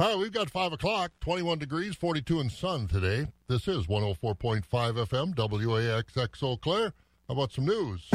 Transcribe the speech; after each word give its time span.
Hi, 0.00 0.16
we've 0.16 0.32
got 0.32 0.48
5 0.48 0.72
o'clock, 0.72 1.12
21 1.20 1.58
degrees, 1.58 1.94
42 1.94 2.40
and 2.40 2.50
sun 2.50 2.88
today. 2.88 3.26
This 3.48 3.68
is 3.68 3.86
104.5 3.86 4.64
FM, 4.64 5.34
WAXX 5.34 6.42
Eau 6.42 6.56
Claire. 6.56 6.94
How 7.28 7.34
about 7.34 7.52
some 7.52 7.66
news? 7.66 8.08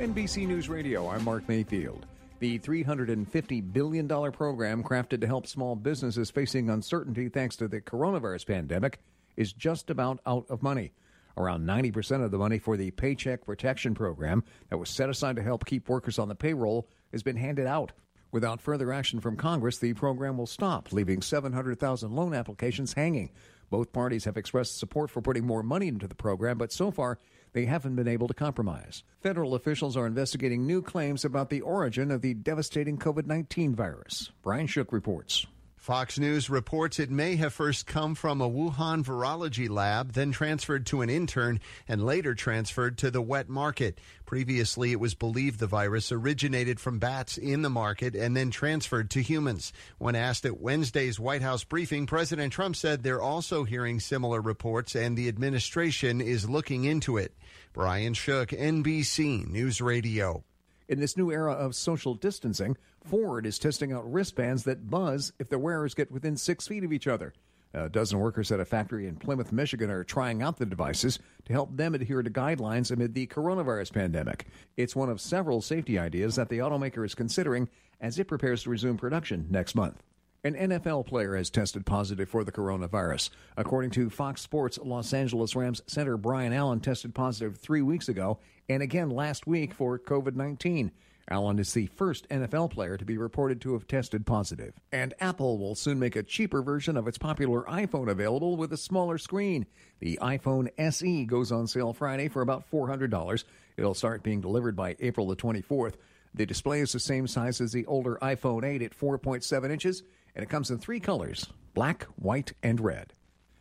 NBC 0.00 0.48
News 0.48 0.68
Radio, 0.68 1.08
I'm 1.08 1.22
Mark 1.22 1.48
Mayfield. 1.48 2.06
The 2.40 2.58
$350 2.58 3.72
billion 3.72 4.08
program 4.08 4.82
crafted 4.82 5.20
to 5.20 5.28
help 5.28 5.46
small 5.46 5.76
businesses 5.76 6.32
facing 6.32 6.68
uncertainty 6.68 7.28
thanks 7.28 7.54
to 7.58 7.68
the 7.68 7.80
coronavirus 7.80 8.48
pandemic 8.48 8.98
is 9.36 9.52
just 9.52 9.90
about 9.90 10.18
out 10.26 10.44
of 10.48 10.60
money. 10.60 10.90
Around 11.36 11.64
90% 11.68 12.24
of 12.24 12.32
the 12.32 12.38
money 12.38 12.58
for 12.58 12.76
the 12.76 12.90
Paycheck 12.90 13.46
Protection 13.46 13.94
Program 13.94 14.42
that 14.70 14.78
was 14.78 14.90
set 14.90 15.08
aside 15.08 15.36
to 15.36 15.42
help 15.44 15.66
keep 15.66 15.88
workers 15.88 16.18
on 16.18 16.26
the 16.26 16.34
payroll 16.34 16.88
has 17.12 17.22
been 17.22 17.36
handed 17.36 17.68
out. 17.68 17.92
Without 18.32 18.62
further 18.62 18.94
action 18.94 19.20
from 19.20 19.36
Congress, 19.36 19.76
the 19.76 19.92
program 19.92 20.38
will 20.38 20.46
stop, 20.46 20.90
leaving 20.90 21.20
700,000 21.20 22.10
loan 22.12 22.32
applications 22.32 22.94
hanging. 22.94 23.30
Both 23.68 23.92
parties 23.92 24.24
have 24.24 24.38
expressed 24.38 24.78
support 24.78 25.10
for 25.10 25.20
putting 25.20 25.46
more 25.46 25.62
money 25.62 25.86
into 25.86 26.08
the 26.08 26.14
program, 26.14 26.56
but 26.56 26.72
so 26.72 26.90
far 26.90 27.18
they 27.52 27.66
haven't 27.66 27.94
been 27.94 28.08
able 28.08 28.28
to 28.28 28.34
compromise. 28.34 29.02
Federal 29.20 29.54
officials 29.54 29.98
are 29.98 30.06
investigating 30.06 30.66
new 30.66 30.80
claims 30.80 31.26
about 31.26 31.50
the 31.50 31.60
origin 31.60 32.10
of 32.10 32.22
the 32.22 32.32
devastating 32.32 32.96
COVID 32.96 33.26
19 33.26 33.74
virus. 33.74 34.32
Brian 34.42 34.66
Shook 34.66 34.92
reports. 34.92 35.46
Fox 35.82 36.16
News 36.16 36.48
reports 36.48 37.00
it 37.00 37.10
may 37.10 37.34
have 37.34 37.52
first 37.52 37.88
come 37.88 38.14
from 38.14 38.40
a 38.40 38.48
Wuhan 38.48 39.02
virology 39.02 39.68
lab, 39.68 40.12
then 40.12 40.30
transferred 40.30 40.86
to 40.86 41.00
an 41.00 41.10
intern, 41.10 41.58
and 41.88 42.06
later 42.06 42.36
transferred 42.36 42.96
to 42.98 43.10
the 43.10 43.20
wet 43.20 43.48
market. 43.48 43.98
Previously, 44.24 44.92
it 44.92 45.00
was 45.00 45.16
believed 45.16 45.58
the 45.58 45.66
virus 45.66 46.12
originated 46.12 46.78
from 46.78 47.00
bats 47.00 47.36
in 47.36 47.62
the 47.62 47.68
market 47.68 48.14
and 48.14 48.36
then 48.36 48.52
transferred 48.52 49.10
to 49.10 49.22
humans. 49.22 49.72
When 49.98 50.14
asked 50.14 50.46
at 50.46 50.60
Wednesday's 50.60 51.18
White 51.18 51.42
House 51.42 51.64
briefing, 51.64 52.06
President 52.06 52.52
Trump 52.52 52.76
said 52.76 53.02
they're 53.02 53.20
also 53.20 53.64
hearing 53.64 53.98
similar 53.98 54.40
reports 54.40 54.94
and 54.94 55.18
the 55.18 55.26
administration 55.26 56.20
is 56.20 56.48
looking 56.48 56.84
into 56.84 57.16
it. 57.16 57.34
Brian 57.72 58.14
Shook, 58.14 58.50
NBC 58.50 59.48
News 59.48 59.80
Radio. 59.80 60.44
In 60.92 61.00
this 61.00 61.16
new 61.16 61.32
era 61.32 61.54
of 61.54 61.74
social 61.74 62.12
distancing, 62.12 62.76
Ford 63.02 63.46
is 63.46 63.58
testing 63.58 63.94
out 63.94 64.12
wristbands 64.12 64.64
that 64.64 64.90
buzz 64.90 65.32
if 65.38 65.48
their 65.48 65.58
wearers 65.58 65.94
get 65.94 66.12
within 66.12 66.36
six 66.36 66.68
feet 66.68 66.84
of 66.84 66.92
each 66.92 67.06
other. 67.06 67.32
A 67.72 67.88
dozen 67.88 68.18
workers 68.18 68.52
at 68.52 68.60
a 68.60 68.66
factory 68.66 69.06
in 69.06 69.16
Plymouth, 69.16 69.52
Michigan 69.52 69.88
are 69.88 70.04
trying 70.04 70.42
out 70.42 70.58
the 70.58 70.66
devices 70.66 71.18
to 71.46 71.54
help 71.54 71.74
them 71.74 71.94
adhere 71.94 72.22
to 72.22 72.28
guidelines 72.28 72.90
amid 72.90 73.14
the 73.14 73.26
coronavirus 73.26 73.94
pandemic. 73.94 74.48
It's 74.76 74.94
one 74.94 75.08
of 75.08 75.18
several 75.18 75.62
safety 75.62 75.98
ideas 75.98 76.36
that 76.36 76.50
the 76.50 76.58
automaker 76.58 77.06
is 77.06 77.14
considering 77.14 77.70
as 77.98 78.18
it 78.18 78.28
prepares 78.28 78.64
to 78.64 78.70
resume 78.70 78.98
production 78.98 79.46
next 79.48 79.74
month. 79.74 80.02
An 80.44 80.56
NFL 80.56 81.06
player 81.06 81.36
has 81.36 81.50
tested 81.50 81.86
positive 81.86 82.28
for 82.28 82.42
the 82.42 82.50
coronavirus. 82.50 83.30
According 83.56 83.92
to 83.92 84.10
Fox 84.10 84.40
Sports, 84.40 84.76
Los 84.82 85.12
Angeles 85.12 85.54
Rams 85.54 85.82
center 85.86 86.16
Brian 86.16 86.52
Allen 86.52 86.80
tested 86.80 87.14
positive 87.14 87.58
three 87.58 87.80
weeks 87.80 88.08
ago 88.08 88.40
and 88.68 88.82
again 88.82 89.08
last 89.08 89.46
week 89.46 89.72
for 89.72 90.00
COVID 90.00 90.34
19. 90.34 90.90
Allen 91.30 91.60
is 91.60 91.72
the 91.72 91.86
first 91.86 92.28
NFL 92.28 92.72
player 92.72 92.96
to 92.96 93.04
be 93.04 93.16
reported 93.18 93.60
to 93.60 93.74
have 93.74 93.86
tested 93.86 94.26
positive. 94.26 94.74
And 94.90 95.14
Apple 95.20 95.58
will 95.58 95.76
soon 95.76 96.00
make 96.00 96.16
a 96.16 96.24
cheaper 96.24 96.60
version 96.60 96.96
of 96.96 97.06
its 97.06 97.18
popular 97.18 97.62
iPhone 97.62 98.10
available 98.10 98.56
with 98.56 98.72
a 98.72 98.76
smaller 98.76 99.18
screen. 99.18 99.64
The 100.00 100.18
iPhone 100.20 100.70
SE 100.76 101.24
goes 101.24 101.52
on 101.52 101.68
sale 101.68 101.92
Friday 101.92 102.26
for 102.26 102.42
about 102.42 102.68
$400. 102.68 103.44
It'll 103.76 103.94
start 103.94 104.24
being 104.24 104.40
delivered 104.40 104.74
by 104.74 104.96
April 104.98 105.28
the 105.28 105.36
24th. 105.36 105.94
The 106.34 106.46
display 106.46 106.80
is 106.80 106.92
the 106.92 106.98
same 106.98 107.26
size 107.28 107.60
as 107.60 107.72
the 107.72 107.86
older 107.86 108.18
iPhone 108.22 108.64
8 108.64 108.82
at 108.82 108.98
4.7 108.98 109.70
inches 109.70 110.02
and 110.34 110.42
it 110.42 110.48
comes 110.48 110.70
in 110.70 110.78
three 110.78 111.00
colors 111.00 111.48
black, 111.74 112.04
white, 112.16 112.52
and 112.62 112.80
red. 112.80 113.14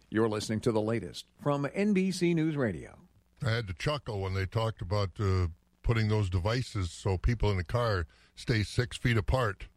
You're 0.09 0.29
listening 0.29 0.59
to 0.61 0.71
the 0.71 0.81
latest 0.81 1.25
from 1.41 1.65
NBC 1.65 2.35
News 2.35 2.57
Radio. 2.57 2.97
I 3.45 3.51
had 3.51 3.67
to 3.67 3.73
chuckle 3.73 4.19
when 4.19 4.33
they 4.33 4.45
talked 4.45 4.81
about 4.81 5.11
uh, 5.19 5.47
putting 5.83 6.09
those 6.09 6.29
devices 6.29 6.91
so 6.91 7.17
people 7.17 7.49
in 7.49 7.57
the 7.57 7.63
car 7.63 8.05
stay 8.35 8.63
six 8.63 8.97
feet 8.97 9.17
apart. 9.17 9.67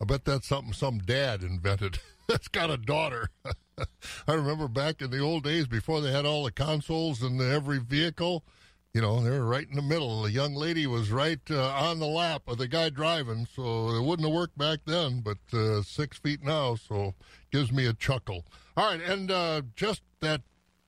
I 0.00 0.04
bet 0.04 0.24
that's 0.24 0.46
something 0.46 0.72
some 0.72 0.98
dad 0.98 1.42
invented. 1.42 1.98
that's 2.28 2.48
got 2.48 2.70
a 2.70 2.76
daughter. 2.76 3.30
I 4.28 4.34
remember 4.34 4.68
back 4.68 5.02
in 5.02 5.10
the 5.10 5.18
old 5.20 5.44
days 5.44 5.66
before 5.66 6.00
they 6.00 6.12
had 6.12 6.24
all 6.24 6.44
the 6.44 6.52
consoles 6.52 7.22
in 7.22 7.40
every 7.40 7.78
vehicle 7.78 8.44
you 8.92 9.00
know, 9.00 9.22
they 9.22 9.30
were 9.30 9.46
right 9.46 9.68
in 9.68 9.76
the 9.76 9.82
middle. 9.82 10.22
The 10.22 10.32
young 10.32 10.54
lady 10.54 10.86
was 10.86 11.12
right 11.12 11.40
uh, 11.50 11.68
on 11.68 12.00
the 12.00 12.06
lap 12.06 12.42
of 12.48 12.58
the 12.58 12.66
guy 12.66 12.90
driving, 12.90 13.46
so 13.54 13.90
it 13.90 14.02
wouldn't 14.02 14.26
have 14.26 14.34
worked 14.34 14.58
back 14.58 14.80
then, 14.84 15.20
but 15.20 15.38
uh, 15.52 15.82
six 15.82 16.18
feet 16.18 16.42
now, 16.42 16.74
so 16.74 17.14
gives 17.52 17.70
me 17.70 17.86
a 17.86 17.92
chuckle. 17.92 18.44
All 18.76 18.90
right, 18.90 19.00
and 19.00 19.30
uh, 19.30 19.62
just 19.76 20.02
that 20.20 20.42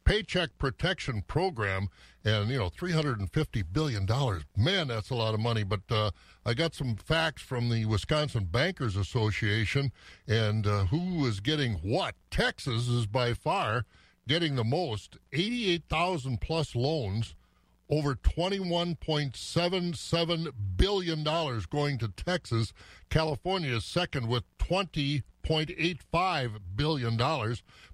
paycheck 0.05 0.51
protection 0.59 1.23
program, 1.29 1.89
and 2.25 2.51
you 2.51 2.59
know, 2.59 2.69
three 2.69 2.91
hundred 2.91 3.21
and 3.21 3.33
fifty 3.33 3.63
billion 3.63 4.05
dollars. 4.05 4.43
Man, 4.57 4.89
that's 4.89 5.11
a 5.11 5.15
lot 5.15 5.35
of 5.35 5.41
money. 5.41 5.63
But 5.63 5.83
uh, 5.91 6.11
I 6.45 6.55
got 6.55 6.75
some 6.75 6.97
facts 6.97 7.43
from 7.43 7.69
the 7.69 7.85
Wisconsin 7.85 8.49
Bankers 8.51 8.97
Association, 8.97 9.93
and 10.27 10.67
uh, 10.67 10.87
who 10.87 11.25
is 11.27 11.39
getting 11.39 11.75
what? 11.75 12.17
Texas 12.31 12.89
is 12.89 13.07
by 13.07 13.33
far 13.33 13.85
getting 14.27 14.57
the 14.57 14.65
most, 14.65 15.19
eighty-eight 15.33 15.85
thousand 15.89 16.41
plus 16.41 16.75
loans 16.75 17.35
over 17.93 18.15
$21.77 18.15 20.53
billion 20.79 21.23
going 21.69 21.99
to 21.99 22.09
Texas. 22.09 22.73
California 23.11 23.77
is 23.77 23.85
second 23.85 24.29
with 24.29 24.45
$20.85 24.57 26.59
billion. 26.75 27.21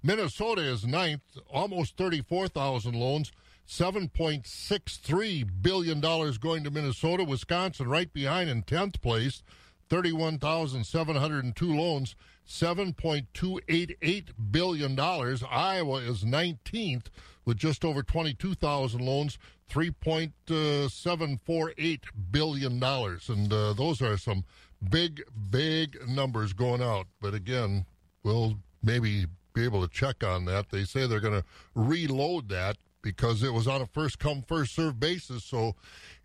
Minnesota 0.01 0.61
is 0.61 0.87
ninth, 0.87 1.23
almost 1.49 1.97
34,000 1.97 2.95
loans. 2.95 3.33
$7.63 3.67 5.49
billion 5.61 5.99
going 5.99 6.63
to 6.63 6.71
Minnesota. 6.71 7.25
Wisconsin 7.25 7.89
right 7.89 8.13
behind 8.13 8.49
in 8.49 8.63
10th 8.63 9.01
place, 9.01 9.43
31,702 9.89 11.75
loans, 11.75 12.15
$7.288 12.47 14.29
billion. 14.49 14.97
Iowa 14.97 15.97
is 15.97 16.23
19th 16.23 17.07
with 17.45 17.57
just 17.57 17.83
over 17.83 18.01
22,000 18.01 19.01
loans, 19.01 19.37
$3.748 19.69 21.99
billion. 22.31 22.83
And 22.83 23.53
uh, 23.53 23.73
those 23.73 24.01
are 24.01 24.17
some 24.17 24.43
big, 24.89 25.21
big 25.49 25.97
numbers 26.07 26.53
going 26.53 26.81
out. 26.81 27.07
But 27.21 27.33
again, 27.33 27.85
we'll 28.23 28.55
maybe 28.83 29.25
be 29.53 29.63
able 29.63 29.81
to 29.81 29.93
check 29.93 30.23
on 30.23 30.45
that. 30.45 30.69
They 30.69 30.83
say 30.83 31.07
they're 31.07 31.19
going 31.19 31.41
to 31.41 31.47
reload 31.75 32.49
that 32.49 32.77
because 33.01 33.43
it 33.43 33.53
was 33.53 33.67
on 33.67 33.81
a 33.81 33.85
first 33.85 34.19
come, 34.19 34.41
first 34.41 34.75
serve 34.75 34.99
basis. 34.99 35.43
So 35.43 35.75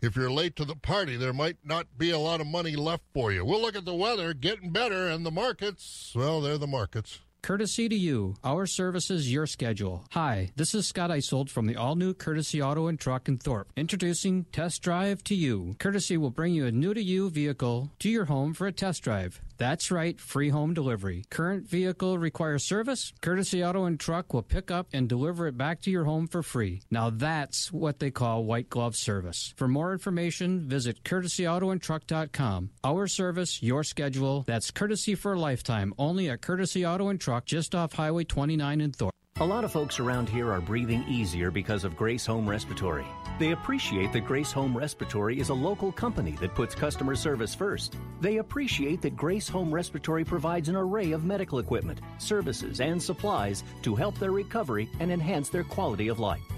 if 0.01 0.15
you're 0.15 0.31
late 0.31 0.55
to 0.57 0.65
the 0.65 0.75
party, 0.75 1.17
there 1.17 1.33
might 1.33 1.57
not 1.63 1.87
be 1.97 2.11
a 2.11 2.19
lot 2.19 2.41
of 2.41 2.47
money 2.47 2.75
left 2.75 3.03
for 3.13 3.31
you. 3.31 3.45
We'll 3.45 3.61
look 3.61 3.75
at 3.75 3.85
the 3.85 3.95
weather 3.95 4.33
getting 4.33 4.71
better 4.71 5.07
and 5.07 5.25
the 5.25 5.31
markets. 5.31 6.13
Well, 6.15 6.41
they're 6.41 6.57
the 6.57 6.67
markets. 6.67 7.19
Courtesy 7.45 7.87
to 7.87 7.95
you, 7.95 8.33
our 8.43 8.65
services, 8.65 9.31
your 9.31 9.45
schedule. 9.45 10.03
Hi, 10.13 10.49
this 10.55 10.73
is 10.73 10.87
Scott 10.87 11.11
Isold 11.11 11.51
from 11.51 11.67
the 11.67 11.75
all 11.75 11.95
new 11.95 12.11
Courtesy 12.15 12.59
Auto 12.59 12.87
and 12.87 12.99
Truck 12.99 13.27
in 13.27 13.37
Thorpe. 13.37 13.71
Introducing 13.75 14.45
Test 14.45 14.81
Drive 14.81 15.23
to 15.25 15.35
You. 15.35 15.75
Courtesy 15.77 16.17
will 16.17 16.31
bring 16.31 16.55
you 16.55 16.65
a 16.65 16.71
new 16.71 16.95
to 16.95 17.03
you 17.03 17.29
vehicle 17.29 17.91
to 17.99 18.09
your 18.09 18.25
home 18.25 18.55
for 18.55 18.65
a 18.65 18.71
test 18.71 19.03
drive. 19.03 19.41
That's 19.57 19.91
right, 19.91 20.19
free 20.19 20.49
home 20.49 20.73
delivery. 20.73 21.23
Current 21.29 21.67
vehicle 21.67 22.17
requires 22.17 22.63
service? 22.63 23.13
Courtesy 23.21 23.63
Auto 23.63 23.85
and 23.85 23.99
Truck 23.99 24.33
will 24.33 24.41
pick 24.41 24.69
up 24.69 24.87
and 24.93 25.07
deliver 25.07 25.47
it 25.47 25.57
back 25.57 25.81
to 25.81 25.91
your 25.91 26.03
home 26.05 26.27
for 26.27 26.43
free. 26.43 26.81
Now 26.91 27.09
that's 27.09 27.71
what 27.71 27.99
they 27.99 28.11
call 28.11 28.43
white 28.43 28.69
glove 28.69 28.95
service. 28.95 29.53
For 29.55 29.67
more 29.67 29.93
information, 29.93 30.67
visit 30.67 31.03
courtesyautoandtruck.com. 31.03 32.69
Our 32.83 33.07
service, 33.07 33.63
your 33.63 33.83
schedule. 33.83 34.43
That's 34.45 34.71
courtesy 34.71 35.15
for 35.15 35.33
a 35.33 35.39
lifetime, 35.39 35.93
only 35.97 36.29
at 36.29 36.41
Courtesy 36.41 36.85
Auto 36.85 37.09
and 37.09 37.19
Truck 37.19 37.45
just 37.45 37.73
off 37.73 37.93
Highway 37.93 38.25
29 38.25 38.81
in 38.81 38.91
Thorpe. 38.91 39.15
A 39.41 39.45
lot 39.45 39.65
of 39.65 39.71
folks 39.73 39.99
around 39.99 40.29
here 40.29 40.49
are 40.49 40.61
breathing 40.61 41.03
easier 41.09 41.51
because 41.51 41.83
of 41.83 41.97
Grace 41.97 42.25
Home 42.25 42.49
Respiratory. 42.49 43.05
They 43.37 43.51
appreciate 43.51 44.13
that 44.13 44.25
Grace 44.25 44.53
Home 44.53 44.77
Respiratory 44.77 45.41
is 45.41 45.49
a 45.49 45.53
local 45.53 45.91
company 45.91 46.37
that 46.39 46.55
puts 46.55 46.73
customer 46.73 47.15
service 47.15 47.53
first. 47.53 47.97
They 48.21 48.37
appreciate 48.37 49.01
that 49.01 49.17
Grace 49.17 49.49
Home 49.49 49.73
Respiratory 49.73 50.23
provides 50.23 50.69
an 50.69 50.77
array 50.77 51.11
of 51.11 51.25
medical 51.25 51.59
equipment, 51.59 51.99
services, 52.17 52.79
and 52.79 53.03
supplies 53.03 53.65
to 53.81 53.93
help 53.93 54.17
their 54.19 54.31
recovery 54.31 54.89
and 55.01 55.11
enhance 55.11 55.49
their 55.49 55.65
quality 55.65 56.07
of 56.07 56.21
life. 56.21 56.39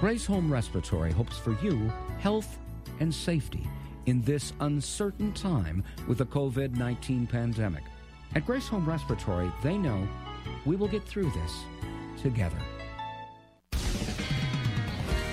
Grace 0.00 0.24
Home 0.26 0.52
Respiratory 0.52 1.10
hopes 1.10 1.38
for 1.38 1.58
you 1.60 1.92
health 2.20 2.58
and 3.00 3.12
safety 3.12 3.68
in 4.06 4.22
this 4.22 4.52
uncertain 4.60 5.32
time 5.32 5.82
with 6.06 6.18
the 6.18 6.26
COVID 6.26 6.76
19 6.76 7.26
pandemic. 7.26 7.82
At 8.36 8.46
Grace 8.46 8.68
Home 8.68 8.88
Respiratory, 8.88 9.50
they 9.60 9.76
know 9.76 10.06
we 10.64 10.76
will 10.76 10.86
get 10.86 11.02
through 11.02 11.32
this 11.32 11.64
together. 12.22 12.58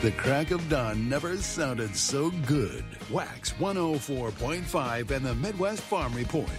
The 0.01 0.11
crack 0.17 0.49
of 0.49 0.67
dawn 0.67 1.07
never 1.07 1.37
sounded 1.37 1.95
so 1.95 2.31
good. 2.47 2.83
Wax 3.11 3.51
104.5 3.53 5.11
and 5.11 5.25
the 5.25 5.35
Midwest 5.35 5.81
Farm 5.81 6.13
Report. 6.15 6.49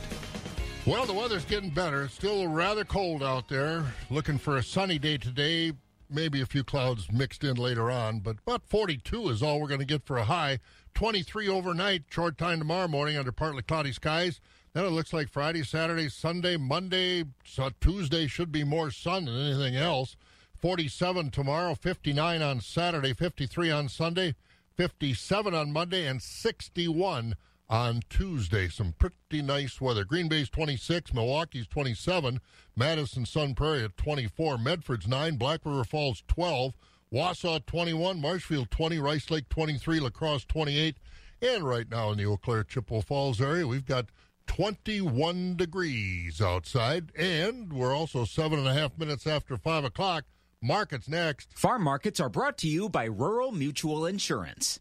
Well, 0.87 1.06
the 1.06 1.12
weather's 1.12 1.44
getting 1.44 1.70
better. 1.70 2.05
It's 2.05 2.14
still 2.14 2.47
rather 2.47 2.85
cold 2.85 3.25
out 3.25 3.49
there. 3.49 3.85
Looking 4.11 4.38
for 4.38 4.59
a 4.59 4.62
sunny 4.62 5.00
day 5.00 5.19
today. 5.19 5.73
Maybe 6.08 6.41
a 6.41 6.47
few 6.47 6.62
clouds 6.62 7.11
mixed 7.11 7.43
in 7.43 7.56
later 7.56 7.91
on, 7.91 8.20
but 8.20 8.37
about 8.47 8.69
42 8.69 9.29
is 9.29 9.43
all 9.43 9.61
we're 9.61 9.69
going 9.69 9.81
to 9.81 9.87
get 9.87 10.05
for 10.05 10.19
a 10.19 10.25
high. 10.25 10.61
23 10.94 11.49
overnight, 11.49 12.05
short 12.08 12.38
time 12.38 12.58
tomorrow 12.58 12.88
morning 12.88 13.17
under 13.17 13.32
partly 13.32 13.62
cloudy 13.62 13.93
skies. 13.93 14.41
Then 14.73 14.85
it 14.85 14.91
looks 14.91 15.12
like 15.12 15.29
Friday, 15.29 15.62
Saturday, 15.62 16.08
Sunday, 16.08 16.56
Monday, 16.56 17.25
so 17.44 17.70
Tuesday 17.81 18.26
should 18.26 18.53
be 18.53 18.62
more 18.62 18.91
sun 18.91 19.25
than 19.25 19.35
anything 19.35 19.75
else. 19.75 20.17
47 20.61 21.31
tomorrow, 21.31 21.75
59 21.75 22.43
on 22.43 22.61
Saturday, 22.61 23.12
53 23.12 23.70
on 23.70 23.88
Sunday, 23.88 24.35
57 24.76 25.55
on 25.55 25.73
Monday, 25.73 26.06
and 26.06 26.23
61 26.23 27.37
on 27.69 28.03
Tuesday. 28.09 28.69
Some 28.69 28.95
pretty 28.99 29.43
nice 29.43 29.81
weather. 29.81 30.05
Green 30.05 30.29
Bay's 30.29 30.49
26, 30.49 31.13
Milwaukee's 31.13 31.67
27, 31.67 32.41
Madison 32.77 33.27
Sun 33.27 33.55
Prairie 33.55 33.85
at 33.85 33.97
24, 33.97 34.59
Medford's 34.59 35.07
9, 35.07 35.37
Black 35.37 35.61
River 35.65 35.85
Falls 35.85 36.23
12, 36.29 36.75
Wausau 37.13 37.65
21, 37.65 38.21
Marshfield 38.21 38.71
20, 38.71 38.99
Rice 38.99 39.31
Lake 39.31 39.49
23, 39.49 40.01
La 40.01 40.11
Crosse 40.11 40.45
28, 40.45 40.97
and 41.43 41.65
right 41.65 41.91
now 41.91 42.11
in 42.11 42.19
the 42.19 42.27
Eau 42.27 42.37
Claire 42.37 42.65
Chippewa 42.65 43.01
Falls 43.01 43.41
area, 43.41 43.67
we've 43.67 43.87
got 43.87 44.07
21 44.47 45.57
degrees 45.57 46.41
outside, 46.41 47.11
and 47.17 47.73
we're 47.73 47.95
also 47.95 48.25
seven 48.25 48.59
and 48.59 48.69
a 48.69 48.75
half 48.75 48.97
minutes 48.99 49.27
after 49.27 49.57
five 49.57 49.85
o'clock. 49.85 50.25
Markets 50.62 51.09
next. 51.09 51.57
Farm 51.57 51.83
markets 51.83 52.19
are 52.19 52.31
brought 52.31 52.57
to 52.59 52.69
you 52.69 52.89
by 52.89 53.05
Rural 53.05 53.53
Mutual 53.53 54.07
Insurance. 54.07 54.81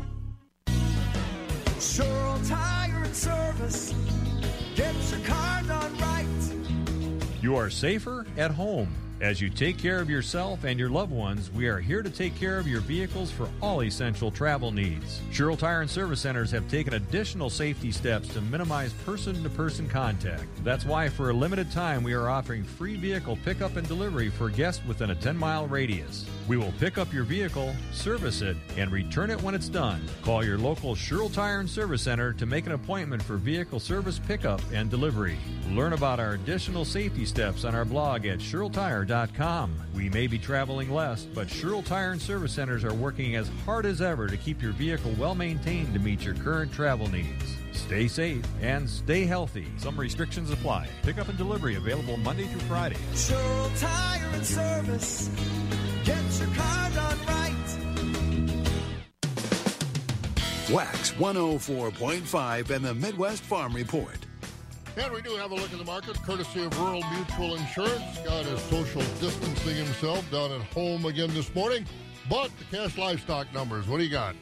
Sure 1.81 2.37
Tire 2.45 3.03
and 3.05 3.15
Service 3.15 3.95
gets 4.75 5.11
your 5.11 5.19
car 5.21 5.63
done 5.63 5.97
right. 5.97 6.25
You 7.41 7.55
are 7.55 7.71
safer 7.71 8.27
at 8.37 8.51
home. 8.51 8.93
As 9.21 9.39
you 9.39 9.51
take 9.51 9.77
care 9.77 9.99
of 9.99 10.09
yourself 10.09 10.63
and 10.63 10.79
your 10.79 10.89
loved 10.89 11.11
ones, 11.11 11.51
we 11.51 11.67
are 11.67 11.77
here 11.77 12.01
to 12.01 12.09
take 12.09 12.35
care 12.35 12.57
of 12.57 12.67
your 12.67 12.81
vehicles 12.81 13.29
for 13.29 13.47
all 13.61 13.83
essential 13.83 14.31
travel 14.31 14.71
needs. 14.71 15.21
Sherrill 15.31 15.57
Tire 15.57 15.81
and 15.81 15.89
Service 15.89 16.21
Centers 16.21 16.49
have 16.49 16.67
taken 16.67 16.95
additional 16.95 17.51
safety 17.51 17.91
steps 17.91 18.29
to 18.29 18.41
minimize 18.41 18.93
person 19.05 19.43
to 19.43 19.49
person 19.49 19.87
contact. 19.87 20.47
That's 20.63 20.85
why, 20.85 21.07
for 21.07 21.29
a 21.29 21.33
limited 21.33 21.71
time, 21.71 22.01
we 22.01 22.13
are 22.13 22.29
offering 22.29 22.63
free 22.63 22.95
vehicle 22.95 23.37
pickup 23.45 23.75
and 23.75 23.87
delivery 23.87 24.29
for 24.29 24.49
guests 24.49 24.83
within 24.87 25.11
a 25.11 25.15
10 25.15 25.37
mile 25.37 25.67
radius. 25.67 26.25
We 26.47 26.57
will 26.57 26.73
pick 26.79 26.97
up 26.97 27.13
your 27.13 27.23
vehicle, 27.23 27.75
service 27.91 28.41
it, 28.41 28.57
and 28.75 28.91
return 28.91 29.29
it 29.29 29.41
when 29.43 29.53
it's 29.53 29.69
done. 29.69 30.01
Call 30.23 30.43
your 30.43 30.57
local 30.57 30.95
Sherrill 30.95 31.29
Tire 31.29 31.59
and 31.59 31.69
Service 31.69 32.01
Center 32.01 32.33
to 32.33 32.47
make 32.47 32.65
an 32.65 32.71
appointment 32.71 33.21
for 33.21 33.37
vehicle 33.37 33.79
service 33.79 34.17
pickup 34.17 34.61
and 34.73 34.89
delivery. 34.89 35.37
Learn 35.69 35.93
about 35.93 36.19
our 36.19 36.33
additional 36.33 36.85
safety 36.85 37.25
steps 37.27 37.65
on 37.65 37.75
our 37.75 37.85
blog 37.85 38.25
at 38.25 38.39
SherrillTire.com. 38.39 39.10
We 39.93 40.09
may 40.09 40.27
be 40.27 40.39
traveling 40.39 40.89
less, 40.89 41.25
but 41.25 41.49
Sherrill 41.49 41.83
Tire 41.83 42.11
and 42.11 42.21
Service 42.21 42.53
Centers 42.53 42.85
are 42.85 42.93
working 42.93 43.35
as 43.35 43.49
hard 43.65 43.85
as 43.85 44.01
ever 44.01 44.27
to 44.27 44.37
keep 44.37 44.61
your 44.61 44.71
vehicle 44.71 45.13
well 45.19 45.35
maintained 45.35 45.93
to 45.93 45.99
meet 45.99 46.21
your 46.21 46.35
current 46.35 46.71
travel 46.71 47.07
needs. 47.07 47.57
Stay 47.73 48.07
safe 48.07 48.45
and 48.61 48.89
stay 48.89 49.25
healthy. 49.25 49.67
Some 49.77 49.99
restrictions 49.99 50.49
apply. 50.49 50.87
Pickup 51.03 51.27
and 51.27 51.37
delivery 51.37 51.75
available 51.75 52.15
Monday 52.17 52.45
through 52.45 52.61
Friday. 52.61 52.95
Sure 53.13 53.71
Tire 53.77 54.29
and 54.33 54.45
Service 54.45 55.29
gets 56.05 56.39
your 56.39 56.49
car 56.55 56.89
done 56.91 57.19
right. 57.27 57.51
Wax 60.71 61.11
104.5 61.11 62.69
and 62.69 62.85
the 62.85 62.93
Midwest 62.95 63.43
Farm 63.43 63.73
Report. 63.73 64.25
And 64.97 65.13
we 65.13 65.21
do 65.21 65.35
have 65.37 65.51
a 65.51 65.55
look 65.55 65.71
at 65.71 65.79
the 65.79 65.85
market, 65.85 66.21
courtesy 66.23 66.65
of 66.65 66.77
Rural 66.77 67.01
Mutual 67.13 67.55
Insurance. 67.55 68.17
Got 68.25 68.45
his 68.45 68.61
social 68.63 69.01
distancing 69.21 69.75
himself 69.75 70.29
down 70.29 70.51
at 70.51 70.61
home 70.73 71.05
again 71.05 71.33
this 71.33 71.53
morning. 71.55 71.85
But 72.29 72.51
the 72.57 72.65
cash 72.75 72.97
livestock 72.97 73.53
numbers, 73.53 73.87
what 73.87 73.99
do 73.99 74.03
you 74.03 74.09
got? 74.09 74.35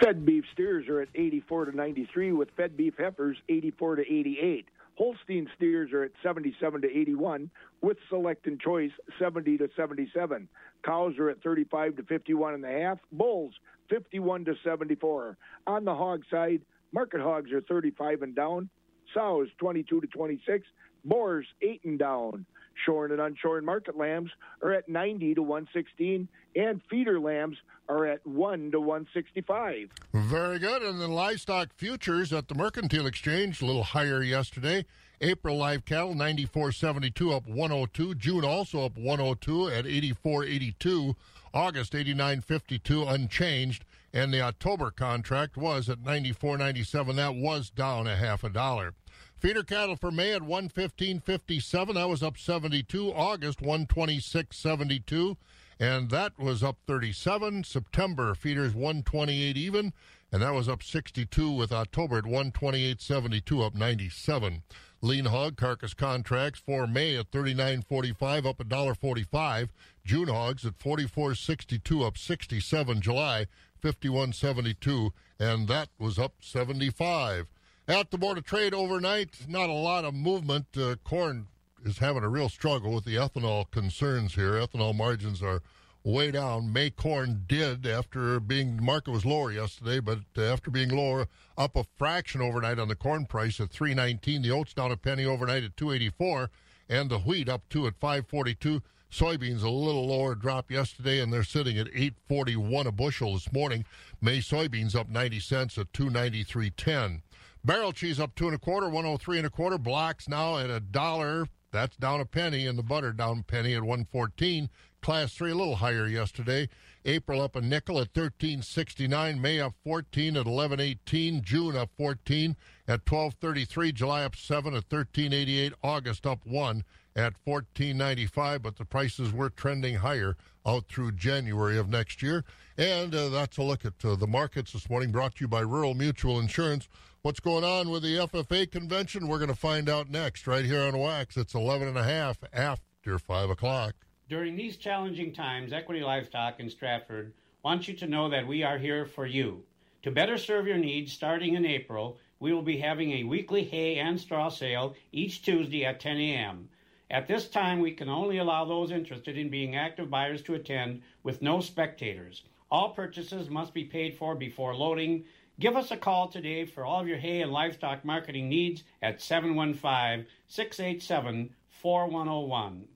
Fed 0.00 0.24
beef 0.24 0.44
steers 0.52 0.88
are 0.88 1.00
at 1.00 1.08
84 1.14 1.66
to 1.66 1.76
93, 1.76 2.32
with 2.32 2.50
fed 2.56 2.76
beef 2.76 2.94
heifers 2.98 3.36
84 3.48 3.96
to 3.96 4.02
88. 4.02 4.66
Holstein 4.96 5.48
steers 5.56 5.92
are 5.92 6.02
at 6.02 6.10
77 6.20 6.82
to 6.82 6.88
81, 6.88 7.48
with 7.80 7.96
select 8.08 8.46
and 8.46 8.60
choice 8.60 8.90
70 9.20 9.58
to 9.58 9.68
77. 9.76 10.48
Cows 10.84 11.14
are 11.18 11.30
at 11.30 11.42
35 11.42 11.96
to 11.96 12.02
51 12.02 12.54
and 12.54 12.64
a 12.64 12.80
half. 12.80 12.98
Bulls 13.12 13.54
51 13.88 14.46
to 14.46 14.54
74. 14.64 15.36
On 15.68 15.84
the 15.84 15.94
hog 15.94 16.22
side, 16.28 16.62
market 16.92 17.20
hogs 17.20 17.52
are 17.52 17.60
35 17.60 18.22
and 18.22 18.34
down. 18.34 18.68
Sows 19.14 19.48
22 19.58 20.00
to 20.00 20.06
26. 20.06 20.66
Boars 21.04 21.46
8 21.62 21.80
and 21.84 21.98
down. 21.98 22.46
Shorn 22.84 23.12
and 23.12 23.20
unshorn 23.20 23.62
market 23.62 23.96
lambs 23.96 24.30
are 24.60 24.72
at 24.72 24.88
90 24.88 25.36
to 25.36 25.42
116, 25.42 26.28
and 26.56 26.80
feeder 26.90 27.20
lambs 27.20 27.56
are 27.88 28.06
at 28.06 28.26
1 28.26 28.72
to 28.72 28.80
165. 28.80 29.90
Very 30.12 30.58
good. 30.58 30.82
And 30.82 31.00
the 31.00 31.08
livestock 31.08 31.72
futures 31.76 32.32
at 32.32 32.48
the 32.48 32.54
Mercantile 32.54 33.06
Exchange, 33.06 33.62
a 33.62 33.66
little 33.66 33.84
higher 33.84 34.22
yesterday. 34.22 34.84
April 35.20 35.56
live 35.56 35.84
cattle 35.84 36.14
94.72 36.14 37.34
up 37.34 37.46
102. 37.46 38.14
June 38.16 38.44
also 38.44 38.84
up 38.84 38.98
102 38.98 39.68
at 39.68 39.84
84.82. 39.84 41.14
August 41.52 41.92
89.52 41.92 43.08
unchanged. 43.08 43.84
And 44.14 44.32
the 44.32 44.42
October 44.42 44.92
contract 44.92 45.56
was 45.56 45.88
at 45.88 46.04
94.97. 46.04 47.16
That 47.16 47.34
was 47.34 47.68
down 47.68 48.06
a 48.06 48.14
half 48.14 48.44
a 48.44 48.48
dollar. 48.48 48.94
Feeder 49.36 49.64
cattle 49.64 49.96
for 49.96 50.12
May 50.12 50.32
at 50.32 50.42
115.57. 50.42 51.94
That 51.94 52.08
was 52.08 52.22
up 52.22 52.38
72. 52.38 53.12
August 53.12 53.58
126.72. 53.58 55.36
And 55.80 56.10
that 56.10 56.38
was 56.38 56.62
up 56.62 56.76
37. 56.86 57.64
September 57.64 58.36
feeders 58.36 58.72
128 58.72 59.56
even. 59.56 59.92
And 60.30 60.42
that 60.42 60.54
was 60.54 60.68
up 60.68 60.84
62 60.84 61.50
with 61.50 61.72
October 61.72 62.18
at 62.18 62.24
128.72 62.24 63.66
up 63.66 63.74
97. 63.74 64.62
Lean 65.02 65.24
hog 65.24 65.56
carcass 65.56 65.92
contracts 65.92 66.60
for 66.64 66.86
May 66.86 67.16
at 67.16 67.32
39.45 67.32 68.46
up 68.46 68.58
$1.45. 68.58 69.70
June 70.04 70.28
hogs 70.28 70.64
at 70.64 70.78
44.62 70.78 72.06
up 72.06 72.16
67. 72.16 73.00
July 73.00 73.46
51.72 73.84 75.10
and 75.38 75.68
that 75.68 75.90
was 75.98 76.18
up 76.18 76.36
75. 76.40 77.48
At 77.86 78.10
the 78.10 78.16
Board 78.16 78.38
of 78.38 78.44
Trade 78.44 78.72
overnight, 78.72 79.46
not 79.46 79.68
a 79.68 79.74
lot 79.74 80.06
of 80.06 80.14
movement. 80.14 80.66
Uh, 80.74 80.94
corn 81.04 81.48
is 81.84 81.98
having 81.98 82.22
a 82.22 82.28
real 82.30 82.48
struggle 82.48 82.94
with 82.94 83.04
the 83.04 83.16
ethanol 83.16 83.70
concerns 83.70 84.36
here. 84.36 84.52
Ethanol 84.52 84.96
margins 84.96 85.42
are 85.42 85.60
way 86.02 86.30
down. 86.30 86.72
May 86.72 86.88
corn 86.88 87.44
did 87.46 87.86
after 87.86 88.40
being 88.40 88.82
market 88.82 89.10
was 89.10 89.26
lower 89.26 89.52
yesterday, 89.52 90.00
but 90.00 90.20
after 90.34 90.70
being 90.70 90.88
lower, 90.88 91.28
up 91.58 91.76
a 91.76 91.84
fraction 91.98 92.40
overnight 92.40 92.78
on 92.78 92.88
the 92.88 92.96
corn 92.96 93.26
price 93.26 93.60
at 93.60 93.68
319. 93.68 94.40
The 94.40 94.50
oats 94.50 94.72
down 94.72 94.92
a 94.92 94.96
penny 94.96 95.26
overnight 95.26 95.62
at 95.62 95.76
284, 95.76 96.48
and 96.88 97.10
the 97.10 97.18
wheat 97.18 97.50
up 97.50 97.68
two 97.68 97.86
at 97.86 98.00
542. 98.00 98.80
Soybeans 99.14 99.62
a 99.62 99.70
little 99.70 100.08
lower 100.08 100.34
drop 100.34 100.72
yesterday, 100.72 101.20
and 101.20 101.32
they're 101.32 101.44
sitting 101.44 101.78
at 101.78 101.86
841 101.86 102.88
a 102.88 102.90
bushel 102.90 103.34
this 103.34 103.52
morning. 103.52 103.84
May 104.20 104.38
soybeans 104.38 104.96
up 104.96 105.08
90 105.08 105.38
cents 105.38 105.78
at 105.78 105.92
293.10. 105.92 107.22
Barrel 107.64 107.92
cheese 107.92 108.18
up 108.18 108.34
two 108.34 108.46
and 108.46 108.56
a 108.56 108.58
quarter, 108.58 108.88
103 108.88 109.38
and 109.38 109.46
a 109.46 109.50
quarter. 109.50 109.78
Blocks 109.78 110.28
now 110.28 110.58
at 110.58 110.68
a 110.68 110.80
dollar. 110.80 111.46
That's 111.70 111.96
down 111.96 112.20
a 112.20 112.24
penny, 112.24 112.66
and 112.66 112.76
the 112.76 112.82
butter 112.82 113.12
down 113.12 113.38
a 113.38 113.42
penny 113.44 113.74
at 113.74 113.82
114. 113.82 114.68
Class 115.00 115.32
three 115.32 115.52
a 115.52 115.54
little 115.54 115.76
higher 115.76 116.08
yesterday. 116.08 116.68
April 117.04 117.40
up 117.40 117.54
a 117.54 117.60
nickel 117.60 118.00
at 118.00 118.12
13.69. 118.14 119.40
May 119.40 119.60
up 119.60 119.74
14 119.84 120.36
at 120.36 120.46
11.18. 120.46 121.40
June 121.42 121.76
up 121.76 121.90
14 121.96 122.56
at 122.88 123.04
12.33. 123.04 123.94
July 123.94 124.24
up 124.24 124.34
seven 124.34 124.74
at 124.74 124.88
13.88. 124.88 125.72
August 125.84 126.26
up 126.26 126.44
one 126.44 126.82
at 127.16 127.34
14.95. 127.46 128.62
But 128.62 128.76
the 128.76 128.84
prices 128.84 129.32
were 129.32 129.50
trending 129.50 129.96
higher 129.96 130.36
out 130.66 130.86
through 130.88 131.12
January 131.12 131.78
of 131.78 131.88
next 131.88 132.22
year. 132.22 132.44
And 132.76 133.14
uh, 133.14 133.28
that's 133.28 133.56
a 133.58 133.62
look 133.62 133.84
at 133.84 134.04
uh, 134.04 134.16
the 134.16 134.26
markets 134.26 134.72
this 134.72 134.88
morning. 134.88 135.12
Brought 135.12 135.36
to 135.36 135.44
you 135.44 135.48
by 135.48 135.60
Rural 135.60 135.94
Mutual 135.94 136.40
Insurance. 136.40 136.88
What's 137.22 137.40
going 137.40 137.64
on 137.64 137.88
with 137.88 138.02
the 138.02 138.16
FFA 138.16 138.70
convention? 138.70 139.28
We're 139.28 139.38
going 139.38 139.48
to 139.48 139.54
find 139.54 139.88
out 139.88 140.10
next, 140.10 140.46
right 140.46 140.64
here 140.64 140.82
on 140.82 140.98
Wax. 140.98 141.36
It's 141.36 141.54
11 141.54 141.88
and 141.88 141.96
a 141.96 142.04
half 142.04 142.38
after 142.52 143.18
5 143.18 143.50
o'clock. 143.50 143.94
During 144.28 144.56
these 144.56 144.76
challenging 144.76 145.32
times, 145.32 145.72
Equity 145.72 146.02
Livestock 146.02 146.60
in 146.60 146.68
Stratford 146.68 147.32
wants 147.62 147.88
you 147.88 147.94
to 147.94 148.06
know 148.06 148.28
that 148.28 148.46
we 148.46 148.62
are 148.62 148.78
here 148.78 149.06
for 149.06 149.26
you. 149.26 149.62
To 150.02 150.10
better 150.10 150.36
serve 150.36 150.66
your 150.66 150.76
needs, 150.76 151.12
starting 151.12 151.54
in 151.54 151.64
April, 151.64 152.18
we 152.40 152.52
will 152.52 152.62
be 152.62 152.76
having 152.76 153.12
a 153.12 153.24
weekly 153.24 153.64
hay 153.64 153.96
and 153.96 154.20
straw 154.20 154.50
sale 154.50 154.94
each 155.12 155.40
Tuesday 155.40 155.86
at 155.86 156.00
10 156.00 156.18
a.m. 156.18 156.68
At 157.14 157.28
this 157.28 157.46
time, 157.46 157.78
we 157.78 157.92
can 157.92 158.08
only 158.08 158.38
allow 158.38 158.64
those 158.64 158.90
interested 158.90 159.38
in 159.38 159.48
being 159.48 159.76
active 159.76 160.10
buyers 160.10 160.42
to 160.42 160.54
attend 160.54 161.02
with 161.22 161.42
no 161.42 161.60
spectators. 161.60 162.42
All 162.72 162.88
purchases 162.88 163.48
must 163.48 163.72
be 163.72 163.84
paid 163.84 164.18
for 164.18 164.34
before 164.34 164.74
loading. 164.74 165.24
Give 165.60 165.76
us 165.76 165.92
a 165.92 165.96
call 165.96 166.26
today 166.26 166.64
for 166.64 166.84
all 166.84 167.00
of 167.00 167.06
your 167.06 167.18
hay 167.18 167.42
and 167.42 167.52
livestock 167.52 168.04
marketing 168.04 168.48
needs 168.48 168.82
at 169.00 169.22
715 169.22 170.26
687 170.48 171.54
4101. 171.68 172.88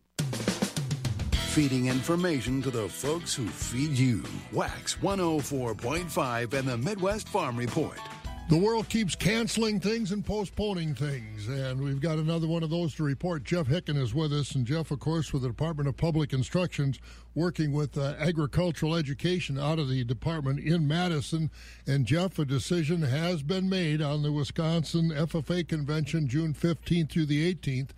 Feeding 1.51 1.87
information 1.87 2.61
to 2.63 2.73
the 2.73 2.89
folks 2.89 3.33
who 3.33 3.47
feed 3.47 3.97
you. 3.97 4.25
Wax 4.53 4.97
104.5 4.97 6.55
and 6.55 6.69
the 6.69 6.77
Midwest 6.77 7.29
Farm 7.29 7.57
Report. 7.57 8.01
The 8.49 8.57
world 8.57 8.89
keeps 8.89 9.15
canceling 9.15 9.79
things 9.79 10.11
and 10.11 10.25
postponing 10.25 10.95
things, 10.95 11.49
and 11.49 11.83
we've 11.83 12.01
got 12.01 12.17
another 12.17 12.49
one 12.49 12.63
of 12.63 12.71
those 12.71 12.95
to 12.95 13.03
report. 13.03 13.45
Jeff 13.45 13.67
Hicken 13.67 13.99
is 13.99 14.15
with 14.15 14.33
us, 14.33 14.55
and 14.55 14.67
Jeff, 14.67 14.91
of 14.91 15.01
course, 15.01 15.35
with 15.35 15.43
the 15.43 15.49
Department 15.49 15.87
of 15.87 15.99
Public 15.99 16.33
Instructions, 16.33 16.99
working 17.35 17.73
with 17.73 17.99
uh, 17.99 18.15
agricultural 18.19 18.95
education 18.95 19.59
out 19.59 19.79
of 19.79 19.91
the 19.91 20.03
department 20.03 20.61
in 20.61 20.89
Madison. 20.89 21.51
And 21.87 22.07
Jeff, 22.07 22.39
a 22.39 22.47
decision 22.47 23.03
has 23.03 23.43
been 23.43 23.69
made 23.69 24.01
on 24.01 24.23
the 24.23 24.33
Wisconsin 24.33 25.11
FFA 25.11 25.69
convention, 25.69 26.27
June 26.27 26.55
15th 26.55 27.11
through 27.11 27.27
the 27.27 27.55
18th. 27.55 27.91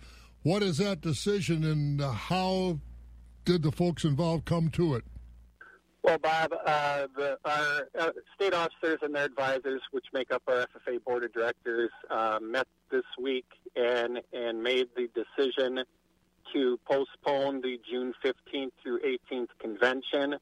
What 0.43 0.63
is 0.63 0.79
that 0.79 0.99
decision, 0.99 1.63
and 1.63 2.01
how 2.01 2.79
did 3.45 3.63
the 3.63 3.71
folks 3.71 4.03
involved 4.03 4.43
come 4.43 4.67
to 4.71 4.95
it? 4.95 5.05
Well, 6.03 6.17
Bob, 6.17 6.51
uh, 6.65 7.07
the, 7.15 7.37
our 7.45 7.87
uh, 7.97 8.11
state 8.35 8.53
officers 8.55 8.99
and 9.03 9.13
their 9.13 9.25
advisors, 9.25 9.81
which 9.91 10.05
make 10.13 10.31
up 10.31 10.41
our 10.47 10.65
FFA 10.65 11.03
board 11.03 11.23
of 11.23 11.31
directors, 11.31 11.91
uh, 12.09 12.39
met 12.41 12.67
this 12.89 13.03
week 13.19 13.45
and 13.75 14.19
and 14.33 14.63
made 14.63 14.87
the 14.95 15.09
decision 15.13 15.83
to 16.53 16.79
postpone 16.89 17.61
the 17.61 17.79
June 17.89 18.13
15th 18.23 18.71
through 18.81 18.99
18th 18.99 19.49
convention, 19.59 20.37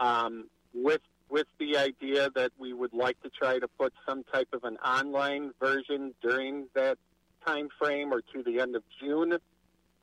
um, 0.00 0.46
with 0.72 1.02
with 1.28 1.46
the 1.58 1.76
idea 1.76 2.30
that 2.34 2.52
we 2.58 2.72
would 2.72 2.94
like 2.94 3.20
to 3.22 3.28
try 3.28 3.58
to 3.58 3.68
put 3.68 3.92
some 4.08 4.24
type 4.32 4.48
of 4.54 4.64
an 4.64 4.78
online 4.78 5.52
version 5.60 6.14
during 6.22 6.66
that 6.74 6.96
time 7.46 7.68
frame 7.78 8.10
or 8.12 8.22
to 8.32 8.42
the 8.42 8.58
end 8.58 8.74
of 8.74 8.82
June. 9.00 9.36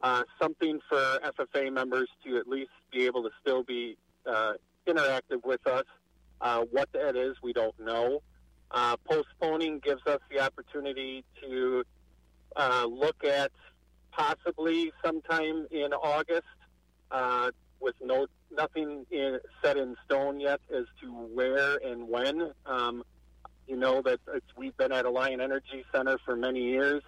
Uh, 0.04 0.24
something 0.42 0.80
for 0.90 1.20
FFA 1.24 1.72
members 1.72 2.10
to 2.26 2.38
at 2.38 2.48
least 2.48 2.72
be 2.92 3.06
able 3.06 3.24
to 3.24 3.30
still 3.40 3.64
be 3.64 3.98
uh, 4.26 4.54
interactive 4.88 5.44
with 5.44 5.66
us. 5.68 5.86
Uh, 6.40 6.66
what 6.72 6.92
that 6.94 7.16
is, 7.16 7.36
we 7.42 7.54
don't 7.54 7.78
know. 7.80 8.22
Uh, 8.72 8.96
postponing 9.10 9.80
gives 9.80 10.02
us 10.08 10.20
the 10.30 10.40
opportunity 10.40 11.24
to 11.42 11.84
uh, 12.56 12.86
look 12.90 13.24
at 13.24 13.52
possibly 14.12 14.92
sometime 15.04 15.68
in 15.72 15.94
August 15.94 16.44
uh, 17.12 17.52
with 17.80 17.96
no 18.02 18.28
nothing 18.52 19.06
in, 19.12 19.40
set 19.64 19.78
in 19.78 19.96
stone 20.06 20.40
yet 20.40 20.60
as 20.74 20.86
to 21.02 21.08
where 21.12 21.78
and 21.78 22.08
when. 22.08 22.52
Um, 22.66 23.04
you 23.68 23.78
know 23.78 24.02
that 24.02 24.20
we've 24.58 24.76
been 24.78 24.92
at 24.92 25.06
Alliant 25.06 25.42
Energy 25.42 25.86
Center 25.94 26.18
for 26.26 26.36
many 26.36 26.62
years. 26.62 27.02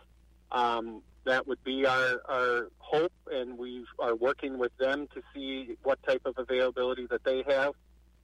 Um, 0.52 1.02
that 1.26 1.48
would 1.48 1.64
be 1.64 1.86
our, 1.86 2.22
our 2.28 2.68
hope, 2.78 3.14
and 3.32 3.58
we 3.58 3.86
are 4.00 4.16
working 4.16 4.58
with 4.58 4.76
them 4.78 5.08
to 5.14 5.22
see 5.34 5.78
what 5.84 6.02
type 6.04 6.22
of 6.26 6.36
availability 6.38 7.08
that 7.08 7.24
they 7.24 7.44
have. 7.48 7.74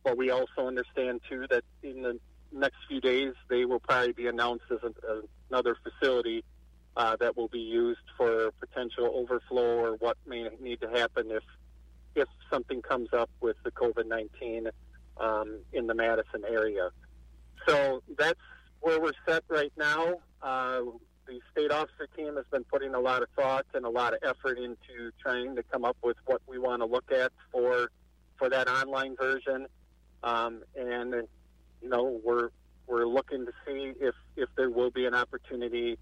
But 0.03 0.17
we 0.17 0.29
also 0.31 0.67
understand, 0.67 1.21
too, 1.29 1.45
that 1.49 1.63
in 1.83 2.01
the 2.01 2.19
next 2.51 2.77
few 2.87 3.01
days, 3.01 3.33
they 3.49 3.65
will 3.65 3.79
probably 3.79 4.13
be 4.13 4.27
announced 4.27 4.65
as 4.71 4.79
an, 4.83 4.93
another 5.49 5.75
facility 5.83 6.43
uh, 6.97 7.15
that 7.19 7.37
will 7.37 7.47
be 7.47 7.59
used 7.59 7.99
for 8.17 8.51
potential 8.59 9.09
overflow 9.13 9.79
or 9.79 9.95
what 9.97 10.17
may 10.25 10.49
need 10.59 10.81
to 10.81 10.89
happen 10.89 11.31
if 11.31 11.43
if 12.15 12.27
something 12.51 12.81
comes 12.81 13.09
up 13.13 13.29
with 13.39 13.55
the 13.63 13.71
COVID 13.71 14.07
19 14.07 14.67
um, 15.17 15.59
in 15.71 15.87
the 15.87 15.93
Madison 15.93 16.43
area. 16.49 16.89
So 17.67 18.01
that's 18.17 18.39
where 18.81 18.99
we're 18.99 19.13
set 19.27 19.43
right 19.47 19.71
now. 19.77 20.15
Uh, 20.41 20.81
the 21.29 21.39
state 21.51 21.71
officer 21.71 22.07
team 22.17 22.35
has 22.35 22.45
been 22.51 22.63
putting 22.63 22.95
a 22.95 22.99
lot 22.99 23.21
of 23.21 23.29
thought 23.37 23.65
and 23.73 23.85
a 23.85 23.89
lot 23.89 24.13
of 24.13 24.19
effort 24.23 24.57
into 24.57 25.11
trying 25.21 25.55
to 25.55 25.63
come 25.63 25.85
up 25.85 25.97
with 26.03 26.17
what 26.25 26.41
we 26.47 26.57
want 26.57 26.81
to 26.81 26.85
look 26.85 27.11
at 27.11 27.31
for 27.51 27.91
for 28.37 28.49
that 28.49 28.67
online 28.67 29.15
version. 29.15 29.67
Um, 30.23 30.63
and 30.75 31.13
you 31.81 31.89
know, 31.89 32.19
we're 32.23 32.49
we're 32.87 33.05
looking 33.05 33.45
to 33.45 33.51
see 33.65 33.93
if 34.01 34.15
if 34.35 34.49
there 34.57 34.71
will 34.71 34.89
be 34.89 35.05
an 35.05 35.13
opportunity 35.13 35.99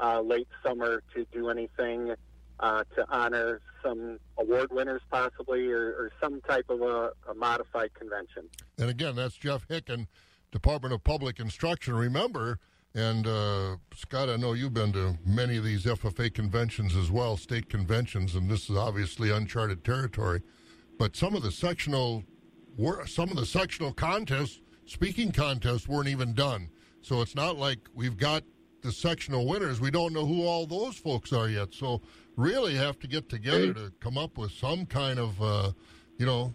uh, 0.00 0.20
late 0.20 0.48
summer 0.64 1.02
to 1.14 1.26
do 1.30 1.50
anything 1.50 2.14
uh, 2.58 2.84
to 2.96 3.04
honor 3.10 3.60
some 3.84 4.18
award 4.38 4.70
winners, 4.70 5.02
possibly, 5.10 5.70
or, 5.70 5.88
or 5.92 6.12
some 6.22 6.40
type 6.42 6.66
of 6.70 6.80
a, 6.80 7.12
a 7.28 7.34
modified 7.34 7.92
convention. 7.94 8.44
And 8.78 8.88
again, 8.90 9.14
that's 9.14 9.36
Jeff 9.36 9.66
Hicken, 9.68 10.06
Department 10.50 10.94
of 10.94 11.04
Public 11.04 11.38
Instruction. 11.38 11.94
Remember 11.94 12.58
and 12.94 13.26
uh, 13.26 13.76
Scott, 13.94 14.28
I 14.28 14.36
know 14.36 14.52
you've 14.52 14.74
been 14.74 14.92
to 14.92 15.16
many 15.24 15.56
of 15.56 15.64
these 15.64 15.84
FFA 15.84 16.32
conventions 16.32 16.96
as 16.96 17.10
well, 17.10 17.36
state 17.36 17.68
conventions, 17.68 18.34
and 18.34 18.50
this 18.50 18.68
is 18.68 18.76
obviously 18.76 19.30
uncharted 19.30 19.84
territory. 19.84 20.42
But 20.98 21.14
some 21.14 21.34
of 21.36 21.42
the 21.42 21.52
sectional, 21.52 22.24
some 23.06 23.30
of 23.30 23.36
the 23.36 23.46
sectional 23.46 23.92
contests, 23.92 24.60
speaking 24.86 25.30
contests, 25.30 25.86
weren't 25.86 26.08
even 26.08 26.34
done. 26.34 26.68
So 27.00 27.20
it's 27.20 27.36
not 27.36 27.56
like 27.56 27.78
we've 27.94 28.16
got 28.16 28.42
the 28.82 28.90
sectional 28.90 29.46
winners. 29.46 29.80
We 29.80 29.90
don't 29.90 30.12
know 30.12 30.26
who 30.26 30.44
all 30.44 30.66
those 30.66 30.96
folks 30.96 31.32
are 31.32 31.48
yet. 31.48 31.72
So 31.72 32.02
really 32.36 32.74
have 32.74 32.98
to 33.00 33.06
get 33.06 33.28
together 33.28 33.72
to 33.72 33.92
come 34.00 34.18
up 34.18 34.36
with 34.36 34.50
some 34.50 34.84
kind 34.84 35.18
of, 35.18 35.40
uh, 35.40 35.72
you 36.18 36.26
know, 36.26 36.54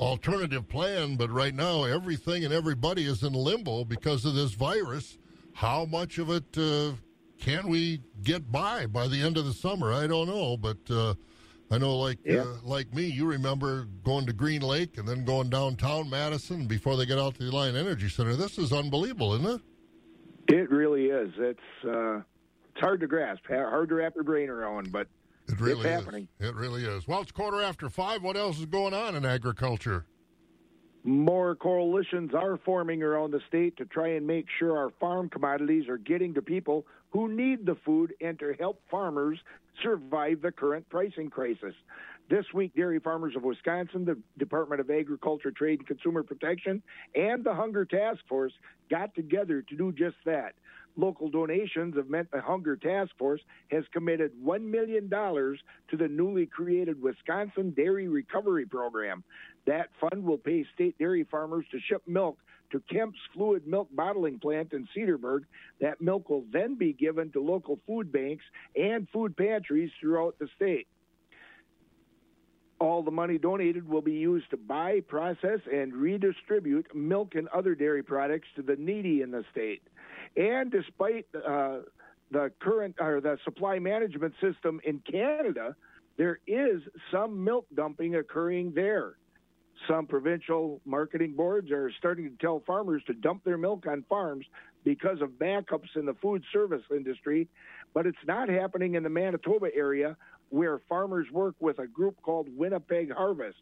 alternative 0.00 0.68
plan. 0.68 1.16
But 1.16 1.30
right 1.30 1.54
now, 1.54 1.84
everything 1.84 2.44
and 2.44 2.52
everybody 2.52 3.04
is 3.04 3.22
in 3.22 3.34
limbo 3.34 3.84
because 3.84 4.24
of 4.24 4.34
this 4.34 4.52
virus 4.52 5.16
how 5.56 5.86
much 5.86 6.18
of 6.18 6.28
it 6.30 6.44
uh, 6.58 6.92
can 7.40 7.66
we 7.66 8.02
get 8.22 8.52
by 8.52 8.84
by 8.86 9.08
the 9.08 9.20
end 9.22 9.38
of 9.38 9.46
the 9.46 9.54
summer? 9.54 9.90
I 9.92 10.06
don't 10.06 10.26
know, 10.28 10.56
but 10.58 10.76
uh, 10.90 11.14
I 11.70 11.78
know, 11.78 11.96
like 11.96 12.18
Yeah. 12.26 12.42
uh, 12.42 12.56
like 12.62 12.92
me, 12.94 13.06
you 13.06 13.24
remember 13.24 13.86
going 14.04 14.26
to 14.26 14.34
Green 14.34 14.60
Lake 14.60 14.98
and 14.98 15.08
then 15.08 15.24
going 15.24 15.48
downtown 15.48 16.10
Madison 16.10 16.66
before 16.66 16.94
they 16.96 17.06
get 17.06 17.18
out 17.18 17.36
to 17.36 17.44
the 17.44 17.50
Alliant 17.50 17.74
Energy 17.76 18.08
Center. 18.10 18.36
This 18.36 18.58
is 18.58 18.70
unbelievable, 18.70 19.32
isn't 19.34 19.60
it? 20.48 20.54
It 20.54 20.70
really 20.70 21.06
is. 21.06 21.30
It's 21.38 21.60
uh, 21.88 22.16
it's 22.18 22.80
hard 22.80 23.00
to 23.00 23.06
grasp, 23.06 23.40
hard 23.48 23.88
to 23.88 23.94
wrap 23.94 24.14
your 24.14 24.24
brain 24.24 24.50
around, 24.50 24.92
but 24.92 25.08
It 25.48 25.58
really 25.58 25.80
it's 25.80 25.88
is. 25.88 26.04
happening. 26.04 26.28
It 26.38 26.54
really 26.54 26.84
is. 26.84 27.08
Well, 27.08 27.22
it's 27.22 27.32
quarter 27.32 27.62
after 27.62 27.88
five. 27.88 28.22
What 28.22 28.36
else 28.36 28.58
is 28.58 28.66
going 28.66 28.92
on 28.92 29.16
in 29.16 29.24
agriculture? 29.24 30.04
More 31.06 31.54
coalitions 31.54 32.34
are 32.34 32.56
forming 32.64 33.00
around 33.00 33.30
the 33.30 33.40
state 33.46 33.76
to 33.76 33.84
try 33.84 34.08
and 34.08 34.26
make 34.26 34.46
sure 34.58 34.76
our 34.76 34.90
farm 34.98 35.28
commodities 35.28 35.88
are 35.88 35.98
getting 35.98 36.34
to 36.34 36.42
people 36.42 36.84
who 37.10 37.28
need 37.28 37.64
the 37.64 37.76
food 37.84 38.12
and 38.20 38.36
to 38.40 38.54
help 38.58 38.82
farmers 38.90 39.38
survive 39.84 40.42
the 40.42 40.50
current 40.50 40.88
pricing 40.88 41.30
crisis. 41.30 41.74
This 42.28 42.46
week, 42.52 42.74
Dairy 42.74 42.98
Farmers 42.98 43.36
of 43.36 43.44
Wisconsin, 43.44 44.04
the 44.04 44.18
Department 44.36 44.80
of 44.80 44.90
Agriculture, 44.90 45.52
Trade, 45.52 45.78
and 45.78 45.86
Consumer 45.86 46.24
Protection, 46.24 46.82
and 47.14 47.44
the 47.44 47.54
Hunger 47.54 47.84
Task 47.84 48.18
Force 48.28 48.52
got 48.90 49.14
together 49.14 49.62
to 49.62 49.76
do 49.76 49.92
just 49.92 50.16
that. 50.24 50.54
Local 50.96 51.28
donations 51.28 51.94
have 51.96 52.08
meant 52.08 52.30
the 52.30 52.40
Hunger 52.40 52.74
Task 52.74 53.10
Force 53.18 53.42
has 53.70 53.84
committed 53.92 54.32
$1 54.42 54.62
million 54.62 55.08
to 55.10 55.96
the 55.96 56.08
newly 56.08 56.46
created 56.46 57.00
Wisconsin 57.00 57.72
Dairy 57.76 58.08
Recovery 58.08 58.64
Program. 58.64 59.22
That 59.66 59.90
fund 60.00 60.24
will 60.24 60.38
pay 60.38 60.64
state 60.74 60.96
dairy 60.98 61.24
farmers 61.30 61.66
to 61.72 61.78
ship 61.80 62.02
milk 62.06 62.38
to 62.70 62.80
Kemp's 62.92 63.18
Fluid 63.34 63.66
Milk 63.66 63.88
Bottling 63.92 64.38
Plant 64.38 64.72
in 64.72 64.88
Cedarburg. 64.96 65.44
That 65.80 66.00
milk 66.00 66.28
will 66.28 66.44
then 66.52 66.76
be 66.76 66.92
given 66.92 67.30
to 67.32 67.42
local 67.42 67.78
food 67.86 68.12
banks 68.12 68.44
and 68.74 69.08
food 69.12 69.36
pantries 69.36 69.90
throughout 70.00 70.38
the 70.38 70.48
state. 70.56 70.86
All 72.78 73.02
the 73.02 73.10
money 73.10 73.38
donated 73.38 73.88
will 73.88 74.02
be 74.02 74.12
used 74.12 74.50
to 74.50 74.56
buy, 74.56 75.00
process, 75.08 75.60
and 75.72 75.94
redistribute 75.94 76.94
milk 76.94 77.34
and 77.34 77.48
other 77.48 77.74
dairy 77.74 78.02
products 78.02 78.48
to 78.56 78.62
the 78.62 78.76
needy 78.76 79.22
in 79.22 79.30
the 79.30 79.44
state. 79.50 79.82
And 80.36 80.70
despite 80.70 81.26
uh, 81.34 81.78
the 82.30 82.52
current 82.60 82.96
or 83.00 83.20
the 83.22 83.38
supply 83.44 83.78
management 83.78 84.34
system 84.42 84.80
in 84.84 85.00
Canada, 85.10 85.74
there 86.18 86.40
is 86.46 86.82
some 87.10 87.42
milk 87.42 87.66
dumping 87.74 88.16
occurring 88.16 88.72
there. 88.74 89.14
Some 89.88 90.06
provincial 90.06 90.80
marketing 90.84 91.34
boards 91.34 91.70
are 91.70 91.92
starting 91.98 92.30
to 92.30 92.36
tell 92.38 92.62
farmers 92.66 93.02
to 93.06 93.12
dump 93.14 93.44
their 93.44 93.58
milk 93.58 93.86
on 93.86 94.04
farms 94.08 94.46
because 94.84 95.20
of 95.20 95.30
backups 95.30 95.96
in 95.96 96.06
the 96.06 96.14
food 96.14 96.42
service 96.52 96.82
industry, 96.90 97.48
but 97.92 98.06
it's 98.06 98.16
not 98.26 98.48
happening 98.48 98.94
in 98.94 99.02
the 99.02 99.10
Manitoba 99.10 99.68
area 99.74 100.16
where 100.48 100.80
farmers 100.88 101.26
work 101.30 101.54
with 101.60 101.78
a 101.78 101.86
group 101.86 102.16
called 102.22 102.48
Winnipeg 102.56 103.12
Harvest. 103.12 103.58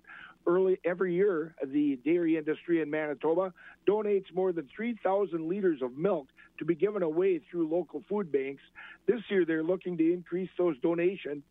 Early 0.47 0.79
every 0.85 1.15
year, 1.15 1.55
the 1.65 1.99
dairy 2.05 2.37
industry 2.37 2.83
in 2.83 2.91
Manitoba 2.91 3.53
donates 3.89 4.33
more 4.35 4.53
than 4.53 4.69
3,000 4.77 5.49
liters 5.49 5.81
of 5.81 5.97
milk 5.97 6.29
to 6.59 6.67
be 6.67 6.75
given 6.75 7.03
away 7.03 7.41
through 7.51 7.69
local 7.69 8.03
food 8.09 8.31
banks. 8.31 8.63
This 9.07 9.21
year, 9.31 9.47
they're 9.47 9.63
looking 9.63 9.97
to 9.97 10.13
increase 10.13 10.51
those 10.59 10.79
donations 10.81 11.43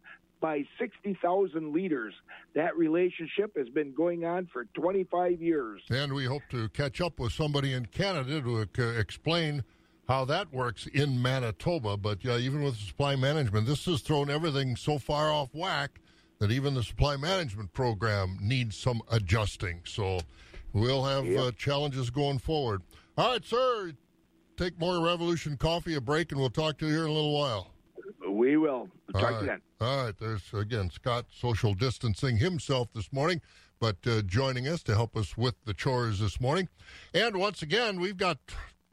by 0.44 0.62
60,000 0.78 1.74
liters. 1.74 2.14
That 2.54 2.76
relationship 2.78 3.56
has 3.58 3.70
been 3.70 3.94
going 3.94 4.26
on 4.26 4.50
for 4.52 4.66
25 4.76 5.42
years. 5.42 5.82
And 5.90 6.12
we 6.12 6.26
hope 6.26 6.42
to 6.52 6.68
catch 6.70 7.00
up 7.00 7.18
with 7.18 7.32
somebody 7.32 7.72
in 7.72 7.86
Canada 7.86 8.42
to 8.42 8.68
uh, 8.84 9.00
explain 9.00 9.64
how 10.10 10.26
that 10.26 10.54
works 10.54 10.86
in 10.88 11.22
Manitoba. 11.22 11.96
But 11.96 12.26
uh, 12.26 12.36
even 12.40 12.62
with 12.62 12.76
supply 12.76 13.16
management, 13.16 13.68
this 13.68 13.86
has 13.86 14.02
thrown 14.02 14.30
everything 14.30 14.76
so 14.76 15.00
far 15.00 15.32
off 15.32 15.48
whack 15.54 16.02
that 16.40 16.52
even 16.52 16.74
the 16.74 16.84
supply 16.84 17.16
management 17.16 17.72
program 17.72 18.38
needs 18.42 18.76
some 18.76 19.02
adjusting. 19.10 19.80
So 19.86 20.20
we'll 20.74 21.06
have 21.06 21.26
Yep. 21.26 21.40
uh, 21.40 21.52
challenges 21.52 22.10
going 22.10 22.40
forward. 22.40 22.82
All 23.18 23.32
right, 23.32 23.46
sir. 23.46 23.94
Take 24.58 24.78
more 24.78 25.00
Revolution 25.00 25.56
coffee, 25.56 25.96
a 25.96 26.02
break, 26.02 26.34
and 26.34 26.42
we'll 26.42 26.50
talk 26.50 26.78
to 26.80 26.86
you 26.86 26.92
here 26.92 27.06
in 27.06 27.10
a 27.12 27.14
little 27.14 27.34
while. 27.34 27.73
We 28.54 28.58
will. 28.58 28.88
All 29.16 29.20
Talk 29.20 29.24
right. 29.24 29.40
to 29.40 29.46
you 29.46 29.48
then. 29.48 29.62
All 29.82 30.06
right. 30.06 30.16
There's, 30.20 30.54
again, 30.54 30.92
Scott 30.92 31.26
social 31.32 31.74
distancing 31.74 32.38
himself 32.38 32.90
this 32.94 33.12
morning, 33.12 33.42
but 33.80 33.96
uh, 34.06 34.22
joining 34.22 34.68
us 34.68 34.84
to 34.84 34.94
help 34.94 35.18
us 35.18 35.36
with 35.36 35.56
the 35.66 35.74
chores 35.74 36.20
this 36.20 36.40
morning. 36.40 36.70
And 37.16 37.38
once 37.38 37.64
again, 37.64 38.00
we've 38.00 38.16
got 38.16 38.38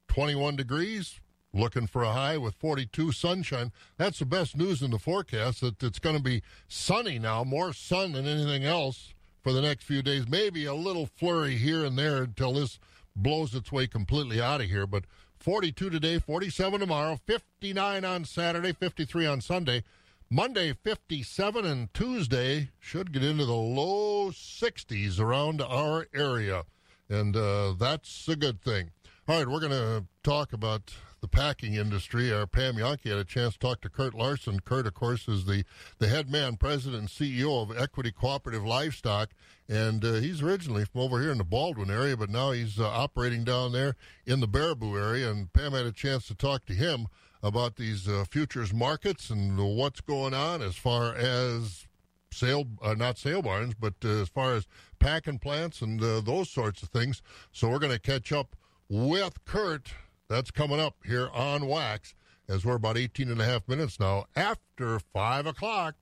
21 0.09 0.57
degrees, 0.57 1.21
looking 1.52 1.87
for 1.87 2.02
a 2.02 2.12
high 2.12 2.38
with 2.38 2.55
42 2.55 3.12
sunshine. 3.12 3.71
That's 3.99 4.21
the 4.21 4.25
best 4.25 4.57
news 4.57 4.81
in 4.81 4.93
the 4.93 4.99
forecast 4.99 5.61
that 5.61 5.83
it's 5.83 5.99
going 5.99 6.17
to 6.17 6.23
be 6.23 6.43
sunny 6.67 7.19
now, 7.19 7.45
more 7.45 7.75
sun 7.75 8.12
than 8.12 8.26
anything 8.26 8.64
else 8.64 9.12
for 9.43 9.52
the 9.52 9.61
next 9.61 9.85
few 9.85 10.00
days. 10.00 10.26
Maybe 10.26 10.64
a 10.64 10.73
little 10.73 11.05
flurry 11.05 11.57
here 11.57 11.85
and 11.85 11.99
there 11.99 12.23
until 12.23 12.55
this 12.55 12.79
blows 13.14 13.55
its 13.55 13.71
way 13.71 13.87
completely 13.87 14.40
out 14.40 14.62
of 14.62 14.69
here. 14.69 14.87
But 14.87 15.05
42 15.40 15.88
today, 15.88 16.18
47 16.18 16.80
tomorrow, 16.80 17.18
59 17.26 18.04
on 18.04 18.25
Saturday, 18.26 18.73
53 18.73 19.26
on 19.26 19.40
Sunday. 19.40 19.82
Monday 20.28 20.75
57 20.75 21.64
and 21.64 21.92
Tuesday 21.92 22.68
should 22.78 23.11
get 23.11 23.25
into 23.25 23.47
the 23.47 23.52
low 23.52 24.30
60s 24.30 25.18
around 25.18 25.62
our 25.62 26.06
area. 26.14 26.64
And 27.09 27.35
uh, 27.35 27.73
that's 27.73 28.28
a 28.28 28.37
good 28.37 28.61
thing. 28.61 28.90
All 29.26 29.38
right, 29.38 29.49
we're 29.49 29.61
going 29.61 29.73
to 29.73 30.04
talk 30.23 30.52
about 30.52 30.94
the 31.21 31.29
packing 31.29 31.75
industry. 31.75 32.33
Our 32.33 32.47
Pam 32.47 32.77
Jahnke 32.77 33.09
had 33.09 33.19
a 33.19 33.25
chance 33.25 33.55
to 33.55 33.59
talk 33.59 33.81
to 33.83 33.91
Kurt 33.91 34.15
Larson. 34.15 34.61
Kurt, 34.61 34.87
of 34.87 34.95
course, 34.95 35.29
is 35.29 35.45
the, 35.45 35.65
the 35.99 36.09
head 36.09 36.31
man, 36.31 36.57
president, 36.57 37.00
and 37.00 37.09
CEO 37.09 37.62
of 37.62 37.77
Equity 37.77 38.12
Cooperative 38.12 38.65
Livestock. 38.65 39.31
And 39.69 40.05
uh, 40.05 40.15
he's 40.15 40.43
originally 40.43 40.85
from 40.85 41.03
over 41.03 41.21
here 41.21 41.31
in 41.31 41.39
the 41.39 41.45
Baldwin 41.45 41.91
area, 41.91 42.17
but 42.17 42.30
now 42.30 42.50
he's 42.50 42.80
uh, 42.80 42.89
operating 42.89 43.45
down 43.45 43.73
there 43.73 43.97
in 44.26 44.41
the 44.41 44.49
Baraboo 44.49 45.00
area. 45.00 45.30
And 45.30 45.52
Pam 45.52 45.73
had 45.73 45.87
a 45.87 45.93
chance 45.93 46.26
to 46.26 46.35
talk 46.35 46.65
to 46.67 46.73
him 46.73 47.06
about 47.43 47.76
these 47.76 48.09
uh, 48.09 48.25
futures 48.28 48.73
markets 48.73 49.30
and 49.30 49.56
what's 49.76 50.00
going 50.00 50.35
on 50.35 50.61
as 50.63 50.76
far 50.76 51.15
as 51.15 51.87
sale, 52.33 52.67
uh, 52.83 52.95
not 52.95 53.19
sale 53.19 53.43
barns, 53.43 53.75
but 53.78 53.95
uh, 54.04 54.23
as 54.23 54.28
far 54.28 54.54
as 54.54 54.67
packing 54.99 55.39
plants 55.39 55.80
and 55.80 56.02
uh, 56.02 56.21
those 56.21 56.50
sorts 56.50 56.83
of 56.83 56.89
things. 56.91 57.23
So 57.52 57.69
we're 57.69 57.78
going 57.78 57.93
to 57.93 57.99
catch 57.99 58.33
up 58.33 58.56
with 58.89 59.45
Kurt. 59.45 59.93
That's 60.30 60.52
coming 60.52 60.78
up 60.78 60.95
here 61.04 61.28
on 61.34 61.66
Wax 61.66 62.14
as 62.49 62.64
we're 62.64 62.76
about 62.76 62.97
18 62.97 63.32
and 63.32 63.40
a 63.40 63.45
half 63.45 63.66
minutes 63.66 63.99
now 63.99 64.26
after 64.36 65.00
5 65.12 65.47
o'clock. 65.47 65.97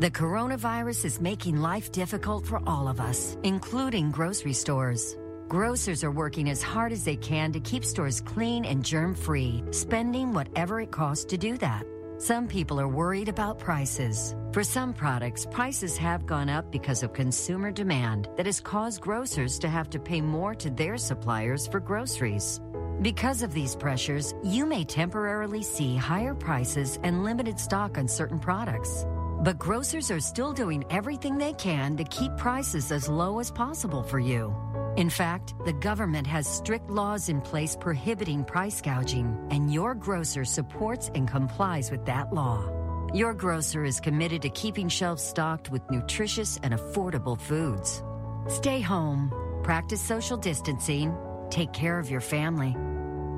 The 0.00 0.10
coronavirus 0.10 1.04
is 1.04 1.20
making 1.20 1.60
life 1.60 1.92
difficult 1.92 2.44
for 2.44 2.60
all 2.66 2.88
of 2.88 3.00
us, 3.00 3.38
including 3.44 4.10
grocery 4.10 4.54
stores. 4.54 5.16
Grocers 5.46 6.02
are 6.02 6.10
working 6.10 6.50
as 6.50 6.64
hard 6.64 6.90
as 6.90 7.04
they 7.04 7.14
can 7.14 7.52
to 7.52 7.60
keep 7.60 7.84
stores 7.84 8.20
clean 8.20 8.64
and 8.64 8.84
germ 8.84 9.14
free, 9.14 9.62
spending 9.70 10.32
whatever 10.32 10.80
it 10.80 10.90
costs 10.90 11.24
to 11.26 11.38
do 11.38 11.56
that. 11.58 11.86
Some 12.18 12.48
people 12.48 12.80
are 12.80 12.88
worried 12.88 13.28
about 13.28 13.60
prices. 13.60 14.34
For 14.52 14.64
some 14.64 14.92
products, 14.92 15.46
prices 15.46 15.96
have 15.96 16.26
gone 16.26 16.48
up 16.48 16.72
because 16.72 17.04
of 17.04 17.12
consumer 17.12 17.70
demand 17.70 18.28
that 18.36 18.46
has 18.46 18.60
caused 18.60 19.00
grocers 19.00 19.60
to 19.60 19.68
have 19.68 19.88
to 19.90 20.00
pay 20.00 20.20
more 20.20 20.56
to 20.56 20.70
their 20.70 20.98
suppliers 20.98 21.68
for 21.68 21.78
groceries. 21.78 22.60
Because 23.02 23.40
of 23.42 23.54
these 23.54 23.74
pressures, 23.74 24.34
you 24.44 24.66
may 24.66 24.84
temporarily 24.84 25.62
see 25.62 25.96
higher 25.96 26.34
prices 26.34 26.98
and 27.02 27.24
limited 27.24 27.58
stock 27.58 27.96
on 27.96 28.06
certain 28.06 28.38
products. 28.38 29.06
But 29.40 29.58
grocers 29.58 30.10
are 30.10 30.20
still 30.20 30.52
doing 30.52 30.84
everything 30.90 31.38
they 31.38 31.54
can 31.54 31.96
to 31.96 32.04
keep 32.04 32.36
prices 32.36 32.92
as 32.92 33.08
low 33.08 33.40
as 33.40 33.50
possible 33.50 34.02
for 34.02 34.18
you. 34.18 34.54
In 34.98 35.08
fact, 35.08 35.54
the 35.64 35.72
government 35.72 36.26
has 36.26 36.46
strict 36.46 36.90
laws 36.90 37.30
in 37.30 37.40
place 37.40 37.74
prohibiting 37.74 38.44
price 38.44 38.82
gouging, 38.82 39.48
and 39.50 39.72
your 39.72 39.94
grocer 39.94 40.44
supports 40.44 41.10
and 41.14 41.26
complies 41.26 41.90
with 41.90 42.04
that 42.04 42.34
law. 42.34 42.68
Your 43.14 43.32
grocer 43.32 43.82
is 43.82 43.98
committed 43.98 44.42
to 44.42 44.50
keeping 44.50 44.90
shelves 44.90 45.22
stocked 45.22 45.70
with 45.70 45.90
nutritious 45.90 46.60
and 46.62 46.74
affordable 46.74 47.40
foods. 47.40 48.02
Stay 48.46 48.82
home, 48.82 49.32
practice 49.64 50.02
social 50.02 50.36
distancing, 50.36 51.16
take 51.50 51.72
care 51.72 51.98
of 51.98 52.10
your 52.10 52.20
family. 52.20 52.74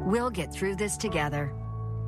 We'll 0.06 0.30
get 0.30 0.52
through 0.52 0.76
this 0.76 0.96
together. 0.96 1.52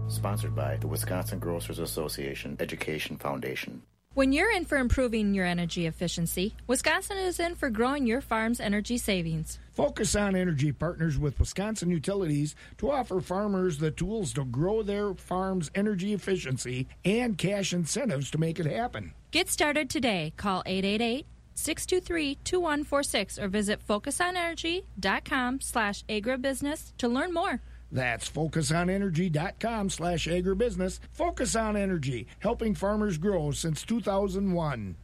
Sponsored 0.08 0.54
by 0.54 0.76
the 0.76 0.86
Wisconsin 0.86 1.38
Grocers 1.38 1.78
Association 1.78 2.56
Education 2.60 3.16
Foundation. 3.16 3.82
When 4.14 4.32
you're 4.32 4.52
in 4.52 4.64
for 4.64 4.78
improving 4.78 5.34
your 5.34 5.44
energy 5.44 5.86
efficiency, 5.86 6.54
Wisconsin 6.68 7.16
is 7.16 7.40
in 7.40 7.56
for 7.56 7.68
growing 7.68 8.06
your 8.06 8.20
farm's 8.20 8.60
energy 8.60 8.96
savings. 8.96 9.58
Focus 9.72 10.14
on 10.14 10.36
Energy 10.36 10.70
partners 10.70 11.18
with 11.18 11.36
Wisconsin 11.40 11.90
Utilities 11.90 12.54
to 12.78 12.92
offer 12.92 13.20
farmers 13.20 13.78
the 13.78 13.90
tools 13.90 14.32
to 14.34 14.44
grow 14.44 14.84
their 14.84 15.14
farm's 15.14 15.68
energy 15.74 16.12
efficiency 16.12 16.86
and 17.04 17.36
cash 17.36 17.72
incentives 17.72 18.30
to 18.30 18.38
make 18.38 18.60
it 18.60 18.66
happen. 18.66 19.12
Get 19.32 19.48
started 19.48 19.90
today. 19.90 20.32
Call 20.36 20.62
888 20.64 21.26
623 21.54 22.38
2146 22.44 23.38
or 23.38 23.48
visit 23.48 23.80
focusonenergy.com 23.86 25.60
slash 25.60 26.04
agribusiness 26.06 26.92
to 26.98 27.08
learn 27.08 27.32
more. 27.32 27.60
That's 27.92 28.28
focusonenergy.com 28.28 29.90
slash 29.90 30.26
agribusiness. 30.26 30.98
Focus 31.12 31.54
on 31.54 31.76
Energy, 31.76 32.26
helping 32.40 32.74
farmers 32.74 33.18
grow 33.18 33.52
since 33.52 33.82
2001. 33.84 34.96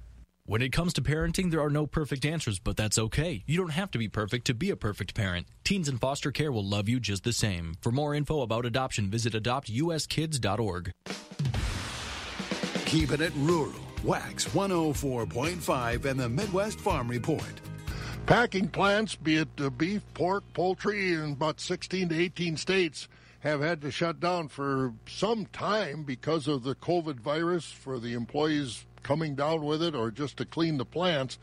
When 0.47 0.63
it 0.63 0.73
comes 0.73 0.93
to 0.95 1.01
parenting, 1.01 1.53
there 1.53 1.61
are 1.61 1.71
no 1.71 1.87
perfect 1.87 2.25
answers, 2.25 2.59
but 2.59 2.77
that's 2.77 2.99
okay. 2.99 3.45
You 3.47 3.57
don't 3.57 3.71
have 3.71 3.93
to 3.93 3.99
be 3.99 4.09
perfect 4.09 4.47
to 4.49 4.55
be 4.55 4.71
a 4.71 4.77
perfect 4.77 5.15
parent. 5.15 5.47
Teens 5.63 5.89
in 5.89 5.99
foster 5.99 6.33
care 6.33 6.51
will 6.51 6.65
love 6.65 6.89
you 6.89 6.99
just 6.99 7.23
the 7.23 7.33
same. 7.33 7.75
For 7.81 7.93
more 7.93 8.17
info 8.17 8.41
about 8.41 8.67
adoption, 8.67 9.09
visit 9.09 9.33
adoptuskids.org. 9.35 10.91
Keeping 12.87 13.21
it 13.21 13.33
rural. 13.37 13.90
Wax 14.03 14.47
104.5 14.47 16.05
and 16.07 16.19
the 16.19 16.29
Midwest 16.29 16.81
Farm 16.81 17.07
Report. 17.07 17.61
Packing 18.25 18.69
plants, 18.69 19.15
be 19.15 19.37
it 19.37 19.49
uh, 19.61 19.69
beef, 19.69 20.03
pork, 20.15 20.43
poultry, 20.55 21.13
in 21.13 21.33
about 21.33 21.61
16 21.61 22.09
to 22.09 22.19
18 22.19 22.57
states, 22.57 23.09
have 23.41 23.61
had 23.61 23.83
to 23.83 23.91
shut 23.91 24.19
down 24.19 24.49
for 24.49 24.95
some 25.07 25.45
time 25.47 26.05
because 26.05 26.49
of 26.49 26.63
the 26.63 26.75
COVID 26.77 27.21
virus 27.21 27.67
for 27.67 27.99
the 27.99 28.15
employees 28.15 28.87
coming 29.03 29.35
down 29.35 29.65
with 29.65 29.83
it 29.83 29.95
or 29.95 30.11
just 30.11 30.39
to 30.39 30.47
clean 30.47 30.79
the 30.79 30.87
plants. 30.87 31.39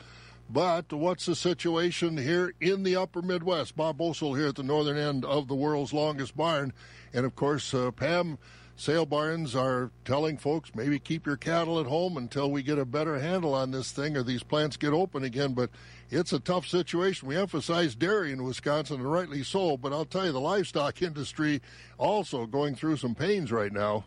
But 0.50 0.92
what's 0.92 1.28
the 1.28 1.36
situation 1.36 2.18
here 2.18 2.54
in 2.60 2.82
the 2.82 2.96
upper 2.96 3.22
Midwest? 3.22 3.76
Bob 3.76 3.98
Bosold 3.98 4.38
here 4.38 4.48
at 4.48 4.56
the 4.56 4.64
northern 4.64 4.98
end 4.98 5.26
of 5.26 5.48
the 5.48 5.56
world's 5.56 5.94
longest 5.94 6.36
barn. 6.36 6.74
And 7.14 7.24
of 7.26 7.36
course, 7.36 7.74
uh, 7.74 7.92
Pam, 7.92 8.40
sale 8.78 9.08
barns 9.08 9.56
are 9.56 9.92
telling 10.06 10.38
folks 10.38 10.72
maybe 10.76 11.00
keep 11.00 11.26
your 11.26 11.36
cattle 11.36 11.80
at 11.80 11.88
home 11.88 12.16
until 12.16 12.52
we 12.52 12.62
get 12.62 12.78
a 12.78 12.86
better 12.86 13.20
handle 13.20 13.54
on 13.56 13.72
this 13.72 13.92
thing 13.92 14.16
or 14.16 14.22
these 14.24 14.44
plants 14.44 14.78
get 14.78 14.94
open 14.94 15.24
again. 15.24 15.54
But 15.54 15.72
it's 16.10 16.32
a 16.32 16.40
tough 16.40 16.68
situation. 16.68 17.28
We 17.28 17.36
emphasize 17.36 17.96
dairy 17.96 18.32
in 18.32 18.44
Wisconsin, 18.44 18.98
and 18.98 19.12
rightly 19.12 19.44
so. 19.44 19.76
But 19.76 19.92
I'll 19.92 20.06
tell 20.06 20.26
you, 20.26 20.32
the 20.32 20.40
livestock 20.40 21.02
industry 21.02 21.62
also 21.98 22.46
going 22.46 22.76
through 22.76 22.98
some 22.98 23.16
pains 23.16 23.52
right 23.52 23.74
now. 23.74 24.06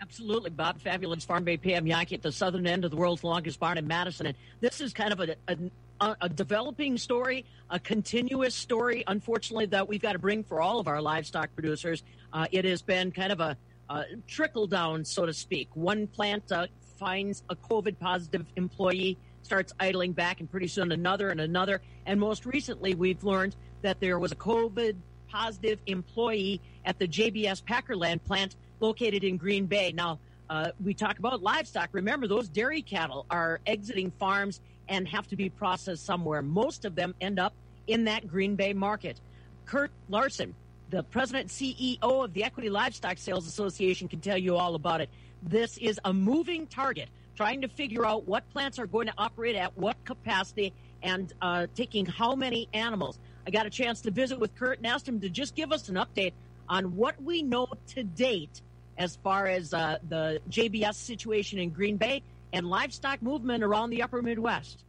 Absolutely, 0.00 0.50
Bob. 0.50 0.80
Fabulous 0.80 1.24
Farm 1.24 1.44
Bay 1.44 1.56
Pam 1.56 1.84
Jahnke 1.84 2.12
at 2.12 2.22
the 2.22 2.30
southern 2.30 2.66
end 2.66 2.84
of 2.84 2.90
the 2.90 2.96
world's 2.96 3.24
longest 3.24 3.58
barn 3.58 3.78
in 3.78 3.86
Madison. 3.86 4.26
And 4.26 4.36
this 4.60 4.80
is 4.80 4.92
kind 4.92 5.12
of 5.12 5.20
a, 5.20 5.36
a, 5.48 6.16
a 6.20 6.28
developing 6.28 6.96
story, 6.98 7.44
a 7.70 7.80
continuous 7.80 8.54
story, 8.54 9.02
unfortunately, 9.06 9.66
that 9.66 9.88
we've 9.88 10.00
got 10.00 10.12
to 10.12 10.18
bring 10.18 10.44
for 10.44 10.60
all 10.60 10.78
of 10.78 10.86
our 10.86 11.02
livestock 11.02 11.52
producers. 11.54 12.04
Uh, 12.32 12.46
it 12.52 12.64
has 12.64 12.80
been 12.80 13.10
kind 13.10 13.32
of 13.32 13.40
a, 13.40 13.56
a, 13.90 14.04
trickle 14.26 14.66
down, 14.66 15.04
so 15.04 15.26
to 15.26 15.32
speak. 15.32 15.68
One 15.74 16.06
plant 16.06 16.50
uh, 16.52 16.66
finds 16.98 17.42
a 17.48 17.56
COVID 17.56 17.98
positive 17.98 18.46
employee, 18.56 19.18
starts 19.42 19.72
idling 19.80 20.12
back, 20.12 20.40
and 20.40 20.50
pretty 20.50 20.68
soon 20.68 20.92
another 20.92 21.30
and 21.30 21.40
another. 21.40 21.80
And 22.06 22.18
most 22.18 22.46
recently, 22.46 22.94
we've 22.94 23.22
learned 23.24 23.56
that 23.82 24.00
there 24.00 24.18
was 24.18 24.32
a 24.32 24.36
COVID 24.36 24.96
positive 25.28 25.78
employee 25.86 26.60
at 26.84 26.98
the 26.98 27.06
JBS 27.06 27.62
Packerland 27.62 28.22
plant 28.24 28.56
located 28.80 29.24
in 29.24 29.36
Green 29.36 29.66
Bay. 29.66 29.92
Now, 29.92 30.18
uh, 30.50 30.70
we 30.82 30.94
talk 30.94 31.18
about 31.18 31.42
livestock. 31.42 31.90
Remember, 31.92 32.26
those 32.26 32.48
dairy 32.48 32.82
cattle 32.82 33.26
are 33.30 33.60
exiting 33.66 34.10
farms 34.18 34.60
and 34.88 35.06
have 35.06 35.26
to 35.28 35.36
be 35.36 35.50
processed 35.50 36.04
somewhere. 36.04 36.40
Most 36.40 36.84
of 36.84 36.94
them 36.94 37.14
end 37.20 37.38
up 37.38 37.52
in 37.86 38.04
that 38.04 38.26
Green 38.26 38.56
Bay 38.56 38.72
market. 38.72 39.20
Kurt 39.66 39.90
Larson, 40.08 40.54
the 40.90 41.02
president 41.02 41.48
CEO 41.48 41.98
of 42.02 42.32
the 42.32 42.44
Equity 42.44 42.70
Livestock 42.70 43.18
Sales 43.18 43.46
Association, 43.46 44.08
can 44.08 44.20
tell 44.20 44.38
you 44.38 44.56
all 44.56 44.74
about 44.74 45.00
it. 45.00 45.10
This 45.42 45.76
is 45.78 46.00
a 46.04 46.12
moving 46.12 46.66
target, 46.66 47.08
trying 47.36 47.60
to 47.60 47.68
figure 47.68 48.06
out 48.06 48.26
what 48.26 48.48
plants 48.50 48.78
are 48.78 48.86
going 48.86 49.06
to 49.06 49.14
operate 49.18 49.54
at 49.54 49.76
what 49.76 50.02
capacity 50.04 50.72
and 51.02 51.32
uh, 51.42 51.66
taking 51.74 52.06
how 52.06 52.34
many 52.34 52.68
animals. 52.72 53.18
I 53.46 53.50
got 53.50 53.66
a 53.66 53.70
chance 53.70 54.00
to 54.02 54.10
visit 54.10 54.38
with 54.38 54.54
Kurt 54.54 54.78
and 54.78 54.86
asked 54.86 55.06
him 55.06 55.20
to 55.20 55.28
just 55.28 55.54
give 55.54 55.72
us 55.72 55.88
an 55.88 55.96
update 55.96 56.32
on 56.68 56.96
what 56.96 57.20
we 57.22 57.42
know 57.42 57.66
to 57.88 58.02
date 58.02 58.62
as 58.98 59.16
far 59.16 59.46
as 59.46 59.72
uh, 59.72 59.98
the 60.08 60.40
JBS 60.50 60.94
situation 60.94 61.58
in 61.58 61.70
Green 61.70 61.96
Bay 61.96 62.22
and 62.52 62.68
livestock 62.68 63.22
movement 63.22 63.62
around 63.62 63.90
the 63.90 64.02
upper 64.02 64.22
Midwest? 64.22 64.84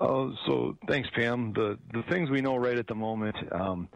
Uh, 0.00 0.30
so 0.46 0.76
thanks, 0.88 1.08
Pam. 1.14 1.52
The 1.52 1.78
the 1.92 2.02
things 2.04 2.30
we 2.30 2.40
know 2.40 2.56
right 2.56 2.78
at 2.78 2.86
the 2.86 2.94
moment, 2.94 3.36
um, 3.52 3.88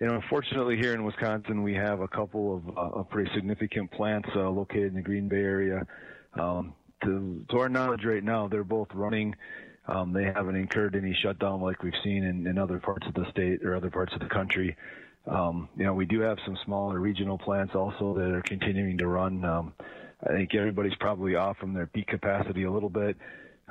you 0.00 0.06
know, 0.06 0.14
unfortunately 0.16 0.76
here 0.76 0.92
in 0.92 1.04
Wisconsin, 1.04 1.62
we 1.62 1.74
have 1.74 2.00
a 2.00 2.08
couple 2.08 2.56
of, 2.56 2.78
uh, 2.98 3.02
pretty 3.04 3.30
significant 3.34 3.90
plants 3.92 4.28
uh, 4.36 4.48
located 4.50 4.88
in 4.88 4.94
the 4.94 5.02
Green 5.02 5.28
Bay 5.28 5.36
area. 5.36 5.86
Um, 6.38 6.74
to, 7.02 7.44
to 7.50 7.58
our 7.58 7.68
knowledge 7.68 8.04
right 8.04 8.22
now, 8.22 8.46
they're 8.46 8.64
both 8.64 8.88
running. 8.92 9.34
Um, 9.88 10.12
they 10.12 10.24
haven't 10.24 10.56
incurred 10.56 10.96
any 10.96 11.16
shutdown 11.22 11.60
like 11.60 11.82
we've 11.82 11.94
seen 12.04 12.24
in, 12.24 12.46
in 12.46 12.58
other 12.58 12.78
parts 12.78 13.06
of 13.06 13.14
the 13.14 13.24
state 13.30 13.64
or 13.64 13.74
other 13.74 13.90
parts 13.90 14.12
of 14.12 14.20
the 14.20 14.28
country. 14.28 14.76
Um, 15.26 15.68
you 15.76 15.84
know, 15.84 15.94
we 15.94 16.04
do 16.04 16.20
have 16.20 16.38
some 16.44 16.58
smaller 16.64 16.98
regional 16.98 17.38
plants 17.38 17.74
also 17.74 18.14
that 18.14 18.34
are 18.34 18.42
continuing 18.42 18.98
to 18.98 19.06
run. 19.06 19.44
Um, 19.44 19.72
I 20.28 20.32
think 20.32 20.54
everybody's 20.54 20.94
probably 21.00 21.36
off 21.36 21.56
from 21.58 21.72
their 21.72 21.86
peak 21.86 22.08
capacity 22.08 22.64
a 22.64 22.70
little 22.70 22.88
bit, 22.90 23.16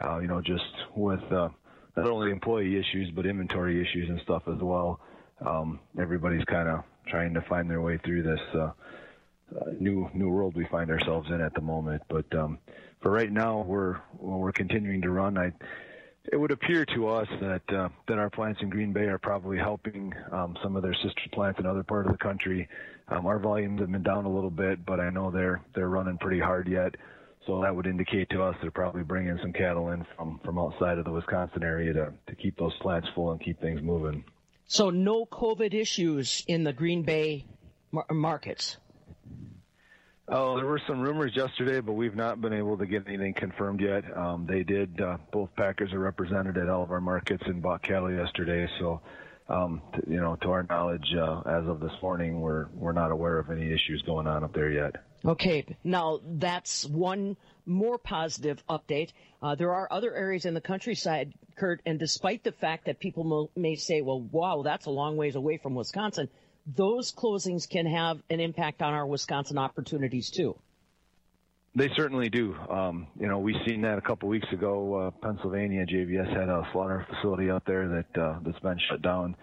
uh, 0.03 0.19
you 0.19 0.27
know, 0.27 0.41
just 0.41 0.63
with 0.95 1.21
uh, 1.31 1.49
not 1.95 2.07
only 2.07 2.31
employee 2.31 2.77
issues 2.77 3.11
but 3.15 3.25
inventory 3.25 3.81
issues 3.81 4.09
and 4.09 4.19
stuff 4.21 4.43
as 4.47 4.61
well. 4.61 4.99
Um, 5.45 5.79
everybody's 5.99 6.45
kind 6.45 6.69
of 6.69 6.83
trying 7.07 7.33
to 7.33 7.41
find 7.41 7.69
their 7.69 7.81
way 7.81 7.97
through 8.03 8.23
this 8.23 8.39
uh, 8.53 8.71
uh, 9.55 9.65
new 9.79 10.09
new 10.13 10.29
world 10.29 10.55
we 10.55 10.65
find 10.71 10.89
ourselves 10.89 11.29
in 11.29 11.41
at 11.41 11.53
the 11.53 11.61
moment. 11.61 12.01
But 12.09 12.33
um, 12.35 12.59
for 13.01 13.11
right 13.11 13.31
now, 13.31 13.61
we're 13.61 13.99
well, 14.19 14.39
we're 14.39 14.51
continuing 14.51 15.01
to 15.01 15.09
run. 15.11 15.37
I 15.37 15.51
it 16.31 16.37
would 16.37 16.51
appear 16.51 16.85
to 16.85 17.07
us 17.07 17.27
that 17.39 17.61
uh, 17.69 17.89
that 18.07 18.17
our 18.17 18.29
plants 18.29 18.59
in 18.61 18.69
Green 18.69 18.93
Bay 18.93 19.05
are 19.05 19.17
probably 19.17 19.57
helping 19.57 20.13
um, 20.31 20.57
some 20.63 20.75
of 20.75 20.83
their 20.83 20.95
sister 20.95 21.21
plants 21.33 21.59
in 21.59 21.65
other 21.65 21.83
part 21.83 22.07
of 22.07 22.11
the 22.11 22.17
country. 22.17 22.67
Um, 23.09 23.27
our 23.27 23.37
volumes 23.37 23.79
have 23.81 23.91
been 23.91 24.03
down 24.03 24.25
a 24.25 24.33
little 24.33 24.49
bit, 24.49 24.85
but 24.85 24.99
I 24.99 25.09
know 25.09 25.29
they're 25.29 25.61
they're 25.75 25.89
running 25.89 26.17
pretty 26.17 26.39
hard 26.39 26.67
yet. 26.67 26.95
So 27.45 27.61
that 27.61 27.75
would 27.75 27.85
indicate 27.85 28.29
to 28.31 28.41
us 28.41 28.55
they're 28.61 28.71
probably 28.71 29.03
bringing 29.03 29.37
some 29.41 29.53
cattle 29.53 29.89
in 29.91 30.05
from 30.15 30.39
from 30.43 30.57
outside 30.57 30.97
of 30.97 31.05
the 31.05 31.11
Wisconsin 31.11 31.63
area 31.63 31.93
to 31.93 32.13
to 32.27 32.35
keep 32.35 32.57
those 32.57 32.73
plants 32.81 33.07
full 33.13 33.31
and 33.31 33.39
keep 33.39 33.61
things 33.61 33.81
moving. 33.83 34.23
So 34.67 34.89
no 34.89 35.25
COVID 35.25 35.73
issues 35.73 36.43
in 36.47 36.63
the 36.63 36.73
Green 36.73 37.03
Bay 37.03 37.45
mar- 37.91 38.05
markets. 38.11 38.77
Oh, 40.27 40.55
there 40.55 40.65
were 40.65 40.81
some 40.87 41.01
rumors 41.01 41.35
yesterday, 41.35 41.81
but 41.81 41.93
we've 41.93 42.15
not 42.15 42.41
been 42.41 42.53
able 42.53 42.77
to 42.79 42.87
get 42.87 43.07
anything 43.07 43.35
confirmed 43.35 43.79
yet. 43.79 44.05
Um, 44.17 44.47
they 44.47 44.63
did. 44.63 44.99
Uh, 44.99 45.17
both 45.31 45.49
Packers 45.55 45.93
are 45.93 45.99
represented 45.99 46.57
at 46.57 46.67
all 46.67 46.81
of 46.81 46.89
our 46.89 47.01
markets 47.01 47.43
and 47.45 47.61
bought 47.61 47.83
cattle 47.83 48.11
yesterday. 48.11 48.67
So, 48.79 49.01
um, 49.49 49.83
t- 49.93 50.01
you 50.07 50.19
know, 50.19 50.35
to 50.37 50.49
our 50.49 50.63
knowledge, 50.63 51.13
uh, 51.15 51.41
as 51.45 51.67
of 51.67 51.79
this 51.79 51.91
morning, 52.01 52.41
we're 52.41 52.65
we're 52.73 52.91
not 52.91 53.11
aware 53.11 53.37
of 53.37 53.51
any 53.51 53.71
issues 53.71 54.01
going 54.01 54.25
on 54.25 54.43
up 54.43 54.53
there 54.53 54.71
yet. 54.71 54.95
Okay, 55.23 55.63
now 55.83 56.19
that's 56.25 56.85
one 56.85 57.37
more 57.65 57.97
positive 57.97 58.63
update. 58.67 59.11
Uh, 59.41 59.55
there 59.55 59.73
are 59.73 59.87
other 59.91 60.13
areas 60.15 60.45
in 60.45 60.53
the 60.53 60.61
countryside, 60.61 61.33
Kurt, 61.55 61.81
and 61.85 61.99
despite 61.99 62.43
the 62.43 62.51
fact 62.51 62.85
that 62.85 62.99
people 62.99 63.51
may 63.55 63.75
say, 63.75 64.01
"Well, 64.01 64.21
wow, 64.21 64.61
that's 64.63 64.85
a 64.85 64.91
long 64.91 65.17
ways 65.17 65.35
away 65.35 65.57
from 65.57 65.75
Wisconsin," 65.75 66.29
those 66.65 67.13
closings 67.13 67.69
can 67.69 67.85
have 67.85 68.21
an 68.29 68.39
impact 68.39 68.81
on 68.81 68.93
our 68.93 69.05
Wisconsin 69.05 69.57
opportunities 69.57 70.29
too. 70.29 70.55
They 71.75 71.89
certainly 71.95 72.29
do. 72.29 72.55
Um, 72.69 73.07
you 73.19 73.27
know, 73.27 73.39
we've 73.39 73.61
seen 73.67 73.81
that 73.81 73.97
a 73.97 74.01
couple 74.01 74.29
weeks 74.29 74.47
ago. 74.53 74.95
Uh, 74.95 75.11
Pennsylvania 75.11 75.85
JBS 75.85 76.29
had 76.29 76.47
a 76.47 76.67
slaughter 76.71 77.05
facility 77.09 77.51
out 77.51 77.63
there 77.67 77.87
that 77.89 78.21
uh, 78.21 78.39
that's 78.45 78.59
been 78.59 78.79
shut 78.89 79.01
down. 79.01 79.35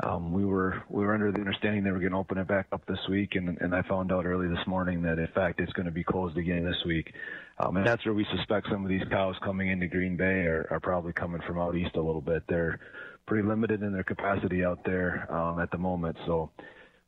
Um, 0.00 0.32
we 0.32 0.44
were 0.44 0.82
we 0.88 1.04
were 1.04 1.12
under 1.12 1.32
the 1.32 1.40
understanding 1.40 1.82
they 1.82 1.90
were 1.90 1.98
going 1.98 2.12
to 2.12 2.18
open 2.18 2.38
it 2.38 2.46
back 2.46 2.66
up 2.72 2.86
this 2.86 3.00
week, 3.10 3.34
and 3.34 3.58
and 3.60 3.74
I 3.74 3.82
found 3.82 4.12
out 4.12 4.26
early 4.26 4.46
this 4.46 4.64
morning 4.66 5.02
that 5.02 5.18
in 5.18 5.26
fact 5.34 5.60
it's 5.60 5.72
going 5.72 5.86
to 5.86 5.92
be 5.92 6.04
closed 6.04 6.36
again 6.36 6.64
this 6.64 6.84
week. 6.86 7.12
Um, 7.58 7.76
and 7.76 7.86
that's 7.86 8.04
where 8.04 8.14
we 8.14 8.24
suspect 8.36 8.68
some 8.70 8.84
of 8.84 8.88
these 8.88 9.02
cows 9.10 9.34
coming 9.42 9.70
into 9.70 9.88
Green 9.88 10.16
Bay 10.16 10.46
are, 10.46 10.68
are 10.70 10.78
probably 10.78 11.12
coming 11.12 11.40
from 11.46 11.58
out 11.58 11.74
east 11.74 11.96
a 11.96 12.00
little 12.00 12.20
bit. 12.20 12.44
They're 12.48 12.78
pretty 13.26 13.46
limited 13.46 13.82
in 13.82 13.92
their 13.92 14.04
capacity 14.04 14.64
out 14.64 14.84
there 14.84 15.26
um, 15.32 15.58
at 15.58 15.70
the 15.72 15.78
moment. 15.78 16.16
So 16.26 16.50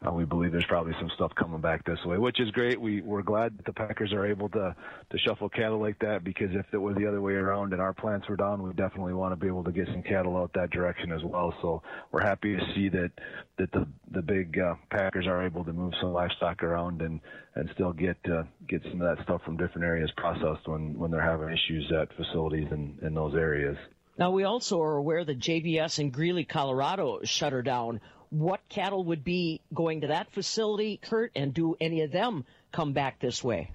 uh, 0.07 0.11
we 0.11 0.25
believe 0.25 0.51
there's 0.51 0.65
probably 0.67 0.95
some 0.99 1.11
stuff 1.15 1.31
coming 1.35 1.61
back 1.61 1.85
this 1.85 1.99
way, 2.07 2.17
which 2.17 2.41
is 2.41 2.51
great. 2.53 2.81
We 2.81 3.03
we're 3.03 3.23
glad 3.23 3.59
that 3.59 3.67
the 3.67 3.73
Packers 3.73 4.15
are 4.15 4.25
able 4.25 4.49
to 4.51 4.75
to 5.11 5.19
shuffle 5.19 5.51
cattle 5.51 5.79
like 5.79 5.99
that 5.99 6.25
because 6.25 6.49
if 6.53 6.65
it 6.73 6.79
was 6.79 6.97
the 6.97 7.07
other 7.07 7.21
way 7.21 7.35
around 7.35 7.75
and 7.75 7.83
our 7.83 7.93
plants 7.93 8.27
were 8.27 8.37
down, 8.37 8.63
we 8.63 8.73
definitely 8.73 9.13
want 9.13 9.33
to 9.33 9.37
be 9.37 9.47
able 9.47 9.63
to 9.65 9.73
get 9.73 9.87
some 9.89 10.03
cattle 10.03 10.39
out 10.39 10.53
that 10.55 10.71
direction 10.71 11.13
as 11.13 11.23
well. 11.23 11.53
So 11.61 11.83
we're 12.13 12.23
happy 12.23 12.57
to 12.57 12.63
see 12.75 12.89
that 12.89 13.11
that 13.59 13.71
the 13.73 13.87
the 14.11 14.23
big 14.23 14.59
uh, 14.59 14.77
Packers 14.91 15.27
are 15.27 15.45
able 15.45 15.65
to 15.65 15.73
move 15.73 15.93
some 16.01 16.15
livestock 16.15 16.63
around 16.63 17.03
and 17.03 17.21
and 17.55 17.69
still 17.75 17.93
get 17.93 18.17
uh, 18.25 18.45
get 18.69 18.83
some 18.85 19.03
of 19.03 19.17
that 19.17 19.23
stuff 19.25 19.43
from 19.45 19.59
different 19.59 19.85
areas 19.85 20.11
processed 20.17 20.67
when 20.67 20.99
when 20.99 21.11
they're 21.11 21.21
having 21.21 21.51
issues 21.51 21.93
at 21.93 22.09
facilities 22.17 22.69
in 22.71 22.99
in 23.03 23.13
those 23.13 23.35
areas. 23.35 23.77
Now, 24.19 24.31
we 24.31 24.45
also 24.45 24.83
are 24.83 24.97
aware 24.97 25.25
that 25.25 25.39
JBS 25.39 25.99
in 25.99 26.11
Greeley, 26.11 26.45
Colorado 26.45 27.21
shut 27.25 27.53
her 27.53 27.63
down. 27.63 28.03
What 28.31 28.61
cattle 28.69 29.05
would 29.05 29.25
be 29.25 29.61
going 29.75 30.03
to 30.03 30.09
that 30.09 30.33
facility, 30.33 30.99
Kurt, 31.03 31.33
and 31.35 31.53
do 31.53 31.77
any 31.81 32.03
of 32.03 32.13
them 32.13 32.45
come 32.73 32.93
back 32.93 33.21
this 33.21 33.43
way? 33.43 33.71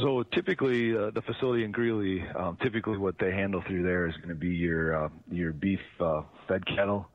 So 0.00 0.22
typically, 0.22 0.96
uh, 0.96 1.10
the 1.10 1.20
facility 1.20 1.64
in 1.64 1.70
Greeley, 1.70 2.24
um, 2.34 2.56
typically 2.62 2.96
what 2.96 3.18
they 3.18 3.30
handle 3.30 3.62
through 3.66 3.82
there 3.82 4.06
is 4.06 4.16
going 4.16 4.30
to 4.30 4.34
be 4.34 4.48
your 4.48 5.04
uh, 5.04 5.08
your 5.30 5.52
beef 5.52 5.80
uh, 6.00 6.22
fed 6.48 6.66
cattle, 6.66 7.08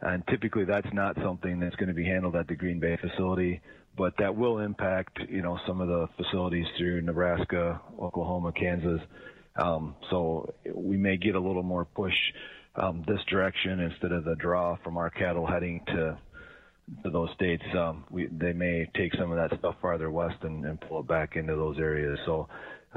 and 0.00 0.24
typically 0.28 0.64
that's 0.64 0.92
not 0.92 1.16
something 1.22 1.60
that's 1.60 1.76
going 1.76 1.88
to 1.88 1.94
be 1.94 2.04
handled 2.04 2.34
at 2.34 2.48
the 2.48 2.56
Green 2.56 2.80
Bay 2.80 2.98
facility, 3.00 3.60
but 3.96 4.14
that 4.18 4.34
will 4.34 4.58
impact 4.58 5.20
you 5.28 5.40
know 5.40 5.56
some 5.68 5.80
of 5.80 5.86
the 5.86 6.08
facilities 6.16 6.66
through 6.76 7.02
Nebraska, 7.02 7.80
Oklahoma, 8.00 8.52
Kansas. 8.52 9.00
Um, 9.54 9.94
so 10.10 10.52
we 10.74 10.96
may 10.96 11.16
get 11.16 11.36
a 11.36 11.40
little 11.40 11.62
more 11.62 11.84
push 11.84 12.16
um, 12.76 13.04
this 13.06 13.20
direction 13.28 13.80
instead 13.80 14.12
of 14.12 14.24
the 14.24 14.36
draw 14.36 14.76
from 14.82 14.96
our 14.96 15.10
cattle 15.10 15.46
heading 15.46 15.82
to 15.86 16.18
to 17.02 17.10
those 17.10 17.30
states. 17.34 17.64
Um, 17.76 18.04
we, 18.10 18.26
they 18.26 18.52
may 18.52 18.88
take 18.94 19.12
some 19.16 19.32
of 19.32 19.36
that 19.38 19.58
stuff 19.58 19.74
farther 19.82 20.10
west 20.10 20.36
and, 20.42 20.64
and 20.64 20.80
pull 20.80 21.00
it 21.00 21.08
back 21.08 21.34
into 21.34 21.56
those 21.56 21.78
areas. 21.78 22.18
So 22.26 22.48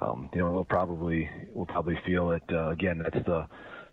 um, 0.02 0.30
you 0.34 0.39
know 0.39 0.52
we'll 0.52 0.63
probably 0.63 1.30
we'll 1.54 1.65
probably 1.65 2.00
feel 2.06 2.32
it 2.32 2.44
uh, 2.52 2.70
again. 2.70 3.00
That's 3.04 3.26
the 3.26 3.48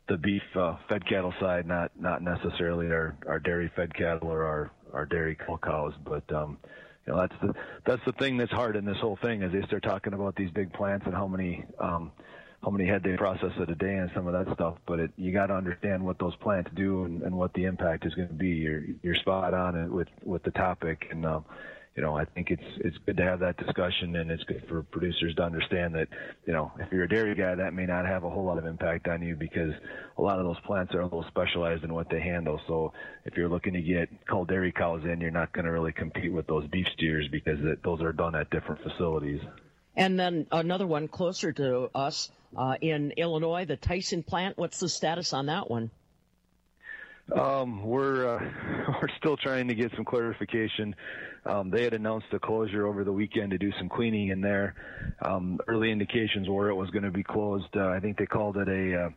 the 0.09 0.17
beef 0.17 0.43
uh, 0.55 0.77
fed 0.89 1.07
cattle 1.09 1.35
side, 1.41 1.67
not 1.67 1.93
not 1.99 2.23
necessarily 2.23 2.87
our 2.87 3.17
our 3.27 3.39
dairy 3.39 3.71
fed 3.75 3.95
cattle 3.95 4.29
or 4.29 4.45
our 4.45 4.71
our 4.93 5.07
dairy 5.07 5.37
cows, 5.65 5.95
but 6.05 6.31
um, 6.33 6.59
you 7.07 7.13
know 7.13 7.21
that's 7.21 7.41
the 7.43 7.55
that's 7.87 8.03
the 8.05 8.13
thing 8.13 8.37
that's 8.37 8.53
hard 8.53 8.77
in 8.77 8.85
this 8.85 8.99
whole 9.01 9.19
thing 9.23 9.43
as 9.43 9.53
they 9.53 9.63
start 9.63 9.83
talking 9.83 10.13
about 10.13 10.37
these 10.37 10.51
big 10.51 10.73
plants 10.73 11.07
and 11.07 11.15
how 11.15 11.27
many 11.27 11.65
um, 11.81 12.13
how 12.67 12.73
many 12.73 12.85
head 12.85 13.05
they 13.05 13.17
process 13.17 13.53
at 13.61 13.71
a 13.71 13.77
day 13.77 13.95
and 13.95 14.11
some 14.13 14.27
of 14.27 14.33
that 14.33 14.53
stuff. 14.53 14.77
But 14.87 14.99
it, 14.99 15.13
you 15.17 15.33
got 15.33 15.47
to 15.47 15.55
understand 15.55 16.05
what 16.05 16.19
those 16.19 16.35
plants 16.37 16.69
do 16.75 17.05
and, 17.05 17.23
and 17.23 17.39
what 17.39 17.55
the 17.55 17.65
impact 17.65 18.05
is 18.05 18.15
going 18.15 18.27
to 18.27 18.35
be. 18.35 18.49
You're 18.49 18.83
you're 19.03 19.15
spot 19.15 19.55
on 19.55 19.77
it 19.77 19.89
with 19.89 20.09
with 20.25 20.43
the 20.43 20.51
topic, 20.51 21.07
and 21.13 21.25
um, 21.25 21.45
you 21.95 22.03
know, 22.03 22.17
I 22.17 22.25
think 22.25 22.51
it's 22.51 22.65
it's 22.79 22.99
good 23.07 23.19
to 23.19 23.23
have 23.23 23.39
that 23.39 23.57
discussion, 23.57 24.17
and 24.17 24.33
it's 24.33 24.43
good 24.43 24.65
for 24.69 24.83
producers 24.83 25.37
to 25.37 25.45
understand 25.45 25.95
that, 25.95 26.09
you 26.45 26.53
know, 26.53 26.73
if 26.81 26.93
you're 26.93 27.05
a 27.05 27.09
dairy 27.09 27.37
guy, 27.37 27.55
that 27.55 27.73
may 27.73 27.87
not 27.87 28.05
have 28.05 28.25
a 28.25 28.31
whole 28.31 28.45
lot 28.45 28.59
of 28.59 28.67
impact 28.67 29.07
on 29.07 29.23
you 29.23 29.37
because 29.37 29.73
a 30.19 30.23
lot 30.23 30.41
of 30.41 30.45
those 30.45 30.59
plants 30.67 30.93
are 30.93 31.01
a 31.01 31.05
little 31.05 31.25
specialized 31.29 31.85
in 31.85 31.95
what 31.95 32.11
they 32.11 32.21
handle. 32.21 32.61
So 32.67 32.93
if 33.25 33.37
you're 33.37 33.49
looking 33.49 33.75
to 33.75 33.81
get 33.81 34.09
cull 34.27 34.45
dairy 34.45 34.73
cows 34.73 35.05
in, 35.05 35.21
you're 35.21 35.31
not 35.31 35.53
going 35.53 35.67
to 35.67 35.71
really 35.71 35.93
compete 35.93 36.33
with 36.33 36.49
those 36.49 36.67
beef 36.67 36.89
steers 36.95 37.29
because 37.29 37.61
it, 37.63 37.85
those 37.85 38.03
are 38.03 38.13
done 38.13 38.35
at 38.35 38.51
different 38.51 38.83
facilities. 38.83 39.41
And 39.97 40.21
then 40.21 40.47
another 40.53 40.87
one 40.87 41.09
closer 41.09 41.53
to 41.53 41.91
us 41.95 42.31
uh, 42.57 42.77
in 42.81 43.13
Illinois, 43.17 43.65
the 43.65 43.77
Tyson 43.77 44.23
plant. 44.23 44.59
What's 44.59 44.81
the 44.81 44.89
status 44.89 45.33
on 45.33 45.47
that 45.47 45.71
one? 45.71 45.91
Um, 47.35 47.83
we're 47.85 48.37
uh, 48.37 48.93
we're 49.03 49.09
still 49.19 49.37
trying 49.37 49.69
to 49.69 49.75
get 49.75 49.93
some 49.97 50.05
clarification. 50.05 50.95
Um, 51.45 51.71
they 51.71 51.85
had 51.85 51.95
announced 51.95 52.27
a 52.33 52.39
closure 52.39 52.87
over 52.87 53.05
the 53.05 53.13
weekend 53.13 53.51
to 53.51 53.59
do 53.59 53.73
some 53.79 53.89
cleaning 53.89 54.29
in 54.29 54.41
there. 54.41 54.75
Um, 55.23 55.59
early 55.69 55.91
indications 55.91 56.49
were 56.49 56.69
it 56.71 56.75
was 56.75 56.91
going 56.91 57.05
to 57.05 57.11
be 57.11 57.23
closed. 57.23 57.77
Uh, 57.77 57.89
I 57.89 58.01
think 58.01 58.19
they 58.19 58.27
called 58.27 58.57
it 58.57 58.69
a 58.69 59.05
uh, 59.05 59.11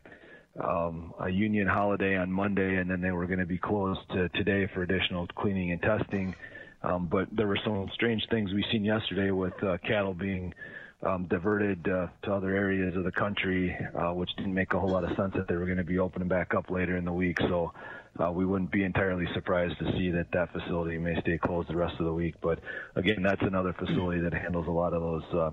um, 0.68 1.14
a 1.20 1.30
union 1.30 1.68
holiday 1.68 2.18
on 2.18 2.32
Monday, 2.32 2.78
and 2.78 2.90
then 2.90 3.02
they 3.02 3.12
were 3.12 3.28
going 3.28 3.40
to 3.40 3.46
be 3.46 3.58
closed 3.58 4.02
to 4.12 4.30
today 4.30 4.68
for 4.74 4.84
additional 4.84 5.28
cleaning 5.28 5.72
and 5.72 5.82
testing. 5.82 6.36
Um, 6.82 7.08
but 7.12 7.28
there 7.32 7.48
were 7.48 7.60
some 7.64 7.90
strange 7.94 8.26
things 8.30 8.54
we 8.54 8.66
seen 8.72 8.84
yesterday 8.84 9.32
with 9.32 9.54
uh, 9.64 9.78
cattle 9.86 10.14
being 10.14 10.54
um, 11.02 11.26
diverted 11.26 11.88
uh, 11.88 12.08
to 12.24 12.34
other 12.34 12.56
areas 12.56 12.96
of 12.96 13.04
the 13.04 13.12
country, 13.12 13.76
uh, 13.96 14.14
which 14.14 14.30
didn't 14.36 14.54
make 14.54 14.74
a 14.74 14.80
whole 14.80 14.90
lot 14.90 15.04
of 15.04 15.16
sense 15.16 15.34
that 15.36 15.48
they 15.48 15.56
were 15.56 15.66
going 15.66 15.78
to 15.78 15.84
be 15.84 16.00
opening 16.00 16.28
back 16.28 16.54
up 16.54 16.70
later 16.70 16.98
in 16.98 17.06
the 17.06 17.14
week. 17.14 17.38
So 17.40 17.74
uh, 18.20 18.32
we 18.32 18.46
wouldn't 18.46 18.72
be 18.72 18.84
entirely 18.84 19.26
surprised 19.34 19.80
to 19.80 19.92
see 19.94 20.12
that 20.12 20.28
that 20.34 20.52
facility 20.52 20.98
may 20.98 21.20
stay 21.22 21.38
closed 21.38 21.70
the 21.70 21.78
rest 21.78 21.96
of 22.00 22.06
the 22.06 22.14
week. 22.14 22.36
But 22.42 22.60
again, 22.96 23.24
that's 23.24 23.42
another 23.42 23.74
facility 23.74 24.22
that 24.22 24.34
handles 24.34 24.68
a 24.68 24.72
lot 24.72 24.94
of 24.94 25.02
those 25.02 25.34
uh, 25.34 25.52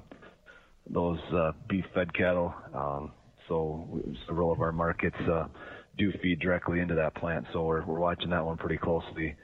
those 0.88 1.18
uh, 1.32 1.52
beef 1.68 1.84
fed 1.94 2.12
cattle. 2.12 2.54
Um, 2.74 3.12
so 3.48 4.02
several 4.26 4.50
of 4.50 4.60
our 4.60 4.72
markets 4.72 5.16
uh, 5.30 5.46
do 5.96 6.12
feed 6.22 6.40
directly 6.40 6.80
into 6.80 6.94
that 6.96 7.14
plant. 7.14 7.46
So 7.52 7.62
we're, 7.64 7.84
we're 7.84 8.00
watching 8.00 8.30
that 8.30 8.44
one 8.44 8.56
pretty 8.56 8.78
closely 8.78 9.36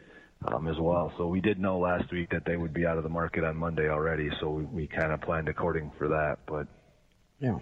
um, 0.49 0.69
as 0.69 0.79
well. 0.79 1.13
So 1.17 1.27
we 1.27 1.41
did 1.41 1.59
know 1.59 1.79
last 1.79 2.11
week 2.13 2.31
that 2.31 2.45
they 2.45 2.57
would 2.57 2.73
be 2.73 2.87
out 2.87 2.97
of 2.97 3.03
the 3.03 3.11
market 3.11 3.45
on 3.45 3.57
Monday 3.57 3.89
already. 3.89 4.31
So 4.41 4.51
we, 4.51 4.65
we 4.65 4.87
kind 4.87 5.13
of 5.13 5.21
planned 5.21 5.49
according 5.49 5.93
for 5.99 6.09
that. 6.09 6.39
But 6.47 6.67
yeah, 7.41 7.59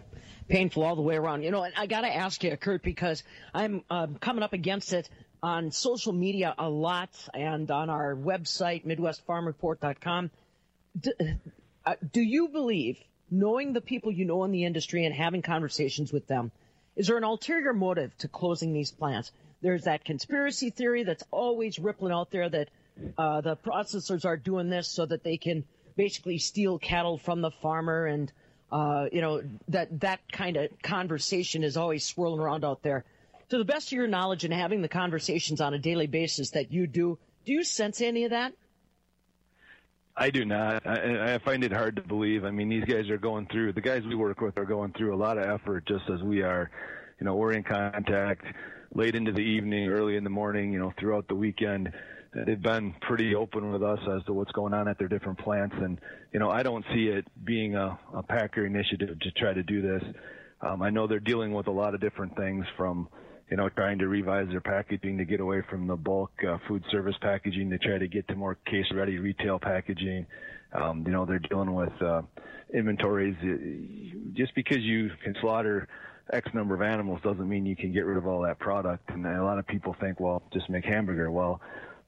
painful 0.49 0.83
all 0.83 0.97
the 0.97 1.03
way 1.03 1.17
around. 1.17 1.43
You 1.43 1.51
know, 1.51 1.63
and 1.63 1.75
I 1.77 1.87
got 1.87 2.03
to 2.03 2.15
ask 2.15 2.43
you, 2.45 2.57
Kurt, 2.57 2.83
because 2.83 3.23
I'm 3.55 3.83
um, 3.91 4.17
coming 4.17 4.43
up 4.43 4.53
against 4.53 4.93
it 4.93 5.09
on 5.43 5.73
social 5.73 6.13
media 6.13 6.55
a 6.59 6.69
lot 6.69 7.11
and 7.33 7.71
on 7.71 7.89
our 7.89 8.15
website, 8.15 8.85
MidwestFarmReport.com. 8.85 10.31
Do, 10.99 11.13
uh, 11.87 11.95
do 12.13 12.21
you 12.21 12.49
believe, 12.49 12.99
knowing 13.31 13.73
the 13.73 13.81
people 13.81 14.13
you 14.13 14.25
know 14.25 14.45
in 14.45 14.53
the 14.53 14.65
industry 14.65 15.05
and 15.05 15.15
having 15.15 15.43
conversations 15.43 16.13
with 16.13 16.27
them, 16.27 16.51
is 16.97 17.07
there 17.07 17.17
an 17.17 17.25
ulterior 17.25 17.73
motive 17.73 18.17
to 18.19 18.29
closing 18.29 18.73
these 18.73 18.91
plants? 18.91 19.33
There's 19.63 19.85
that 19.85 20.05
conspiracy 20.05 20.71
theory 20.71 21.05
that's 21.05 21.23
always 21.31 21.79
rippling 21.79 22.13
out 22.13 22.31
there 22.31 22.49
that 22.49 22.69
uh, 23.19 23.41
the 23.41 23.57
processors 23.57 24.25
are 24.25 24.37
doing 24.37 24.71
this 24.71 24.89
so 24.89 25.07
that 25.07 25.23
they 25.23 25.37
can 25.37 25.65
basically 25.97 26.39
steal 26.39 26.79
cattle 26.79 27.19
from 27.19 27.41
the 27.43 27.51
farmer, 27.51 28.07
and 28.07 28.33
uh, 28.73 29.07
you 29.13 29.21
know 29.21 29.43
that 29.69 30.01
that 30.01 30.21
kind 30.33 30.57
of 30.57 30.71
conversation 30.83 31.63
is 31.63 31.77
always 31.77 32.07
swirling 32.07 32.41
around 32.41 32.65
out 32.65 32.83
there. 32.83 33.05
To 33.51 33.59
the 33.59 33.65
best 33.65 33.89
of 33.89 33.93
your 33.93 34.07
knowledge 34.07 34.45
and 34.45 34.55
having 34.55 34.81
the 34.81 34.89
conversations 34.89 35.61
on 35.61 35.75
a 35.75 35.79
daily 35.79 36.07
basis 36.07 36.51
that 36.51 36.73
you 36.73 36.87
do, 36.87 37.19
do 37.45 37.53
you 37.53 37.65
sense 37.65 38.01
any 38.01 38.25
of 38.25 38.31
that? 38.31 38.53
I 40.17 40.31
do 40.31 40.45
not. 40.45 40.87
I, 40.87 41.35
I 41.35 41.39
find 41.39 41.65
it 41.65 41.73
hard 41.73 41.97
to 41.97 42.03
believe. 42.03 42.45
I 42.45 42.51
mean, 42.51 42.69
these 42.69 42.85
guys 42.85 43.11
are 43.11 43.19
going 43.19 43.47
through. 43.47 43.73
The 43.73 43.81
guys 43.81 44.05
we 44.05 44.15
work 44.15 44.41
with 44.41 44.59
are 44.59 44.65
going 44.65 44.93
through 44.93 45.15
a 45.15 45.17
lot 45.17 45.39
of 45.39 45.45
effort, 45.45 45.87
just 45.87 46.05
as 46.13 46.23
we 46.23 46.43
are. 46.43 46.71
You 47.19 47.27
know, 47.27 47.37
we're 47.37 47.53
in 47.53 47.63
contact 47.63 48.45
late 48.95 49.15
into 49.15 49.33
the 49.33 49.41
evening, 49.41 49.89
early 49.89 50.17
in 50.17 50.25
the 50.25 50.31
morning, 50.31 50.73
you 50.73 50.79
know, 50.79 50.93
throughout 50.99 51.29
the 51.29 51.35
weekend. 51.35 51.93
They've 52.33 52.61
been 52.61 52.95
pretty 53.01 53.35
open 53.35 53.73
with 53.73 53.83
us 53.83 53.99
as 54.17 54.25
to 54.27 54.33
what's 54.33 54.53
going 54.53 54.73
on 54.73 54.87
at 54.89 54.99
their 54.99 55.09
different 55.09 55.39
plants. 55.39 55.75
And, 55.79 56.01
you 56.33 56.39
know, 56.39 56.49
I 56.51 56.63
don't 56.63 56.85
see 56.95 57.07
it 57.07 57.27
being 57.45 57.75
a, 57.75 57.99
a 58.15 58.23
Packer 58.23 58.65
initiative 58.65 59.19
to 59.19 59.31
try 59.33 59.53
to 59.53 59.63
do 59.63 59.83
this. 59.83 60.03
Um, 60.61 60.83
I 60.83 60.91
know 60.91 61.07
they're 61.07 61.19
dealing 61.19 61.53
with 61.53 61.67
a 61.67 61.73
lot 61.73 61.95
of 61.95 62.01
different 62.01 62.37
things 62.37 62.65
from, 62.77 63.09
you 63.51 63.57
know, 63.57 63.69
trying 63.69 63.99
to 63.99 64.09
revise 64.09 64.49
their 64.49 64.61
packaging 64.61 65.19
to 65.19 65.25
get 65.25 65.41
away 65.41 65.63
from 65.69 65.89
the 65.89 65.97
bulk 65.97 66.31
uh, 66.49 66.59
food 66.69 66.85
service 66.93 67.17
packaging 67.21 67.71
to 67.71 67.79
try 67.79 67.99
to 67.99 68.07
get 68.07 68.29
to 68.29 68.37
more 68.37 68.57
case 68.67 68.87
ready 68.95 69.19
retail 69.19 69.59
packaging. 69.59 70.27
Um, 70.73 71.03
you 71.05 71.13
know, 71.13 71.27
they're 71.27 71.41
dealing 71.41 71.75
with 71.75 72.01
uh, 72.01 72.23
inventories. 72.73 73.37
Just 74.35 74.55
because 74.55 74.79
you 74.79 75.11
can 75.25 75.35
slaughter 75.41 75.89
X 76.33 76.49
number 76.55 76.75
of 76.75 76.83
animals 76.83 77.21
doesn't 77.23 77.49
mean 77.49 77.67
you 77.67 77.77
can 77.77 77.93
get 77.93 78.05
rid 78.05 78.17
of 78.17 78.27
all 78.27 78.43
that 78.43 78.59
product. 78.59 79.11
And 79.11 79.27
a 79.27 79.43
lot 79.43 79.59
of 79.59 79.67
people 79.67 79.95
think, 80.01 80.21
well, 80.21 80.43
just 80.53 80.69
make 80.71 80.85
hamburger. 80.85 81.31
Well, 81.31 81.61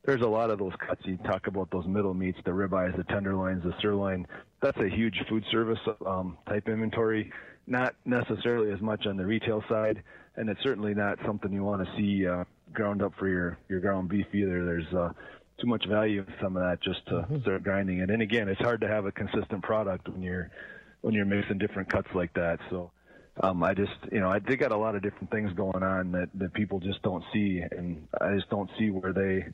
there's 0.04 0.22
a 0.22 0.28
lot 0.28 0.50
of 0.50 0.58
those 0.58 0.72
cuts. 0.84 1.00
You 1.04 1.16
talk 1.18 1.46
about 1.46 1.70
those 1.70 1.86
middle 1.86 2.14
meats, 2.14 2.38
the 2.44 2.50
ribeyes, 2.50 2.96
the 2.96 3.04
tenderloins, 3.04 3.62
the 3.62 3.74
sirloin. 3.80 4.26
That's 4.60 4.78
a 4.78 4.88
huge 4.88 5.16
food 5.28 5.44
service 5.50 5.78
um, 6.06 6.38
type 6.48 6.68
inventory. 6.68 7.32
Not 7.66 7.94
necessarily 8.04 8.72
as 8.72 8.80
much 8.80 9.06
on 9.06 9.16
the 9.16 9.24
retail 9.24 9.62
side, 9.68 10.02
and 10.36 10.48
it's 10.48 10.60
certainly 10.62 10.94
not 10.94 11.18
something 11.24 11.52
you 11.52 11.62
want 11.62 11.86
to 11.86 11.96
see 11.96 12.26
uh, 12.26 12.42
ground 12.72 13.02
up 13.02 13.12
for 13.18 13.28
your 13.28 13.58
your 13.68 13.78
ground 13.78 14.08
beef 14.08 14.26
either. 14.34 14.64
There's 14.64 14.92
uh, 14.92 15.12
too 15.60 15.68
much 15.68 15.86
value 15.86 16.24
in 16.26 16.34
some 16.42 16.56
of 16.56 16.62
that 16.64 16.82
just 16.82 17.06
to 17.06 17.12
mm-hmm. 17.12 17.40
start 17.42 17.62
grinding 17.62 18.00
it. 18.00 18.10
And 18.10 18.20
again, 18.20 18.48
it's 18.48 18.60
hard 18.60 18.80
to 18.80 18.88
have 18.88 19.06
a 19.06 19.12
consistent 19.12 19.62
product 19.62 20.08
when 20.08 20.22
you're 20.22 20.50
when 21.02 21.14
you're 21.14 21.24
mixing 21.24 21.58
different 21.58 21.88
cuts 21.88 22.08
like 22.14 22.34
that. 22.34 22.58
So 22.70 22.90
um, 23.40 23.62
I 23.62 23.74
just, 23.74 23.92
you 24.10 24.20
know, 24.20 24.28
I, 24.28 24.38
they 24.40 24.56
got 24.56 24.72
a 24.72 24.76
lot 24.76 24.94
of 24.94 25.02
different 25.02 25.30
things 25.30 25.52
going 25.54 25.82
on 25.82 26.12
that, 26.12 26.28
that 26.34 26.52
people 26.52 26.80
just 26.80 27.02
don't 27.02 27.24
see, 27.32 27.62
and 27.70 28.06
I 28.20 28.34
just 28.34 28.50
don't 28.50 28.70
see 28.78 28.90
where 28.90 29.12
they 29.12 29.46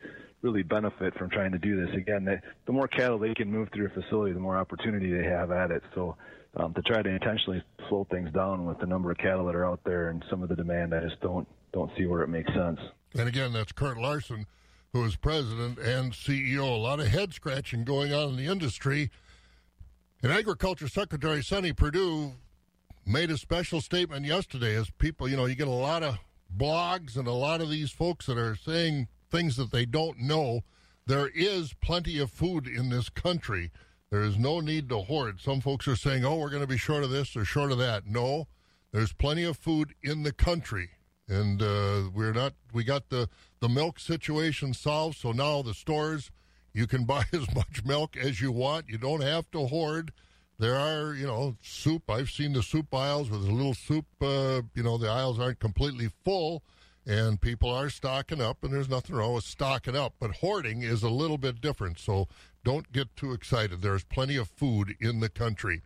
really 0.43 0.63
benefit 0.63 1.17
from 1.17 1.31
trying 1.31 1.53
to 1.53 1.59
do 1.59 1.85
this. 1.85 1.95
Again, 1.97 2.25
they, 2.25 2.41
the 2.67 2.73
more 2.73 2.89
cattle 2.89 3.19
they 3.19 3.35
can 3.35 3.51
move 3.51 3.69
through 3.73 3.87
a 3.87 3.91
facility, 3.91 4.33
the 4.33 4.41
more 4.41 4.57
opportunity 4.57 5.13
they 5.13 5.25
have 5.25 5.51
at 5.53 5.71
it. 5.71 5.83
So 5.95 6.17
um, 6.57 6.75
to 6.75 6.83
try 6.83 7.03
to 7.03 7.09
intentionally 7.09 7.63
slow 7.89 8.07
things 8.11 8.33
down 8.33 8.67
with 8.67 8.79
the 8.79 8.87
number 8.87 9.11
of 9.11 9.19
cattle 9.19 9.47
that 9.47 9.55
are 9.55 9.67
out 9.67 9.81
there 9.85 10.11
and 10.11 10.25
some 10.29 10.43
of 10.43 10.49
the 10.49 10.57
demand, 10.57 10.95
I 10.95 11.01
just 11.01 11.21
don't 11.21 11.47
don't 11.73 11.91
see 11.99 12.07
where 12.07 12.23
it 12.23 12.29
makes 12.29 12.53
sense. 12.55 12.81
And 13.15 13.29
again, 13.29 13.53
that's 13.53 13.73
Kurt 13.73 13.99
Larson, 13.99 14.47
who 14.93 15.05
is 15.05 15.17
president 15.17 15.79
and 15.79 16.13
CEO. 16.13 16.63
A 16.63 16.79
lot 16.79 16.99
of 16.99 17.09
head 17.09 17.35
scratching 17.35 17.85
going 17.85 18.13
on 18.13 18.31
in 18.31 18.37
the 18.37 18.47
industry. 18.47 19.11
And 20.23 20.33
Agriculture 20.33 20.89
Secretary 20.89 21.43
Sonny 21.43 21.73
Perdue 21.73 22.33
made 23.09 23.31
a 23.31 23.39
special 23.39 23.81
statement 23.81 24.27
yesterday 24.27 24.77
as 24.77 24.91
people, 24.91 25.29
you 25.29 25.37
know, 25.37 25.47
you 25.47 25.55
get 25.55 25.67
a 25.67 25.71
lot 25.71 26.03
of 26.03 26.19
blogs 26.55 27.17
and 27.17 27.27
a 27.27 27.33
lot 27.33 27.61
of 27.61 27.71
these 27.71 27.91
folks 27.91 28.27
that 28.27 28.37
are 28.37 28.55
saying 28.55 29.09
things 29.31 29.57
that 29.57 29.71
they 29.71 29.87
don't 29.87 30.21
know. 30.21 30.61
There 31.07 31.29
is 31.35 31.75
plenty 31.81 32.19
of 32.19 32.31
food 32.31 32.67
in 32.67 32.91
this 32.91 33.09
country. 33.09 33.71
There 34.11 34.23
is 34.23 34.39
no 34.39 34.61
need 34.61 34.91
to 34.91 34.99
hoard. 34.99 35.41
Some 35.41 35.61
folks 35.61 35.89
are 35.89 35.97
saying, 35.97 36.25
oh, 36.25 36.37
we're 36.37 36.51
going 36.51 36.63
to 36.63 36.69
be 36.69 36.77
short 36.77 37.03
of 37.03 37.11
this 37.11 37.35
or 37.35 37.45
short 37.45 37.73
of 37.73 37.79
that. 37.79 38.07
No, 38.07 38.47
there's 38.93 39.13
plenty 39.13 39.45
of 39.45 39.57
food 39.57 39.95
in 40.03 40.23
the 40.23 40.33
country. 40.33 40.91
And 41.29 41.63
uh, 41.63 42.11
we're 42.15 42.33
not, 42.33 42.55
we 42.73 42.85
got 42.85 43.09
the, 43.09 43.29
the 43.61 43.69
milk 43.69 43.99
situation 43.99 44.75
solved. 44.75 45.19
So 45.19 45.33
now 45.33 45.63
the 45.63 45.75
stores, 45.75 46.31
you 46.75 46.87
can 46.87 47.05
buy 47.07 47.25
as 47.33 47.55
much 47.55 47.85
milk 47.85 48.17
as 48.17 48.41
you 48.41 48.53
want. 48.53 48.89
You 48.89 48.99
don't 48.99 49.23
have 49.23 49.51
to 49.53 49.67
hoard 49.67 50.13
there 50.59 50.77
are, 50.77 51.15
you 51.15 51.27
know, 51.27 51.57
soup. 51.63 52.11
I've 52.11 52.31
seen 52.31 52.53
the 52.53 52.63
soup 52.63 52.93
aisles 52.93 53.31
with 53.31 53.47
a 53.47 53.53
little 53.53 53.75
soup. 53.75 54.07
Uh, 54.21 54.63
you 54.75 54.83
know, 54.83 54.99
the 54.99 55.09
aisles 55.09 55.39
aren't 55.39 55.61
completely 55.61 56.11
full, 56.25 56.63
and 57.07 57.41
people 57.41 57.71
are 57.71 57.91
stocking 57.91 58.41
up, 58.41 58.65
and 58.65 58.73
there's 58.73 58.89
nothing 58.89 59.15
wrong 59.15 59.35
with 59.35 59.45
stocking 59.45 59.97
up. 59.97 60.15
But 60.19 60.37
hoarding 60.37 60.83
is 60.83 61.03
a 61.03 61.11
little 61.11 61.39
bit 61.39 61.61
different, 61.61 61.99
so 61.99 62.27
don't 62.65 62.93
get 62.93 63.15
too 63.17 63.33
excited. 63.33 63.83
There's 63.83 64.05
plenty 64.05 64.37
of 64.37 64.49
food 64.49 64.97
in 65.01 65.21
the 65.21 65.29
country. 65.29 65.83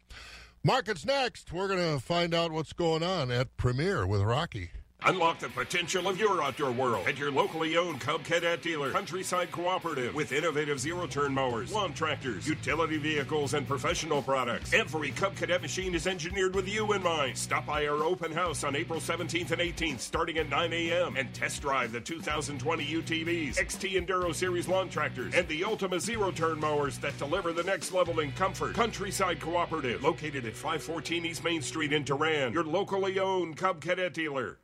Markets 0.65 1.05
next. 1.05 1.53
We're 1.53 1.69
going 1.69 1.95
to 1.95 2.01
find 2.01 2.35
out 2.35 2.53
what's 2.53 2.73
going 2.73 3.03
on 3.03 3.31
at 3.31 3.57
Premier 3.57 4.07
with 4.07 4.23
Rocky. 4.23 4.71
Unlock 5.05 5.41
the 5.41 5.49
potential 5.49 6.07
of 6.07 6.17
your 6.17 6.41
outdoor 6.41 6.71
world 6.71 7.09
at 7.09 7.19
your 7.19 7.33
locally 7.33 7.77
owned 7.77 8.01
Cub 8.01 8.23
Cadet 8.23 8.63
dealer, 8.63 8.93
Countryside 8.93 9.51
Cooperative, 9.51 10.15
with 10.15 10.31
innovative 10.31 10.79
zero 10.79 11.09
turn 11.09 11.35
mowers, 11.35 11.73
lawn 11.73 11.93
tractors, 11.93 12.47
utility 12.47 12.99
vehicles, 12.99 13.55
and 13.55 13.67
professional 13.67 14.23
products. 14.23 14.73
Every 14.73 15.11
Cub 15.11 15.35
Cadet 15.35 15.61
machine 15.61 15.97
is 15.97 16.07
engineered 16.07 16.55
with 16.55 16.69
you 16.69 16.93
in 16.93 17.03
mind. 17.03 17.37
Stop 17.37 17.67
by 17.67 17.85
our 17.89 18.05
open 18.05 18.31
house 18.31 18.63
on 18.63 18.77
April 18.77 19.01
17th 19.01 19.51
and 19.51 19.61
18th, 19.61 19.99
starting 19.99 20.39
at 20.39 20.49
9 20.49 20.73
a.m., 20.73 21.17
and 21.17 21.35
test 21.35 21.63
drive 21.63 21.91
the 21.91 22.01
2020 22.01 22.85
UTVs, 22.85 23.57
XT 23.57 24.07
Enduro 24.07 24.33
Series 24.33 24.69
lawn 24.69 24.89
tractors, 24.89 25.35
and 25.35 25.49
the 25.49 25.65
Ultima 25.65 25.99
zero 25.99 26.31
turn 26.31 26.61
mowers 26.61 26.99
that 26.99 27.19
deliver 27.19 27.53
the 27.53 27.65
next 27.65 27.93
level 27.93 28.21
in 28.21 28.31
comfort. 28.33 28.75
Countryside 28.75 29.41
Cooperative, 29.41 30.05
located 30.05 30.47
at 30.47 30.55
514 30.55 31.27
East 31.27 31.43
Main 31.43 31.61
Street 31.61 31.93
in 31.93 32.05
Durand, 32.05 32.55
your 32.55 32.63
locally 32.63 33.19
owned 33.19 33.57
Cub 33.57 33.81
Cadet 33.81 34.15
dealer. 34.15 34.59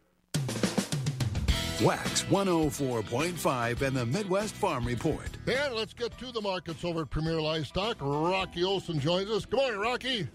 Wax 1.82 2.24
104.5 2.24 3.82
and 3.82 3.96
the 3.96 4.04
Midwest 4.04 4.54
Farm 4.54 4.84
Report. 4.84 5.28
And 5.46 5.74
let's 5.74 5.94
get 5.94 6.16
to 6.18 6.32
the 6.32 6.40
markets 6.40 6.84
over 6.84 7.02
at 7.02 7.10
Premier 7.10 7.40
Livestock. 7.40 7.98
Rocky 8.00 8.64
Olson 8.64 8.98
joins 8.98 9.30
us. 9.30 9.44
Good 9.44 9.60
morning, 9.60 9.78
Rocky. 9.78 10.28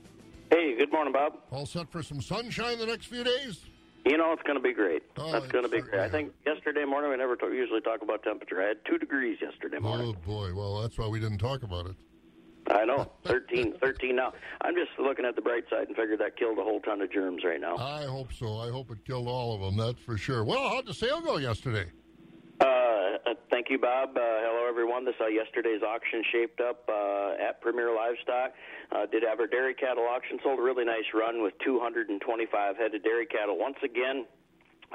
Hey, 0.49 0.77
good 0.77 0.91
morning, 0.91 1.11
Bob. 1.11 1.33
All 1.51 1.65
set 1.65 1.91
for 1.91 2.01
some 2.01 2.21
sunshine 2.21 2.77
the 2.77 2.85
next 2.85 3.07
few 3.07 3.25
days? 3.25 3.65
You 4.05 4.17
know, 4.17 4.31
it's 4.31 4.43
going 4.43 4.57
to 4.57 4.63
be 4.63 4.73
great. 4.73 5.03
Oh, 5.17 5.33
That's 5.33 5.47
going 5.47 5.63
to 5.65 5.69
be 5.69 5.81
great. 5.81 5.99
I 6.01 6.07
think 6.09 6.31
yesterday 6.45 6.85
morning 6.85 7.11
we 7.11 7.17
never 7.17 7.35
talk, 7.35 7.51
usually 7.51 7.81
talk 7.81 8.01
about 8.01 8.23
temperature. 8.23 8.61
I 8.61 8.69
had 8.69 8.77
two 8.85 8.97
degrees 8.97 9.37
yesterday 9.41 9.79
morning. 9.79 10.15
Oh, 10.17 10.25
boy. 10.25 10.53
Well, 10.53 10.81
that's 10.81 10.97
why 10.97 11.07
we 11.07 11.19
didn't 11.19 11.39
talk 11.39 11.63
about 11.63 11.87
it. 11.87 11.95
I 12.69 12.85
know, 12.85 13.11
13, 13.25 13.73
13 13.81 14.15
now. 14.15 14.33
I'm 14.61 14.75
just 14.75 14.91
looking 14.97 15.25
at 15.25 15.35
the 15.35 15.41
bright 15.41 15.65
side 15.69 15.87
and 15.87 15.95
figured 15.95 16.19
that 16.19 16.37
killed 16.37 16.57
a 16.57 16.63
whole 16.63 16.79
ton 16.79 17.01
of 17.01 17.11
germs 17.11 17.43
right 17.43 17.59
now. 17.59 17.75
I 17.77 18.05
hope 18.05 18.31
so. 18.31 18.57
I 18.57 18.69
hope 18.69 18.89
it 18.91 19.05
killed 19.05 19.27
all 19.27 19.55
of 19.55 19.61
them, 19.61 19.77
that's 19.77 19.99
for 19.99 20.17
sure. 20.17 20.43
Well, 20.43 20.69
how'd 20.69 20.85
the 20.87 20.93
sale 20.93 21.21
go 21.21 21.37
yesterday? 21.37 21.89
Uh, 22.61 22.65
uh, 22.65 23.33
thank 23.51 23.69
you, 23.69 23.77
Bob. 23.77 24.15
Uh, 24.15 24.21
hello, 24.21 24.69
everyone. 24.69 25.03
This 25.05 25.15
is 25.15 25.19
how 25.19 25.27
yesterday's 25.27 25.81
auction 25.81 26.23
shaped 26.31 26.61
up 26.61 26.87
uh, 26.87 27.33
at 27.41 27.59
Premier 27.61 27.93
Livestock. 27.93 28.53
Uh, 28.91 29.05
did 29.07 29.23
have 29.23 29.39
our 29.39 29.47
dairy 29.47 29.73
cattle 29.73 30.05
auction. 30.09 30.39
Sold 30.43 30.59
a 30.59 30.61
really 30.61 30.85
nice 30.85 31.05
run 31.13 31.43
with 31.43 31.53
225 31.65 32.77
head 32.77 32.93
of 32.95 33.03
dairy 33.03 33.25
cattle. 33.25 33.57
Once 33.57 33.77
again, 33.83 34.25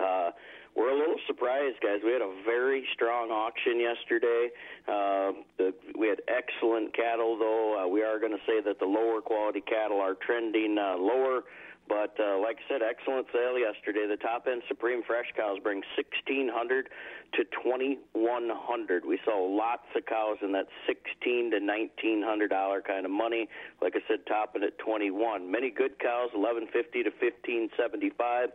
uh, 0.00 0.30
we're 0.78 0.94
a 0.94 0.96
little 0.96 1.18
surprised, 1.26 1.82
guys. 1.82 1.98
We 2.04 2.12
had 2.12 2.22
a 2.22 2.32
very 2.46 2.86
strong 2.94 3.30
auction 3.30 3.80
yesterday. 3.80 4.48
Uh, 4.86 5.32
the, 5.58 5.74
we 5.98 6.06
had 6.06 6.22
excellent 6.30 6.94
cattle, 6.94 7.36
though. 7.36 7.82
Uh, 7.82 7.88
we 7.88 8.02
are 8.02 8.20
going 8.20 8.30
to 8.30 8.44
say 8.46 8.62
that 8.64 8.78
the 8.78 8.86
lower 8.86 9.20
quality 9.20 9.60
cattle 9.60 10.00
are 10.00 10.14
trending 10.14 10.78
uh, 10.78 10.94
lower. 10.96 11.42
But 11.88 12.14
uh, 12.20 12.38
like 12.38 12.58
I 12.62 12.68
said, 12.68 12.80
excellent 12.82 13.26
sale 13.32 13.58
yesterday. 13.58 14.06
The 14.06 14.20
top 14.20 14.46
end 14.46 14.62
Supreme 14.68 15.02
Fresh 15.02 15.32
cows 15.34 15.58
bring 15.62 15.82
1600 15.96 16.90
to 17.32 17.44
2100 17.44 19.04
We 19.04 19.18
saw 19.24 19.40
lots 19.40 19.88
of 19.96 20.04
cows 20.06 20.36
in 20.42 20.52
that 20.52 20.68
16 20.86 21.50
to 21.50 21.58
1900 21.58 22.50
dollar 22.50 22.82
kind 22.82 23.04
of 23.04 23.10
money. 23.10 23.48
Like 23.82 23.96
I 23.96 24.00
said, 24.06 24.26
topping 24.28 24.62
at 24.62 24.78
21. 24.78 25.50
Many 25.50 25.70
good 25.70 25.98
cows, 25.98 26.30
1150 26.36 27.02
to 27.02 27.10
1575. 27.10 28.50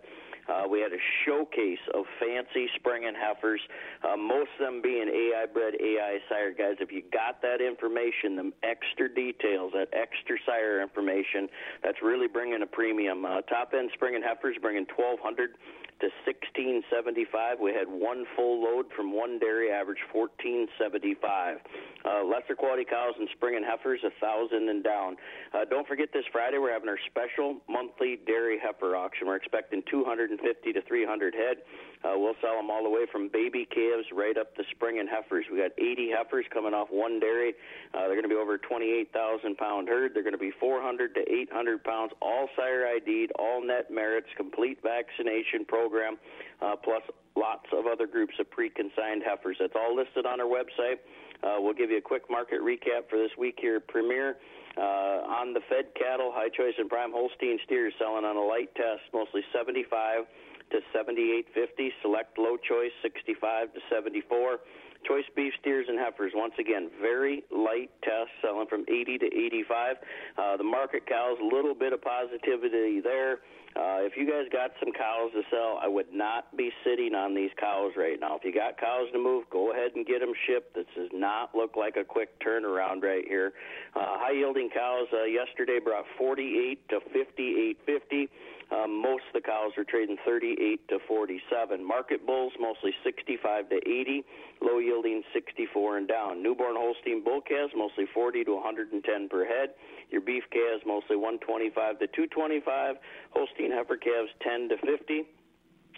Uh, 0.48 0.68
we 0.70 0.82
had 0.82 0.92
a 0.92 1.02
showcase 1.26 1.80
of 1.94 2.06
fancy 2.20 2.68
springing 2.76 3.14
heifers, 3.16 3.62
uh, 4.04 4.18
most 4.18 4.50
of 4.60 4.66
them 4.66 4.82
being 4.82 5.08
AI 5.08 5.46
bred, 5.52 5.74
AI 5.80 6.20
sire 6.30 6.52
guys. 6.52 6.76
If 6.80 6.92
you 6.92 7.02
got 7.12 7.42
that 7.42 7.62
information, 7.62 8.36
the 8.36 8.52
extra 8.64 9.14
details, 9.14 9.72
that 9.74 9.88
extra 9.94 10.38
sire 10.46 10.82
information, 10.82 11.48
that's 11.84 12.02
really 12.02 12.28
bringing 12.28 12.62
a 12.62 12.68
premium. 12.68 13.26
Uh, 13.26 13.42
top 13.42 13.74
end 13.78 13.90
springing 13.94 14.22
heifers 14.22 14.58
bringing 14.62 14.86
1200 14.96 15.56
to 16.00 16.08
1675. 16.26 17.60
We 17.60 17.74
had 17.74 17.88
one 17.88 18.26
full 18.36 18.64
load 18.64 18.88
from 18.96 19.14
one 19.14 19.40
dairy, 19.40 19.72
average 19.72 20.00
1475. 20.12 21.58
Uh, 22.06 22.24
lesser 22.26 22.56
quality 22.56 22.86
cows 22.86 23.14
and 23.18 23.30
springing 23.36 23.64
heifers, 23.64 24.02
a 24.04 24.12
thousand 24.20 24.70
and 24.70 24.84
down. 24.84 25.18
Uh, 25.54 25.66
don't 25.66 25.88
forget 25.88 26.10
this 26.14 26.26
Friday 26.32 26.58
we're 26.58 26.74
having 26.74 26.90
our 26.90 27.00
special 27.08 27.58
monthly 27.70 28.20
dairy 28.26 28.60
heifer 28.62 28.96
auction. 28.96 29.28
We're 29.28 29.38
expecting 29.38 29.84
250 29.90 30.74
to 30.74 30.82
300 30.82 31.34
head. 31.34 31.58
Uh, 32.04 32.20
we'll 32.20 32.36
sell 32.42 32.56
them 32.56 32.70
all 32.70 32.84
the 32.84 32.90
way 32.90 33.06
from 33.12 33.30
baby 33.32 33.66
calves 33.66 34.08
right 34.12 34.38
up 34.38 34.54
to 34.56 34.64
springing 34.72 35.08
heifers. 35.08 35.46
We 35.52 35.58
got 35.58 35.72
80 35.78 36.12
heifers 36.12 36.46
coming 36.54 36.74
off 36.74 36.90
one 36.92 37.20
dairy. 37.20 37.54
Uh, 37.94 38.08
they're 38.08 38.20
going 38.20 38.28
to 38.28 38.30
be 38.30 38.36
over 38.36 38.58
28,000 38.58 39.58
pound 39.58 39.88
herd. 39.88 40.12
They're 40.14 40.24
going 40.24 40.36
to 40.36 40.42
be 40.42 40.52
400 40.60 41.16
to 41.16 41.22
800 41.22 41.84
pounds, 41.84 42.12
all 42.22 42.50
sire 42.56 42.86
ID'd, 42.86 43.32
all 43.40 43.66
net 43.66 43.90
merits, 43.90 44.28
complete 44.36 44.80
vaccination 44.84 45.64
program, 45.66 46.18
uh, 46.62 46.76
plus 46.76 47.04
lots 47.36 47.66
of 47.72 47.88
other 47.88 48.06
groups 48.06 48.34
of 48.40 48.50
pre-consigned 48.52 49.24
heifers. 49.26 49.58
That's 49.60 49.74
all 49.76 49.96
listed 49.96 50.26
on 50.26 50.42
our 50.42 50.48
website. 50.48 51.00
Uh, 51.44 51.60
we'll 51.60 51.74
give 51.74 51.90
you 51.90 51.98
a 51.98 52.02
quick 52.02 52.24
market 52.30 52.62
recap 52.62 53.10
for 53.10 53.18
this 53.18 53.32
week 53.38 53.58
here 53.60 53.78
at 53.78 53.88
Premier. 53.88 54.38
Uh, 54.78 55.22
on 55.30 55.54
the 55.54 55.62
fed 55.70 55.94
cattle, 55.94 56.32
high 56.34 56.50
choice 56.50 56.74
and 56.78 56.90
prime 56.90 57.12
Holstein 57.12 57.60
steers 57.66 57.94
selling 58.00 58.26
on 58.26 58.36
a 58.38 58.42
light 58.42 58.74
test, 58.76 59.02
mostly 59.14 59.42
75 59.54 60.26
to 60.72 60.80
78.50. 60.96 61.90
Select 62.02 62.38
low 62.38 62.58
choice 62.58 62.92
65 63.02 63.74
to 63.74 63.80
74. 63.94 64.60
Choice 65.08 65.26
beef 65.36 65.54
steers 65.60 65.86
and 65.90 66.00
heifers, 66.00 66.32
once 66.34 66.54
again, 66.60 66.90
very 67.02 67.44
light 67.52 67.92
test, 68.04 68.32
selling 68.42 68.68
from 68.68 68.86
80 68.88 69.18
to 69.20 69.26
85. 69.28 69.98
Uh, 70.38 70.58
the 70.58 70.64
market 70.64 71.06
cows, 71.06 71.38
a 71.42 71.46
little 71.56 71.76
bit 71.76 71.94
of 71.94 72.02
positivity 72.02 73.02
there. 73.02 73.40
Uh, 73.76 74.06
if 74.06 74.14
you 74.16 74.30
guys 74.30 74.46
got 74.52 74.72
some 74.80 74.94
cows 74.94 75.32
to 75.34 75.42
sell, 75.50 75.80
I 75.82 75.88
would 75.88 76.14
not 76.14 76.56
be 76.56 76.70
sitting 76.86 77.16
on 77.16 77.34
these 77.34 77.50
cows 77.60 77.94
right 77.98 78.20
now. 78.20 78.38
If 78.38 78.46
you 78.46 78.54
got 78.54 78.78
cows 78.78 79.10
to 79.14 79.20
move, 79.20 79.46
go 79.50 79.72
ahead 79.72 79.92
and 79.96 80.06
get 80.06 80.20
them 80.20 80.34
shipped. 80.46 80.76
This 80.76 80.86
does 80.96 81.10
not 81.12 81.56
look 81.56 81.76
like 81.76 81.98
a 81.98 82.04
quick 82.04 82.40
turnaround 82.40 83.02
right 83.02 83.26
here. 83.28 83.54
Uh, 83.96 84.22
high 84.22 84.38
yielding 84.38 84.70
cows 84.70 85.08
uh, 85.12 85.24
yesterday 85.24 85.80
brought 85.84 86.06
48 86.18 86.88
to 86.90 87.00
58.50. 87.10 88.30
Um, 88.72 89.02
most 89.02 89.24
of 89.28 89.34
the 89.34 89.42
cows 89.42 89.72
are 89.78 89.84
trading 89.84 90.18
38 90.26 90.88
to 90.90 91.00
47. 91.08 91.84
Market 91.84 92.26
bulls 92.26 92.54
mostly 92.60 92.92
65 93.04 93.70
to 93.70 93.76
80. 93.76 94.24
Low 94.62 94.80
yielding 94.80 95.24
64 95.34 95.98
and 95.98 96.08
down. 96.08 96.42
Newborn 96.42 96.76
Holstein 96.78 97.24
bull 97.24 97.42
calves 97.42 97.74
mostly 97.76 98.06
40 98.14 98.46
to 98.46 98.54
110 98.54 99.30
per 99.30 99.46
head. 99.46 99.70
Your 100.14 100.22
beef 100.22 100.44
calves 100.52 100.84
mostly 100.86 101.16
125 101.18 101.98
to 101.98 102.06
225. 102.06 102.96
Holstein 103.32 103.72
heifer 103.72 103.98
calves 103.98 104.30
10 104.44 104.70
to 104.70 104.78
50. 104.78 105.26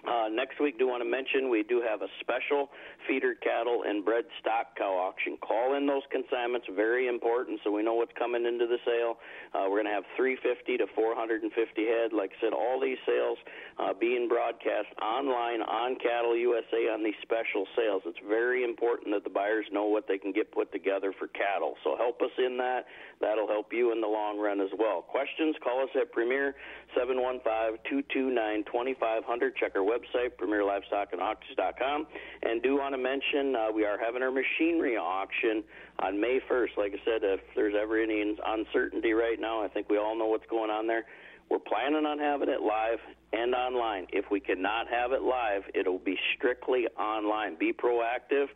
Uh, 0.04 0.28
next 0.30 0.60
week, 0.60 0.78
do 0.78 0.88
want 0.88 1.02
to 1.02 1.10
mention 1.10 1.50
we 1.50 1.64
do 1.64 1.82
have 1.82 2.02
a 2.02 2.08
special 2.20 2.70
feeder 3.08 3.34
cattle 3.34 3.84
and 3.88 4.06
bred 4.06 4.26
stock 4.40 4.78
cow 4.78 4.94
auction. 4.94 5.38
Call 5.42 5.76
in 5.76 5.88
those 5.88 6.04
consignments, 6.12 6.68
very 6.76 7.08
important, 7.08 7.60
so 7.64 7.72
we 7.72 7.82
know 7.82 7.96
what's 7.96 8.14
coming 8.18 8.46
into 8.46 8.68
the 8.68 8.78
sale. 8.86 9.18
Uh, 9.54 9.66
we're 9.66 9.82
going 9.82 9.90
to 9.90 9.98
have 9.98 10.06
350 10.16 10.78
to 10.78 10.86
450 10.94 11.86
head. 11.86 12.14
Like 12.14 12.32
I 12.38 12.42
said, 12.42 12.54
all 12.54 12.80
these 12.80 13.00
sales 13.06 13.38
uh, 13.80 13.94
being 13.98 14.28
broadcast 14.28 14.94
online 15.02 15.62
on 15.66 15.96
Cattle 15.98 16.38
USA 16.38 16.94
on 16.94 17.04
these 17.04 17.18
special 17.22 17.66
sales. 17.76 18.04
It's 18.06 18.22
very 18.28 18.64
important 18.64 19.16
that 19.16 19.24
the 19.24 19.34
buyers 19.34 19.66
know 19.72 19.86
what 19.86 20.08
they 20.08 20.18
can 20.18 20.32
get 20.32 20.52
put 20.52 20.72
together 20.72 21.14
for 21.18 21.28
cattle. 21.34 21.76
So 21.84 21.98
help 21.98 22.22
us 22.22 22.32
in 22.38 22.58
that. 22.58 22.86
That'll 23.22 23.48
help 23.48 23.74
you 23.74 23.92
in 23.92 24.02
the 24.02 24.08
long 24.08 24.38
run 24.38 24.62
as 24.62 24.70
well. 24.78 25.02
Questions? 25.02 25.56
Call 25.64 25.82
us 25.84 25.90
at 26.00 26.12
Premier 26.12 26.54
715-229-2500. 26.94 29.56
Check 29.56 29.72
our 29.76 29.82
website, 29.82 29.95
premierlivestockandauctions.com. 30.04 32.08
And 32.44 32.62
do 32.62 32.78
want 32.78 32.94
to 32.94 32.98
mention 32.98 33.56
uh, 33.56 33.72
we 33.74 33.86
are 33.86 33.98
having 33.98 34.22
our 34.22 34.32
machinery 34.32 34.98
auction 34.98 35.64
on 36.00 36.20
May 36.20 36.40
1st. 36.50 36.78
Like 36.78 36.94
I 36.94 37.06
said, 37.06 37.24
if 37.24 37.42
there's 37.56 37.76
ever 37.80 38.02
any 38.02 38.36
uncertainty 38.46 39.14
right 39.14 39.40
now, 39.40 39.64
I 39.64 39.68
think 39.68 39.90
we 39.90 39.98
all 39.98 40.18
know 40.18 40.28
what's 40.28 40.48
going 40.50 40.72
on 40.72 40.88
there. 40.88 41.06
We're 41.50 41.60
planning 41.60 42.06
on 42.06 42.18
having 42.18 42.50
it 42.50 42.62
live 42.62 43.00
and 43.32 43.54
online. 43.54 44.08
If 44.12 44.32
we 44.32 44.40
cannot 44.40 44.88
have 44.88 45.12
it 45.12 45.22
live, 45.22 45.64
it'll 45.76 46.00
be 46.00 46.18
strictly 46.36 46.88
online. 46.98 47.56
Be 47.56 47.72
proactive. 47.72 48.48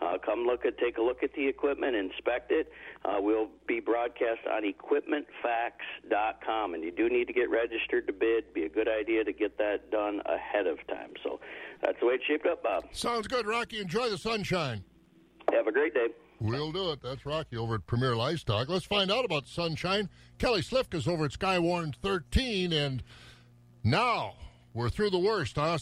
Uh, 0.00 0.16
come 0.24 0.44
look 0.44 0.64
at, 0.64 0.78
take 0.78 0.98
a 0.98 1.02
look 1.02 1.22
at 1.22 1.32
the 1.34 1.48
equipment, 1.48 1.96
inspect 1.96 2.52
it. 2.52 2.70
Uh, 3.04 3.16
we'll 3.18 3.48
be 3.66 3.80
broadcast 3.80 4.40
on 4.50 4.62
equipmentfacts.com, 4.62 6.74
and 6.74 6.84
you 6.84 6.92
do 6.92 7.08
need 7.08 7.26
to 7.26 7.32
get 7.32 7.50
registered 7.50 8.06
to 8.06 8.12
bid. 8.12 8.52
Be 8.54 8.64
a 8.64 8.68
good 8.68 8.88
idea 8.88 9.24
to 9.24 9.32
get 9.32 9.58
that 9.58 9.90
done 9.90 10.22
ahead 10.26 10.66
of 10.66 10.78
time. 10.86 11.10
So 11.24 11.40
that's 11.82 11.98
the 12.00 12.06
way 12.06 12.14
it's 12.14 12.24
shaped 12.24 12.46
up, 12.46 12.62
Bob. 12.62 12.84
Sounds 12.92 13.26
good, 13.26 13.46
Rocky. 13.46 13.80
Enjoy 13.80 14.08
the 14.08 14.18
sunshine. 14.18 14.84
Have 15.52 15.66
a 15.66 15.72
great 15.72 15.94
day. 15.94 16.08
We'll 16.40 16.70
do 16.70 16.92
it. 16.92 17.00
That's 17.02 17.26
Rocky 17.26 17.56
over 17.56 17.76
at 17.76 17.86
Premier 17.86 18.14
Livestock. 18.14 18.68
Let's 18.68 18.84
find 18.84 19.10
out 19.10 19.24
about 19.24 19.48
sunshine. 19.48 20.08
Kelly 20.38 20.60
Slifka's 20.60 21.08
over 21.08 21.24
at 21.24 21.32
Skywarn 21.32 21.96
13, 21.96 22.72
and 22.72 23.02
now 23.82 24.34
we're 24.72 24.90
through 24.90 25.10
the 25.10 25.18
worst. 25.18 25.56
Huh? 25.56 25.78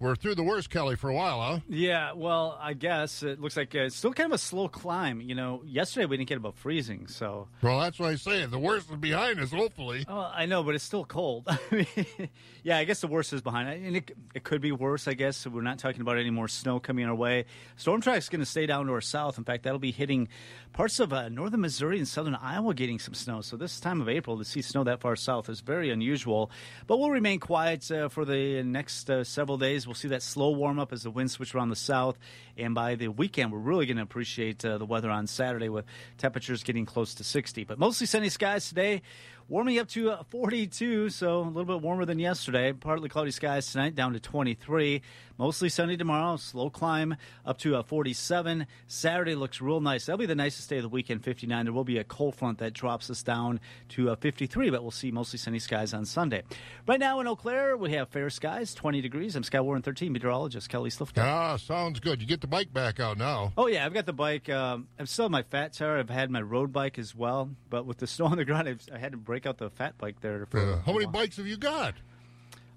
We're 0.00 0.16
through 0.16 0.34
the 0.34 0.42
worst, 0.42 0.70
Kelly, 0.70 0.96
for 0.96 1.08
a 1.08 1.14
while, 1.14 1.40
huh? 1.40 1.60
Yeah, 1.68 2.12
well, 2.12 2.58
I 2.60 2.74
guess 2.74 3.22
it 3.22 3.40
looks 3.40 3.56
like 3.56 3.74
it's 3.74 3.94
still 3.94 4.12
kind 4.12 4.26
of 4.32 4.34
a 4.34 4.38
slow 4.38 4.68
climb. 4.68 5.20
You 5.20 5.34
know, 5.36 5.62
yesterday 5.64 6.06
we 6.06 6.16
didn't 6.16 6.28
get 6.28 6.36
above 6.36 6.56
freezing, 6.56 7.06
so. 7.06 7.48
Well, 7.62 7.80
that's 7.80 7.98
what 7.98 8.10
I 8.10 8.16
say. 8.16 8.44
The 8.44 8.58
worst 8.58 8.90
is 8.90 8.96
behind 8.96 9.38
us, 9.38 9.52
hopefully. 9.52 10.04
Oh, 10.08 10.30
I 10.34 10.46
know, 10.46 10.64
but 10.64 10.74
it's 10.74 10.84
still 10.84 11.04
cold. 11.04 11.44
I 11.48 11.58
mean, 11.70 12.28
yeah, 12.64 12.76
I 12.78 12.84
guess 12.84 13.00
the 13.00 13.06
worst 13.06 13.32
is 13.32 13.40
behind. 13.40 13.68
And 13.68 13.96
it, 13.96 14.10
it 14.34 14.42
could 14.42 14.60
be 14.60 14.72
worse, 14.72 15.06
I 15.06 15.14
guess. 15.14 15.46
We're 15.46 15.62
not 15.62 15.78
talking 15.78 16.00
about 16.00 16.18
any 16.18 16.30
more 16.30 16.48
snow 16.48 16.80
coming 16.80 17.06
our 17.06 17.14
way. 17.14 17.44
Storm 17.76 18.00
track's 18.00 18.28
going 18.28 18.40
to 18.40 18.46
stay 18.46 18.66
down 18.66 18.86
to 18.86 18.92
our 18.92 19.00
south. 19.00 19.38
In 19.38 19.44
fact, 19.44 19.62
that'll 19.62 19.78
be 19.78 19.92
hitting 19.92 20.28
parts 20.72 20.98
of 20.98 21.12
uh, 21.12 21.28
northern 21.28 21.60
Missouri 21.60 21.98
and 21.98 22.08
southern 22.08 22.34
Iowa 22.34 22.74
getting 22.74 22.98
some 22.98 23.14
snow. 23.14 23.42
So 23.42 23.56
this 23.56 23.78
time 23.78 24.00
of 24.00 24.08
April 24.08 24.36
to 24.38 24.44
see 24.44 24.60
snow 24.60 24.82
that 24.84 25.00
far 25.00 25.14
south 25.14 25.48
is 25.48 25.60
very 25.60 25.90
unusual. 25.90 26.50
But 26.88 26.98
we'll 26.98 27.10
remain 27.10 27.38
quiet 27.38 27.88
uh, 27.92 28.08
for 28.08 28.24
the 28.24 28.62
next 28.64 29.08
uh, 29.08 29.22
several 29.22 29.56
days. 29.56 29.83
We'll 29.86 29.94
see 29.94 30.08
that 30.08 30.22
slow 30.22 30.50
warm 30.50 30.78
up 30.78 30.92
as 30.92 31.02
the 31.02 31.10
winds 31.10 31.32
switch 31.32 31.54
around 31.54 31.70
the 31.70 31.76
south. 31.76 32.18
And 32.56 32.74
by 32.74 32.94
the 32.94 33.08
weekend, 33.08 33.52
we're 33.52 33.58
really 33.58 33.86
going 33.86 33.96
to 33.96 34.02
appreciate 34.02 34.64
uh, 34.64 34.78
the 34.78 34.84
weather 34.84 35.10
on 35.10 35.26
Saturday 35.26 35.68
with 35.68 35.84
temperatures 36.18 36.62
getting 36.62 36.86
close 36.86 37.14
to 37.16 37.24
60. 37.24 37.64
But 37.64 37.78
mostly 37.78 38.06
sunny 38.06 38.28
skies 38.28 38.68
today. 38.68 39.02
Warming 39.46 39.78
up 39.78 39.88
to 39.88 40.10
uh, 40.10 40.22
42, 40.30 41.10
so 41.10 41.40
a 41.40 41.42
little 41.42 41.66
bit 41.66 41.82
warmer 41.82 42.06
than 42.06 42.18
yesterday. 42.18 42.72
Partly 42.72 43.10
cloudy 43.10 43.30
skies 43.30 43.70
tonight, 43.70 43.94
down 43.94 44.14
to 44.14 44.20
23. 44.20 45.02
Mostly 45.36 45.68
sunny 45.68 45.96
tomorrow. 45.96 46.36
Slow 46.36 46.70
climb 46.70 47.16
up 47.44 47.58
to 47.58 47.74
uh, 47.76 47.82
47. 47.82 48.66
Saturday 48.86 49.34
looks 49.34 49.60
real 49.60 49.80
nice. 49.80 50.06
That'll 50.06 50.18
be 50.18 50.26
the 50.26 50.34
nicest 50.36 50.68
day 50.70 50.76
of 50.76 50.82
the 50.84 50.88
weekend, 50.88 51.24
59. 51.24 51.64
There 51.64 51.72
will 51.72 51.82
be 51.82 51.98
a 51.98 52.04
cold 52.04 52.36
front 52.36 52.58
that 52.58 52.72
drops 52.72 53.10
us 53.10 53.22
down 53.24 53.58
to 53.90 54.10
uh, 54.10 54.16
53, 54.16 54.70
but 54.70 54.82
we'll 54.82 54.92
see 54.92 55.10
mostly 55.10 55.38
sunny 55.40 55.58
skies 55.58 55.92
on 55.92 56.04
Sunday. 56.04 56.42
Right 56.86 57.00
now 57.00 57.18
in 57.20 57.26
Eau 57.26 57.34
Claire, 57.34 57.76
we 57.76 57.92
have 57.94 58.10
fair 58.10 58.30
skies, 58.30 58.74
20 58.74 59.00
degrees. 59.00 59.34
I'm 59.34 59.42
Skywarn 59.42 59.82
13 59.82 60.12
meteorologist 60.12 60.68
Kelly 60.68 60.90
Slifka. 60.90 61.18
Ah, 61.22 61.56
sounds 61.56 61.98
good. 61.98 62.20
You 62.20 62.28
get 62.28 62.40
the 62.40 62.46
bike 62.46 62.72
back 62.72 63.00
out 63.00 63.18
now. 63.18 63.52
Oh 63.58 63.66
yeah, 63.66 63.84
I've 63.84 63.94
got 63.94 64.06
the 64.06 64.12
bike. 64.12 64.48
Um, 64.48 64.86
I'm 65.00 65.06
still 65.06 65.24
on 65.24 65.32
my 65.32 65.42
fat 65.42 65.72
tire. 65.72 65.98
I've 65.98 66.10
had 66.10 66.30
my 66.30 66.42
road 66.42 66.72
bike 66.72 66.96
as 66.98 67.12
well, 67.14 67.50
but 67.70 67.86
with 67.86 67.98
the 67.98 68.06
snow 68.06 68.26
on 68.26 68.36
the 68.36 68.44
ground, 68.44 68.68
I've, 68.68 68.82
I 68.94 68.98
had 68.98 69.10
to 69.12 69.18
break 69.18 69.46
out 69.46 69.58
the 69.58 69.70
fat 69.70 69.98
bike 69.98 70.20
there. 70.20 70.46
For 70.46 70.74
Uh, 70.74 70.78
how 70.86 70.92
many 70.92 71.06
bikes 71.06 71.38
have 71.38 71.46
you 71.48 71.56
got? 71.56 71.94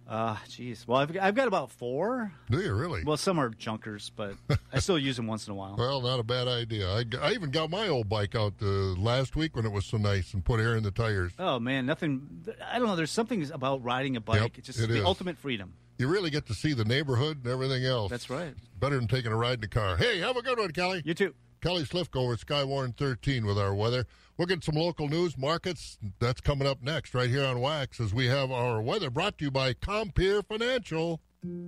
Uh, 0.07 0.35
jeez. 0.47 0.87
Well, 0.87 0.99
I've, 0.99 1.17
I've 1.19 1.35
got 1.35 1.47
about 1.49 1.69
four. 1.69 2.31
Do 2.49 2.59
you 2.59 2.73
really? 2.73 3.03
Well, 3.03 3.17
some 3.17 3.39
are 3.39 3.49
junkers, 3.49 4.09
but 4.15 4.35
I 4.73 4.79
still 4.79 4.97
use 4.97 5.17
them 5.17 5.27
once 5.27 5.47
in 5.47 5.51
a 5.51 5.55
while. 5.55 5.75
Well, 5.77 6.01
not 6.01 6.19
a 6.19 6.23
bad 6.23 6.47
idea. 6.47 6.89
I, 6.89 7.03
I 7.21 7.33
even 7.33 7.51
got 7.51 7.69
my 7.69 7.89
old 7.89 8.07
bike 8.07 8.33
out 8.33 8.53
uh, 8.61 8.65
last 8.65 9.35
week 9.35 9.55
when 9.55 9.65
it 9.65 9.71
was 9.71 9.85
so 9.85 9.97
nice 9.97 10.33
and 10.33 10.45
put 10.45 10.61
air 10.61 10.77
in 10.77 10.83
the 10.83 10.91
tires. 10.91 11.33
Oh 11.37 11.59
man, 11.59 11.85
nothing. 11.85 12.45
I 12.71 12.79
don't 12.79 12.87
know. 12.87 12.95
There's 12.95 13.11
something 13.11 13.51
about 13.51 13.83
riding 13.83 14.15
a 14.15 14.21
bike. 14.21 14.41
Yep, 14.41 14.51
it's 14.59 14.67
just 14.67 14.79
it 14.79 14.87
the 14.87 14.99
is. 14.99 15.03
ultimate 15.05 15.37
freedom. 15.37 15.73
You 15.97 16.07
really 16.07 16.29
get 16.29 16.45
to 16.47 16.53
see 16.53 16.73
the 16.73 16.85
neighborhood 16.85 17.39
and 17.43 17.51
everything 17.51 17.83
else. 17.83 18.11
That's 18.11 18.29
right. 18.29 18.53
Better 18.79 18.95
than 18.95 19.07
taking 19.07 19.31
a 19.31 19.35
ride 19.35 19.55
in 19.55 19.61
the 19.61 19.67
car. 19.67 19.97
Hey, 19.97 20.19
have 20.19 20.37
a 20.37 20.41
good 20.43 20.59
one, 20.59 20.71
Kelly. 20.71 21.01
You 21.03 21.15
too. 21.15 21.33
Kelly 21.61 21.83
Slifka 21.83 22.33
at 22.33 22.39
Skywarn 22.39 22.95
13 22.97 23.45
with 23.45 23.57
our 23.57 23.73
weather. 23.73 24.05
We'll 24.37 24.47
get 24.47 24.63
some 24.63 24.75
local 24.75 25.07
news, 25.09 25.37
markets. 25.37 25.97
That's 26.19 26.41
coming 26.41 26.67
up 26.67 26.81
next 26.81 27.13
right 27.13 27.29
here 27.29 27.45
on 27.45 27.59
Wax 27.59 27.99
as 27.99 28.13
we 28.13 28.27
have 28.27 28.51
our 28.51 28.81
weather 28.81 29.09
brought 29.09 29.37
to 29.39 29.45
you 29.45 29.51
by 29.51 29.73
Compeer 29.73 30.43
Financial. 30.43 31.19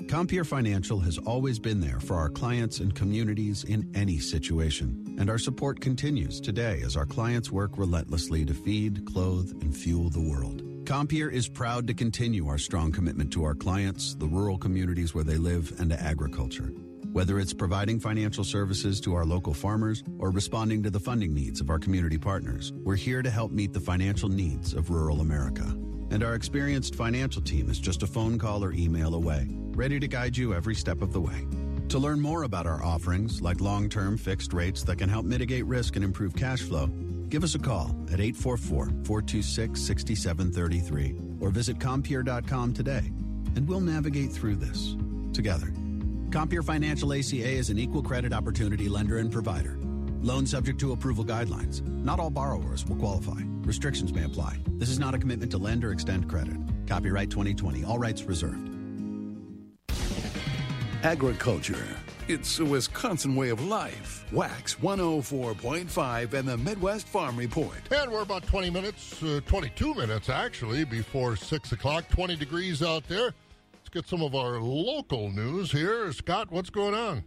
Compeer 0.07 0.43
Financial 0.43 0.99
has 0.99 1.17
always 1.17 1.59
been 1.59 1.79
there 1.79 1.99
for 1.99 2.15
our 2.15 2.29
clients 2.29 2.79
and 2.79 2.93
communities 2.93 3.63
in 3.63 3.91
any 3.95 4.19
situation, 4.19 5.15
and 5.19 5.29
our 5.29 5.37
support 5.37 5.79
continues 5.79 6.41
today 6.41 6.81
as 6.83 6.97
our 6.97 7.05
clients 7.05 7.51
work 7.51 7.77
relentlessly 7.77 8.45
to 8.45 8.53
feed, 8.53 9.05
clothe, 9.05 9.51
and 9.61 9.75
fuel 9.75 10.09
the 10.09 10.19
world. 10.21 10.63
Compeer 10.85 11.29
is 11.29 11.47
proud 11.47 11.85
to 11.87 11.93
continue 11.93 12.47
our 12.47 12.57
strong 12.57 12.91
commitment 12.91 13.31
to 13.33 13.43
our 13.43 13.53
clients, 13.53 14.15
the 14.15 14.27
rural 14.27 14.57
communities 14.57 15.13
where 15.13 15.23
they 15.23 15.37
live, 15.37 15.79
and 15.79 15.91
to 15.91 16.01
agriculture. 16.01 16.73
Whether 17.11 17.39
it's 17.39 17.55
providing 17.55 17.99
financial 17.99 18.43
services 18.43 19.01
to 19.01 19.15
our 19.15 19.25
local 19.25 19.55
farmers 19.55 20.03
or 20.19 20.29
responding 20.29 20.83
to 20.83 20.91
the 20.91 20.99
funding 20.99 21.33
needs 21.33 21.59
of 21.59 21.71
our 21.71 21.79
community 21.79 22.19
partners, 22.19 22.71
we're 22.83 22.95
here 22.95 23.23
to 23.23 23.31
help 23.31 23.51
meet 23.51 23.73
the 23.73 23.79
financial 23.79 24.29
needs 24.29 24.75
of 24.75 24.91
rural 24.91 25.21
America. 25.21 25.63
And 26.11 26.23
our 26.23 26.35
experienced 26.35 26.93
financial 26.93 27.41
team 27.41 27.67
is 27.67 27.79
just 27.79 28.03
a 28.03 28.07
phone 28.07 28.37
call 28.37 28.63
or 28.63 28.73
email 28.73 29.15
away, 29.15 29.47
ready 29.71 29.99
to 29.99 30.07
guide 30.07 30.37
you 30.37 30.53
every 30.53 30.75
step 30.75 31.01
of 31.01 31.11
the 31.11 31.19
way. 31.19 31.47
To 31.89 31.97
learn 31.97 32.21
more 32.21 32.43
about 32.43 32.67
our 32.67 32.83
offerings, 32.83 33.41
like 33.41 33.59
long 33.59 33.89
term 33.89 34.15
fixed 34.15 34.53
rates 34.53 34.83
that 34.83 34.99
can 34.99 35.09
help 35.09 35.25
mitigate 35.25 35.65
risk 35.65 35.95
and 35.95 36.05
improve 36.05 36.35
cash 36.35 36.61
flow, 36.61 36.85
give 37.29 37.43
us 37.43 37.55
a 37.55 37.59
call 37.59 37.87
at 38.11 38.19
844 38.19 38.85
426 39.03 39.81
6733 39.81 41.15
or 41.39 41.49
visit 41.49 41.79
Compeer.com 41.79 42.71
today, 42.71 43.11
and 43.55 43.67
we'll 43.67 43.81
navigate 43.81 44.31
through 44.31 44.57
this 44.57 44.95
together. 45.33 45.73
Compeer 46.31 46.61
Financial 46.61 47.11
ACA 47.11 47.49
is 47.49 47.71
an 47.71 47.79
equal 47.79 48.03
credit 48.03 48.33
opportunity 48.33 48.87
lender 48.87 49.17
and 49.17 49.31
provider. 49.31 49.79
Loan 50.21 50.45
subject 50.45 50.79
to 50.81 50.91
approval 50.91 51.25
guidelines. 51.25 51.81
Not 51.87 52.19
all 52.19 52.29
borrowers 52.29 52.85
will 52.85 52.97
qualify. 52.97 53.41
Restrictions 53.61 54.13
may 54.13 54.25
apply. 54.25 54.59
This 54.77 54.89
is 54.89 54.99
not 54.99 55.15
a 55.15 55.17
commitment 55.17 55.51
to 55.53 55.57
lend 55.57 55.83
or 55.83 55.91
extend 55.91 56.29
credit. 56.29 56.55
Copyright 56.87 57.31
2020. 57.31 57.83
All 57.83 57.97
rights 57.97 58.21
reserved. 58.23 58.69
Agriculture. 61.01 61.83
It's 62.27 62.59
a 62.59 62.65
Wisconsin 62.65 63.35
way 63.35 63.49
of 63.49 63.65
life. 63.65 64.23
Wax 64.31 64.75
104.5 64.75 66.33
and 66.33 66.47
the 66.47 66.57
Midwest 66.57 67.07
Farm 67.07 67.37
Report. 67.37 67.79
And 67.91 68.11
we're 68.11 68.21
about 68.21 68.45
20 68.45 68.69
minutes, 68.69 69.23
uh, 69.23 69.39
22 69.47 69.95
minutes 69.95 70.29
actually, 70.29 70.83
before 70.83 71.35
6 71.35 71.71
o'clock. 71.71 72.07
20 72.09 72.35
degrees 72.35 72.83
out 72.83 73.07
there. 73.07 73.33
Let's 73.91 74.05
get 74.05 74.09
some 74.19 74.21
of 74.21 74.35
our 74.35 74.59
local 74.61 75.31
news 75.31 75.71
here. 75.71 76.11
Scott, 76.11 76.51
what's 76.51 76.69
going 76.69 76.93
on? 76.93 77.23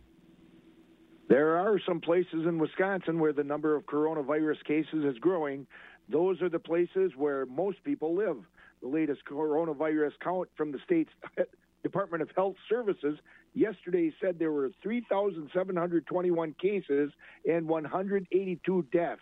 There 1.28 1.56
are 1.56 1.80
some 1.84 2.00
places 2.00 2.46
in 2.46 2.56
Wisconsin 2.60 3.18
where 3.18 3.32
the 3.32 3.42
number 3.42 3.74
of 3.74 3.84
coronavirus 3.86 4.62
cases 4.64 5.04
is 5.04 5.18
growing. 5.18 5.66
Those 6.08 6.40
are 6.40 6.48
the 6.48 6.60
places 6.60 7.16
where 7.16 7.46
most 7.46 7.82
people 7.82 8.14
live. 8.14 8.36
The 8.80 8.86
latest 8.86 9.22
coronavirus 9.28 10.12
count 10.22 10.50
from 10.56 10.70
the 10.70 10.78
state's 10.84 11.10
Department 11.82 12.22
of 12.22 12.30
Health 12.36 12.54
Services 12.68 13.18
yesterday 13.54 14.12
said 14.20 14.38
there 14.38 14.52
were 14.52 14.70
3,721 14.84 16.54
cases 16.62 17.10
and 17.44 17.66
182 17.66 18.86
deaths. 18.92 19.20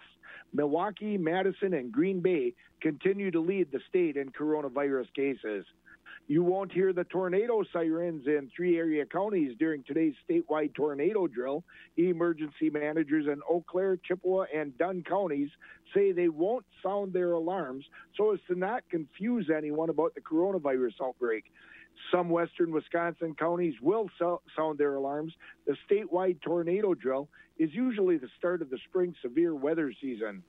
Milwaukee, 0.53 1.17
Madison, 1.17 1.73
and 1.73 1.91
Green 1.91 2.21
Bay 2.21 2.53
continue 2.83 3.31
to 3.31 3.41
lead 3.41 3.73
the 3.73 3.81
state 3.89 4.19
in 4.19 4.31
coronavirus 4.31 5.07
cases. 5.15 5.65
You 6.31 6.45
won't 6.45 6.71
hear 6.71 6.93
the 6.93 7.03
tornado 7.03 7.65
sirens 7.73 8.29
in 8.29 8.53
three 8.55 8.79
area 8.79 9.05
counties 9.05 9.57
during 9.59 9.83
today's 9.83 10.15
statewide 10.31 10.75
tornado 10.75 11.27
drill. 11.27 11.65
Emergency 11.97 12.71
managers 12.71 13.27
in 13.27 13.41
Eau 13.51 13.65
Claire, 13.69 13.97
Chippewa, 13.97 14.45
and 14.55 14.79
Dunn 14.79 15.03
counties 15.03 15.49
say 15.93 16.13
they 16.13 16.29
won't 16.29 16.65
sound 16.85 17.13
their 17.13 17.33
alarms 17.33 17.85
so 18.17 18.33
as 18.33 18.39
to 18.47 18.55
not 18.55 18.85
confuse 18.89 19.51
anyone 19.51 19.91
about 19.91 20.15
the 20.15 20.21
coronavirus 20.21 20.93
outbreak. 21.03 21.47
Some 22.13 22.31
western 22.31 22.71
Wisconsin 22.71 23.35
counties 23.35 23.75
will 23.83 24.09
sound 24.57 24.79
their 24.79 24.95
alarms. 24.95 25.33
The 25.67 25.77
statewide 25.91 26.41
tornado 26.43 26.95
drill 26.95 27.29
is 27.59 27.71
usually 27.75 28.19
the 28.19 28.31
start 28.39 28.63
of 28.63 28.71
the 28.71 28.79
spring 28.89 29.17
severe 29.21 29.57
weather 29.57 29.93
season. 30.01 30.45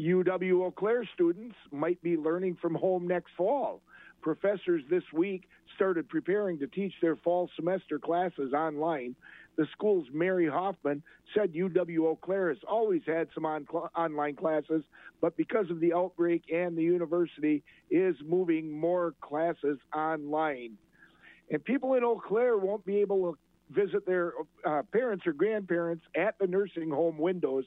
UW 0.00 0.62
Eau 0.62 0.70
Claire 0.70 1.04
students 1.12 1.56
might 1.70 2.00
be 2.00 2.16
learning 2.16 2.56
from 2.62 2.74
home 2.74 3.06
next 3.06 3.32
fall. 3.36 3.82
Professors 4.22 4.82
this 4.88 5.02
week 5.12 5.48
started 5.74 6.08
preparing 6.08 6.58
to 6.60 6.66
teach 6.66 6.92
their 7.02 7.16
fall 7.16 7.50
semester 7.56 7.98
classes 7.98 8.52
online. 8.52 9.14
The 9.56 9.66
school's 9.72 10.06
Mary 10.12 10.48
Hoffman 10.48 11.02
said 11.34 11.52
UW 11.52 12.06
Eau 12.06 12.18
Claire 12.22 12.48
has 12.48 12.58
always 12.66 13.02
had 13.06 13.28
some 13.34 13.44
on- 13.44 13.66
online 13.96 14.36
classes, 14.36 14.82
but 15.20 15.36
because 15.36 15.70
of 15.70 15.80
the 15.80 15.92
outbreak 15.92 16.44
and 16.52 16.76
the 16.76 16.82
university 16.82 17.62
is 17.90 18.16
moving 18.24 18.70
more 18.70 19.14
classes 19.20 19.78
online. 19.94 20.78
And 21.50 21.62
people 21.62 21.94
in 21.94 22.04
Eau 22.04 22.18
Claire 22.18 22.56
won't 22.56 22.86
be 22.86 22.98
able 22.98 23.32
to 23.32 23.38
visit 23.70 24.06
their 24.06 24.32
uh, 24.64 24.82
parents 24.92 25.26
or 25.26 25.32
grandparents 25.32 26.04
at 26.14 26.38
the 26.38 26.46
nursing 26.46 26.90
home 26.90 27.18
windows. 27.18 27.64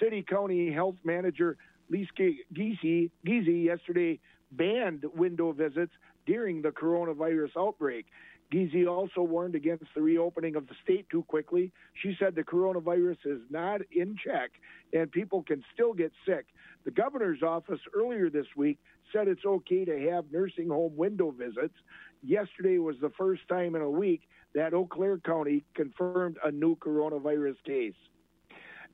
City 0.00 0.22
County 0.22 0.72
Health 0.72 0.96
Manager 1.04 1.56
Lieske 1.92 2.38
Giese 2.52 3.10
yesterday 3.24 4.20
banned 4.52 5.04
window 5.14 5.52
visits 5.52 5.92
during 6.26 6.62
the 6.62 6.70
coronavirus 6.70 7.50
outbreak. 7.56 8.06
Giese 8.52 8.86
also 8.88 9.20
warned 9.20 9.54
against 9.54 9.84
the 9.94 10.00
reopening 10.00 10.56
of 10.56 10.66
the 10.68 10.74
state 10.82 11.06
too 11.10 11.22
quickly. 11.24 11.70
She 12.02 12.16
said 12.18 12.34
the 12.34 12.42
coronavirus 12.42 13.18
is 13.26 13.40
not 13.50 13.82
in 13.92 14.16
check 14.16 14.52
and 14.92 15.10
people 15.10 15.42
can 15.42 15.62
still 15.74 15.92
get 15.92 16.12
sick. 16.26 16.46
The 16.84 16.90
governor's 16.90 17.42
office 17.42 17.80
earlier 17.94 18.30
this 18.30 18.46
week 18.56 18.78
said 19.12 19.28
it's 19.28 19.44
okay 19.44 19.84
to 19.84 20.10
have 20.10 20.32
nursing 20.32 20.68
home 20.68 20.96
window 20.96 21.30
visits. 21.30 21.74
Yesterday 22.22 22.78
was 22.78 22.96
the 23.00 23.12
first 23.18 23.42
time 23.48 23.74
in 23.74 23.82
a 23.82 23.90
week 23.90 24.22
that 24.54 24.72
Eau 24.72 24.86
Claire 24.86 25.18
County 25.18 25.64
confirmed 25.74 26.38
a 26.42 26.50
new 26.50 26.76
coronavirus 26.76 27.56
case. 27.66 27.94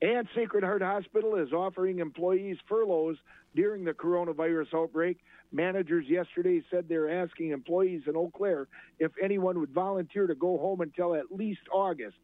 And 0.01 0.27
Sacred 0.35 0.63
Heart 0.63 0.81
Hospital 0.81 1.35
is 1.35 1.53
offering 1.53 1.99
employees 1.99 2.57
furloughs 2.67 3.17
during 3.55 3.85
the 3.85 3.93
coronavirus 3.93 4.73
outbreak. 4.73 5.19
Managers 5.55 6.05
yesterday 6.07 6.61
said 6.69 6.85
they're 6.87 7.23
asking 7.23 7.51
employees 7.51 8.03
in 8.07 8.15
Eau 8.15 8.31
Claire 8.35 8.67
if 8.99 9.11
anyone 9.21 9.59
would 9.59 9.71
volunteer 9.71 10.27
to 10.27 10.35
go 10.35 10.57
home 10.57 10.81
until 10.81 11.15
at 11.15 11.31
least 11.31 11.61
August. 11.71 12.17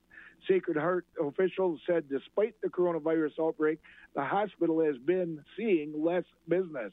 Sacred 0.48 0.78
Heart 0.78 1.06
officials 1.22 1.80
said 1.88 2.10
despite 2.10 2.56
the 2.62 2.68
coronavirus 2.68 3.34
outbreak, 3.40 3.80
the 4.16 4.24
hospital 4.24 4.84
has 4.84 4.98
been 4.98 5.44
seeing 5.56 5.94
less 5.96 6.24
business. 6.48 6.92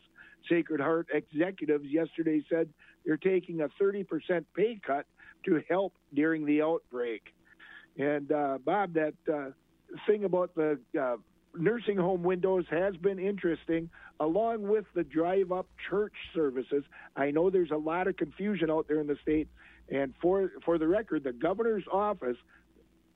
Sacred 0.49 0.81
Heart 0.81 1.09
executives 1.13 1.87
yesterday 1.87 2.45
said 2.49 2.69
they're 3.05 3.17
taking 3.17 3.63
a 3.63 3.69
30% 3.83 4.45
pay 4.55 4.79
cut 4.87 5.07
to 5.47 5.63
help 5.69 5.95
during 6.15 6.45
the 6.45 6.63
outbreak. 6.63 7.23
And 7.99 8.31
uh, 8.31 8.59
Bob, 8.65 8.95
that 8.95 9.15
uh, 9.33 9.51
thing 10.07 10.25
about 10.25 10.55
the 10.55 10.79
uh, 10.99 11.17
nursing 11.57 11.97
home 11.97 12.23
windows 12.23 12.65
has 12.71 12.97
been 12.97 13.19
interesting, 13.19 13.91
along 14.21 14.69
with 14.69 14.85
the 14.95 15.05
drive 15.05 15.53
up 15.53 15.67
church 15.89 16.13
services. 16.35 16.85
I 17.17 17.31
know 17.31 17.51
there's 17.51 17.71
a 17.71 17.77
lot 17.77 18.07
of 18.07 18.17
confusion 18.17 18.71
out 18.71 18.87
there 18.89 19.01
in 19.01 19.07
the 19.07 19.17
state. 19.23 19.49
And 19.91 20.15
for, 20.21 20.53
for 20.65 20.79
the 20.79 20.87
record, 20.87 21.25
the 21.25 21.33
governor's 21.33 21.85
office, 21.91 22.37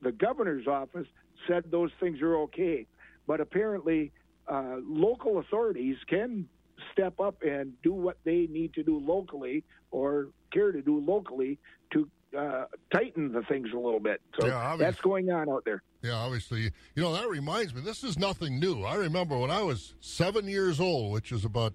the 0.01 0.13
governor's 0.13 0.67
office 0.67 1.07
said 1.47 1.65
those 1.71 1.91
things 2.01 2.21
are 2.23 2.37
okay. 2.37 2.87
But 3.27 3.41
apparently, 3.41 4.13
uh, 4.49 4.77
local 4.83 5.39
authorities 5.39 5.97
can 6.09 6.49
step 6.93 7.21
up 7.21 7.43
and 7.43 7.75
do 7.83 7.93
what 7.93 8.17
they 8.25 8.49
need 8.51 8.75
to 8.75 8.83
do 8.83 8.99
locally 8.99 9.65
or 9.91 10.29
care 10.53 10.73
to 10.73 10.83
do 10.83 10.99
locally 10.99 11.59
to 11.93 12.09
uh, 12.37 12.65
tighten 12.93 13.33
the 13.33 13.43
things 13.43 13.69
a 13.73 13.79
little 13.79 14.01
bit. 14.01 14.21
So 14.41 14.47
Yeah, 14.47 14.77
that's 14.77 15.01
going 15.01 15.31
on 15.31 15.49
out 15.49 15.65
there. 15.65 15.83
Yeah, 16.03 16.15
obviously. 16.15 16.71
You 16.95 17.03
know, 17.03 17.13
that 17.13 17.29
reminds 17.29 17.75
me, 17.75 17.81
this 17.81 18.03
is 18.03 18.19
nothing 18.19 18.59
new. 18.59 18.83
I 18.83 18.97
remember 18.97 19.39
when 19.39 19.51
I 19.51 19.63
was 19.63 19.95
seven 20.01 20.49
years 20.49 20.81
old, 20.81 21.13
which 21.13 21.33
is 21.33 21.45
about 21.45 21.75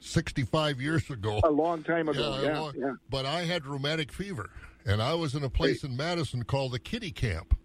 65 0.00 0.80
years 0.80 1.08
ago. 1.10 1.40
A 1.44 1.50
long 1.50 1.82
time 1.82 2.08
ago, 2.08 2.32
a 2.32 2.42
yeah, 2.42 2.60
long- 2.60 2.74
yeah. 2.76 2.92
But 3.10 3.26
I 3.26 3.44
had 3.44 3.66
rheumatic 3.66 4.12
fever, 4.12 4.50
and 4.84 5.02
I 5.02 5.14
was 5.14 5.34
in 5.34 5.44
a 5.44 5.50
place 5.50 5.84
in 5.84 5.96
Madison 5.96 6.44
called 6.44 6.72
the 6.72 6.78
Kitty 6.78 7.10
Camp. 7.10 7.56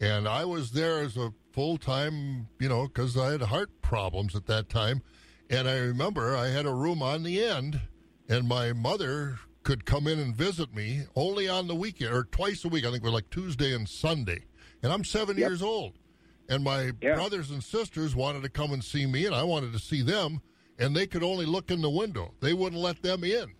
And 0.00 0.26
I 0.26 0.44
was 0.44 0.72
there 0.72 0.98
as 0.98 1.16
a 1.16 1.32
full 1.52 1.76
time, 1.76 2.48
you 2.58 2.68
know, 2.68 2.88
because 2.88 3.16
I 3.16 3.32
had 3.32 3.42
heart 3.42 3.70
problems 3.82 4.34
at 4.34 4.46
that 4.46 4.68
time. 4.68 5.02
And 5.48 5.68
I 5.68 5.78
remember 5.78 6.34
I 6.36 6.48
had 6.48 6.66
a 6.66 6.74
room 6.74 7.02
on 7.02 7.22
the 7.22 7.42
end, 7.42 7.80
and 8.28 8.48
my 8.48 8.72
mother 8.72 9.38
could 9.62 9.84
come 9.84 10.06
in 10.06 10.18
and 10.18 10.34
visit 10.34 10.74
me 10.74 11.02
only 11.14 11.48
on 11.48 11.68
the 11.68 11.74
weekend 11.74 12.12
or 12.12 12.24
twice 12.24 12.64
a 12.64 12.68
week. 12.68 12.84
I 12.84 12.90
think 12.90 13.02
we're 13.04 13.10
like 13.10 13.30
Tuesday 13.30 13.74
and 13.74 13.88
Sunday. 13.88 14.44
And 14.82 14.92
I'm 14.92 15.04
seven 15.04 15.36
Yep. 15.38 15.48
years 15.48 15.62
old. 15.62 15.94
And 16.48 16.64
my 16.64 16.90
brothers 17.16 17.50
and 17.50 17.62
sisters 17.62 18.14
wanted 18.16 18.42
to 18.42 18.48
come 18.48 18.72
and 18.72 18.82
see 18.82 19.06
me, 19.06 19.26
and 19.26 19.34
I 19.34 19.44
wanted 19.44 19.72
to 19.72 19.78
see 19.78 20.02
them, 20.02 20.42
and 20.78 20.94
they 20.94 21.06
could 21.06 21.22
only 21.22 21.46
look 21.46 21.70
in 21.70 21.80
the 21.80 21.90
window. 21.90 22.34
They 22.40 22.52
wouldn't 22.52 22.82
let 22.82 23.02
them 23.02 23.22
in 23.24 23.52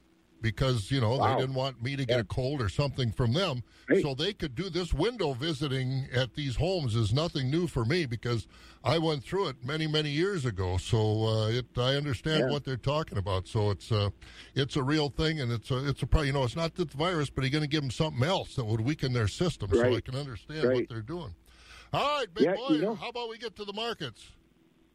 because, 0.42 0.90
you 0.90 1.00
know, 1.00 1.16
Wow. 1.16 1.34
they 1.36 1.40
didn't 1.42 1.54
want 1.54 1.82
me 1.82 1.96
to 1.96 2.04
get 2.04 2.20
a 2.20 2.24
cold 2.24 2.60
or 2.60 2.68
something 2.68 3.12
from 3.12 3.32
them. 3.32 3.62
So 4.02 4.14
they 4.14 4.32
could 4.32 4.54
do 4.54 4.68
this 4.68 4.92
window 4.92 5.32
visiting 5.34 6.06
at 6.12 6.34
these 6.34 6.56
homes 6.56 6.94
is 6.96 7.12
nothing 7.12 7.50
new 7.50 7.66
for 7.66 7.84
me 7.84 8.06
because 8.06 8.46
I 8.84 8.98
went 8.98 9.22
through 9.22 9.48
it 9.48 9.56
many, 9.64 9.86
many 9.86 10.10
years 10.10 10.44
ago. 10.44 10.76
So 10.78 11.24
uh, 11.26 11.48
it, 11.48 11.66
I 11.76 11.94
understand 11.94 12.40
Yeah. 12.46 12.50
what 12.50 12.64
they're 12.64 12.76
talking 12.76 13.18
about. 13.18 13.46
So 13.46 13.70
it's 13.70 13.92
uh, 13.92 14.10
it's 14.54 14.76
a 14.76 14.82
real 14.82 15.08
thing, 15.10 15.40
and 15.40 15.52
it's 15.52 15.70
a 15.70 15.88
it's 15.88 16.02
a 16.02 16.06
pro- 16.06 16.22
you 16.22 16.32
know 16.32 16.42
it's 16.44 16.56
not 16.56 16.74
the 16.74 16.86
virus, 16.86 17.30
but 17.30 17.44
you're 17.44 17.50
going 17.50 17.62
to 17.62 17.68
give 17.68 17.82
them 17.82 17.90
something 17.90 18.24
else 18.24 18.54
that 18.56 18.64
would 18.64 18.80
weaken 18.80 19.12
their 19.12 19.28
system. 19.28 19.70
So 19.72 19.94
I 19.94 20.00
can 20.00 20.16
understand 20.16 20.72
what 20.72 20.88
they're 20.88 21.00
doing. 21.02 21.34
All 21.92 22.18
right, 22.18 22.32
big 22.34 22.44
Yeah, 22.46 22.54
boy. 22.54 22.74
you 22.76 22.82
know- 22.82 22.94
how 22.94 23.10
about 23.10 23.28
we 23.28 23.36
get 23.38 23.54
to 23.56 23.64
the 23.64 23.72
markets? 23.74 24.30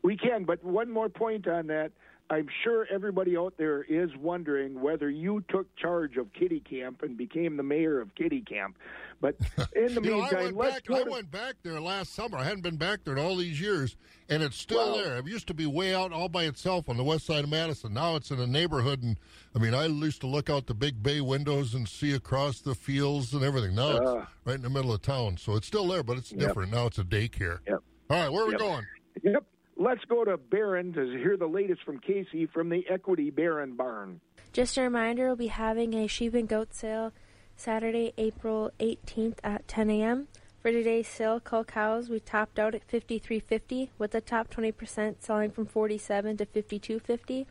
We 0.03 0.17
can, 0.17 0.43
but 0.45 0.63
one 0.63 0.89
more 0.89 1.09
point 1.09 1.47
on 1.47 1.67
that. 1.67 1.91
I'm 2.29 2.47
sure 2.63 2.85
everybody 2.91 3.37
out 3.37 3.53
there 3.57 3.83
is 3.83 4.09
wondering 4.17 4.81
whether 4.81 5.09
you 5.09 5.43
took 5.49 5.73
charge 5.77 6.17
of 6.17 6.33
Kitty 6.33 6.59
Camp 6.59 7.01
and 7.01 7.15
became 7.15 7.55
the 7.55 7.63
mayor 7.63 8.01
of 8.01 8.13
Kitty 8.15 8.41
Camp. 8.41 8.77
But 9.21 9.35
in 9.75 9.95
the 9.95 10.01
You 10.01 10.09
know, 10.11 10.21
I 10.21 10.33
went 10.43 10.57
back. 10.59 10.83
I 10.91 11.03
went 11.03 11.31
back 11.31 11.55
there 11.63 11.79
last 11.79 12.13
summer. 12.13 12.37
I 12.37 12.43
hadn't 12.43 12.63
been 12.63 12.75
back 12.75 13.05
there 13.05 13.15
in 13.15 13.23
all 13.23 13.37
these 13.37 13.61
years, 13.61 13.95
and 14.27 14.43
it's 14.43 14.57
still 14.57 14.91
Wow. 14.91 14.97
there. 14.97 15.17
It 15.19 15.27
used 15.27 15.47
to 15.47 15.53
be 15.53 15.65
way 15.65 15.95
out 15.95 16.11
all 16.11 16.27
by 16.27 16.43
itself 16.43 16.89
on 16.89 16.97
the 16.97 17.03
west 17.03 17.25
side 17.25 17.45
of 17.45 17.49
Madison. 17.49 17.93
Now 17.93 18.17
it's 18.17 18.29
in 18.29 18.39
a 18.41 18.47
neighborhood, 18.47 19.03
and 19.03 19.17
I 19.55 19.59
mean, 19.59 19.73
I 19.73 19.85
used 19.85 20.19
to 20.21 20.27
look 20.27 20.49
out 20.49 20.67
the 20.67 20.73
big 20.75 21.01
bay 21.01 21.21
windows 21.21 21.73
and 21.73 21.87
see 21.87 22.13
across 22.13 22.59
the 22.59 22.75
fields 22.75 23.33
and 23.33 23.41
everything. 23.43 23.73
Now 23.73 23.99
Ah. 24.03 24.21
it's 24.23 24.27
right 24.43 24.55
in 24.55 24.63
the 24.63 24.69
middle 24.69 24.91
of 24.91 25.01
town, 25.01 25.37
so 25.37 25.55
it's 25.55 25.67
still 25.67 25.87
there, 25.87 26.03
but 26.03 26.17
it's 26.17 26.31
Yep. 26.33 26.39
different. 26.41 26.71
Now 26.73 26.87
it's 26.87 26.97
a 26.99 27.03
daycare. 27.05 27.59
Yep. 27.67 27.81
All 28.09 28.17
right, 28.21 28.29
where 28.31 28.43
are 28.43 28.47
we 28.47 28.55
going? 28.57 28.85
Yep. 29.23 29.43
Let's 29.79 30.03
go 30.05 30.25
to 30.25 30.37
Barron 30.37 30.93
to 30.93 31.05
hear 31.05 31.37
the 31.37 31.45
latest 31.45 31.83
from 31.83 31.99
Casey 31.99 32.47
from 32.47 32.69
the 32.69 32.83
Equity 32.89 33.29
Barron 33.29 33.75
Barn. 33.75 34.19
Just 34.51 34.75
a 34.75 34.81
reminder, 34.81 35.27
we'll 35.27 35.35
be 35.35 35.47
having 35.47 35.93
a 35.93 36.07
sheep 36.07 36.33
and 36.33 36.47
goat 36.47 36.73
sale 36.73 37.13
Saturday, 37.55 38.11
April 38.17 38.71
18th 38.79 39.37
at 39.43 39.67
10 39.67 39.91
a.m. 39.91 40.27
For 40.63 40.71
today's 40.71 41.07
sale, 41.07 41.39
cull 41.39 41.63
cows 41.63 42.09
we 42.09 42.19
topped 42.19 42.57
out 42.57 42.73
at 42.73 42.87
53.50, 42.87 43.89
with 43.99 44.11
the 44.11 44.21
top 44.21 44.49
20% 44.49 45.17
selling 45.19 45.51
from 45.51 45.67
47 45.67 46.37
to 46.37 46.45
52.50. 46.47 47.45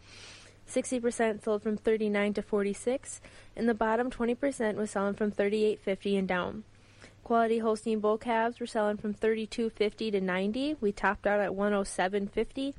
60% 0.68 1.44
sold 1.44 1.62
from 1.62 1.76
39 1.76 2.34
to 2.34 2.42
46, 2.42 3.20
and 3.54 3.68
the 3.68 3.74
bottom 3.74 4.10
20% 4.10 4.74
was 4.74 4.90
selling 4.90 5.14
from 5.14 5.30
38.50 5.30 6.18
and 6.18 6.26
down. 6.26 6.64
Quality 7.26 7.58
Holstein 7.58 7.98
bull 7.98 8.18
calves 8.18 8.60
were 8.60 8.68
selling 8.68 8.98
from 8.98 9.12
32.50 9.12 10.12
to 10.12 10.20
90. 10.20 10.76
We 10.80 10.92
topped 10.92 11.26
out 11.26 11.40
at 11.40 11.50
107.50. 11.50 12.72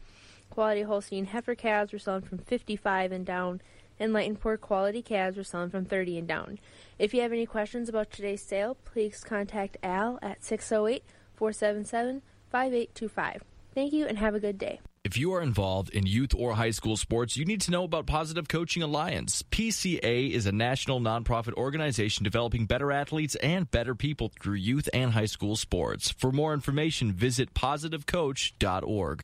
Quality 0.49 0.83
Holstein 0.83 1.25
heifer 1.25 1.53
calves 1.53 1.91
were 1.91 1.99
selling 1.99 2.21
from 2.21 2.37
55 2.37 3.11
and 3.11 3.25
down, 3.25 3.59
and 3.99 4.13
light 4.13 4.29
and 4.29 4.39
poor 4.39 4.55
quality 4.55 5.01
calves 5.01 5.35
were 5.35 5.43
selling 5.43 5.69
from 5.69 5.83
30 5.83 6.19
and 6.19 6.29
down. 6.29 6.59
If 6.97 7.13
you 7.13 7.19
have 7.23 7.33
any 7.33 7.45
questions 7.45 7.89
about 7.89 8.09
today's 8.09 8.41
sale, 8.41 8.77
please 8.85 9.21
contact 9.21 9.75
Al 9.83 10.17
at 10.21 10.45
608 10.45 11.03
477 11.35 12.21
5825. 12.49 13.43
Thank 13.75 13.91
you 13.91 14.05
and 14.05 14.17
have 14.17 14.33
a 14.33 14.39
good 14.39 14.57
day. 14.57 14.79
If 15.07 15.17
you 15.17 15.31
are 15.35 15.41
involved 15.41 15.89
in 15.91 16.05
youth 16.05 16.33
or 16.35 16.55
high 16.55 16.71
school 16.71 16.97
sports, 16.97 17.37
you 17.37 17.45
need 17.45 17.61
to 17.61 17.71
know 17.71 17.85
about 17.85 18.07
Positive 18.07 18.49
Coaching 18.49 18.83
Alliance. 18.83 19.41
PCA 19.41 20.29
is 20.29 20.45
a 20.45 20.51
national 20.51 20.99
nonprofit 20.99 21.53
organization 21.53 22.25
developing 22.25 22.65
better 22.65 22.91
athletes 22.91 23.35
and 23.35 23.71
better 23.71 23.95
people 23.95 24.33
through 24.37 24.55
youth 24.55 24.89
and 24.91 25.13
high 25.13 25.25
school 25.25 25.55
sports. 25.55 26.11
For 26.11 26.33
more 26.33 26.53
information, 26.53 27.13
visit 27.13 27.53
positivecoach.org. 27.53 29.21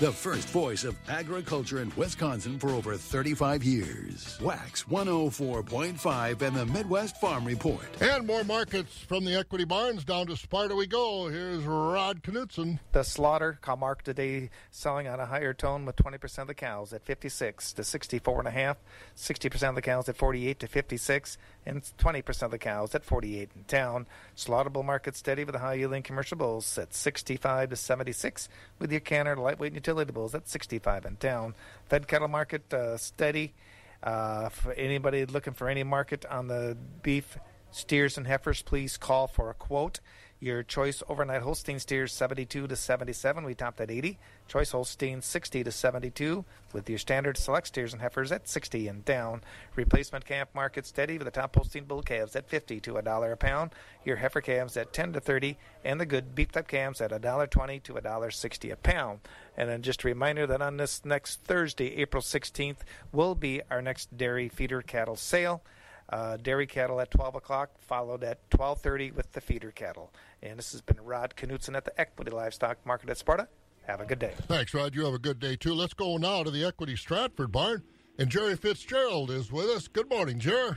The 0.00 0.10
first 0.10 0.48
voice 0.48 0.84
of 0.84 0.96
agriculture 1.10 1.82
in 1.82 1.92
Wisconsin 1.94 2.58
for 2.58 2.70
over 2.70 2.96
35 2.96 3.62
years. 3.62 4.38
Wax 4.40 4.84
104.5 4.84 6.40
and 6.40 6.56
the 6.56 6.64
Midwest 6.64 7.20
Farm 7.20 7.44
Report. 7.44 7.84
And 8.00 8.26
more 8.26 8.42
markets 8.42 8.96
from 8.96 9.26
the 9.26 9.34
Equity 9.34 9.64
Barns 9.64 10.02
down 10.04 10.26
to 10.28 10.38
Sparta 10.38 10.74
we 10.74 10.86
go. 10.86 11.28
Here's 11.28 11.64
Rod 11.64 12.22
Knutson. 12.22 12.78
The 12.92 13.02
slaughter 13.02 13.58
cow 13.60 13.76
market 13.76 14.06
today 14.06 14.48
selling 14.70 15.06
on 15.06 15.20
a 15.20 15.26
higher 15.26 15.52
tone 15.52 15.84
with 15.84 15.96
20% 15.96 16.38
of 16.38 16.46
the 16.46 16.54
cows 16.54 16.94
at 16.94 17.04
56 17.04 17.74
to 17.74 17.84
64 17.84 18.38
and 18.38 18.48
a 18.48 18.52
half, 18.52 18.78
60% 19.18 19.68
of 19.68 19.74
the 19.74 19.82
cows 19.82 20.08
at 20.08 20.16
48 20.16 20.60
to 20.60 20.66
56, 20.66 21.36
and 21.66 21.82
20% 21.98 22.42
of 22.42 22.50
the 22.50 22.58
cows 22.58 22.94
at 22.94 23.04
48 23.04 23.50
in 23.54 23.64
town. 23.64 24.06
Slaughterable 24.34 24.82
market 24.82 25.14
steady 25.14 25.44
with 25.44 25.52
the 25.52 25.58
high 25.58 25.74
yielding 25.74 26.02
commercial 26.02 26.38
bulls 26.38 26.78
at 26.78 26.94
65 26.94 27.68
to 27.68 27.76
76, 27.76 28.48
with 28.78 28.90
your 28.90 29.00
canner 29.00 29.36
lightweight 29.36 29.72
and 29.72 29.89
utility 29.90 30.12
bulls 30.12 30.34
at 30.34 30.48
65 30.48 31.04
and 31.04 31.18
down. 31.18 31.54
Fed 31.88 32.06
cattle 32.06 32.28
market 32.28 32.72
uh, 32.72 32.96
steady. 32.96 33.54
Uh, 34.02 34.48
for 34.48 34.72
anybody 34.74 35.26
looking 35.26 35.52
for 35.52 35.68
any 35.68 35.82
market 35.82 36.24
on 36.30 36.46
the 36.48 36.74
beef 37.02 37.36
steers 37.70 38.16
and 38.16 38.26
heifers, 38.26 38.62
please 38.62 38.96
call 38.96 39.26
for 39.26 39.50
a 39.50 39.54
quote. 39.54 40.00
Your 40.42 40.62
choice 40.62 41.02
overnight 41.06 41.42
Holstein 41.42 41.78
steers 41.78 42.14
72 42.14 42.66
to 42.66 42.74
77. 42.74 43.44
We 43.44 43.54
topped 43.54 43.78
at 43.78 43.90
80. 43.90 44.18
Choice 44.48 44.70
Holstein 44.70 45.20
60 45.20 45.64
to 45.64 45.70
72. 45.70 46.46
With 46.72 46.88
your 46.88 46.98
standard 46.98 47.36
select 47.36 47.66
steers 47.66 47.92
and 47.92 48.00
heifers 48.00 48.32
at 48.32 48.48
60 48.48 48.88
and 48.88 49.04
down. 49.04 49.42
Replacement 49.76 50.24
calf 50.24 50.48
market 50.54 50.86
steady 50.86 51.18
with 51.18 51.26
the 51.26 51.30
top 51.30 51.54
Holstein 51.54 51.84
bull 51.84 52.00
calves 52.00 52.34
at 52.34 52.48
50 52.48 52.80
to 52.80 52.96
a 52.96 53.02
dollar 53.02 53.32
a 53.32 53.36
pound. 53.36 53.72
Your 54.02 54.16
heifer 54.16 54.40
calves 54.40 54.78
at 54.78 54.94
10 54.94 55.12
to 55.12 55.20
30, 55.20 55.58
and 55.84 56.00
the 56.00 56.06
good 56.06 56.34
beef 56.34 56.52
type 56.52 56.68
calves 56.68 57.02
at 57.02 57.12
a 57.12 57.18
dollar 57.18 57.46
20 57.46 57.78
to 57.80 57.98
a 57.98 58.00
dollar 58.00 58.30
60 58.30 58.70
a 58.70 58.76
pound. 58.76 59.20
And 59.58 59.68
then 59.68 59.82
just 59.82 60.04
a 60.04 60.08
reminder 60.08 60.46
that 60.46 60.62
on 60.62 60.78
this 60.78 61.04
next 61.04 61.42
Thursday, 61.44 61.96
April 61.96 62.22
16th, 62.22 62.78
will 63.12 63.34
be 63.34 63.60
our 63.70 63.82
next 63.82 64.16
dairy 64.16 64.48
feeder 64.48 64.80
cattle 64.80 65.16
sale. 65.16 65.62
Uh, 66.10 66.36
dairy 66.36 66.66
cattle 66.66 67.00
at 67.00 67.08
12 67.12 67.36
o'clock, 67.36 67.70
followed 67.78 68.24
at 68.24 68.50
12:30 68.50 69.14
with 69.14 69.30
the 69.32 69.40
feeder 69.40 69.70
cattle. 69.70 70.12
And 70.42 70.58
this 70.58 70.72
has 70.72 70.80
been 70.80 71.00
Rod 71.00 71.34
Knutson 71.36 71.76
at 71.76 71.84
the 71.84 71.98
Equity 72.00 72.32
Livestock 72.32 72.84
Market 72.84 73.10
at 73.10 73.18
Sparta. 73.18 73.46
Have 73.86 74.00
a 74.00 74.04
good 74.04 74.18
day. 74.18 74.32
Thanks, 74.42 74.74
Rod. 74.74 74.94
You 74.94 75.04
have 75.04 75.14
a 75.14 75.18
good 75.18 75.38
day, 75.38 75.56
too. 75.56 75.72
Let's 75.72 75.94
go 75.94 76.16
now 76.16 76.42
to 76.42 76.50
the 76.50 76.64
Equity 76.64 76.96
Stratford 76.96 77.52
Barn. 77.52 77.84
And 78.18 78.28
Jerry 78.28 78.56
Fitzgerald 78.56 79.30
is 79.30 79.50
with 79.50 79.66
us. 79.66 79.88
Good 79.88 80.10
morning, 80.10 80.38
Jerry. 80.38 80.76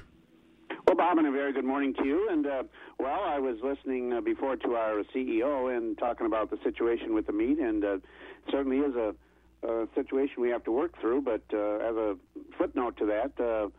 Well, 0.87 0.95
Bob, 0.95 1.17
and 1.17 1.27
a 1.27 1.31
very 1.31 1.51
good 1.51 1.65
morning 1.65 1.93
to 1.95 2.05
you. 2.05 2.29
And, 2.29 2.45
uh, 2.45 2.63
well, 2.99 3.21
I 3.23 3.39
was 3.39 3.57
listening 3.63 4.13
uh, 4.13 4.21
before 4.21 4.55
to 4.55 4.75
our 4.75 5.03
CEO 5.15 5.75
and 5.75 5.97
talking 5.97 6.25
about 6.27 6.51
the 6.51 6.57
situation 6.63 7.13
with 7.13 7.25
the 7.25 7.33
meat, 7.33 7.59
and 7.59 7.83
uh, 7.83 7.97
certainly 8.51 8.77
is 8.77 8.95
a, 8.95 9.15
a 9.67 9.87
situation 9.95 10.41
we 10.41 10.49
have 10.49 10.63
to 10.65 10.71
work 10.71 10.99
through. 10.99 11.21
But 11.21 11.43
uh, 11.53 11.77
as 11.77 11.95
a 11.95 12.15
footnote 12.57 12.97
to 12.97 13.05
that, 13.07 13.43
uh, 13.43 13.69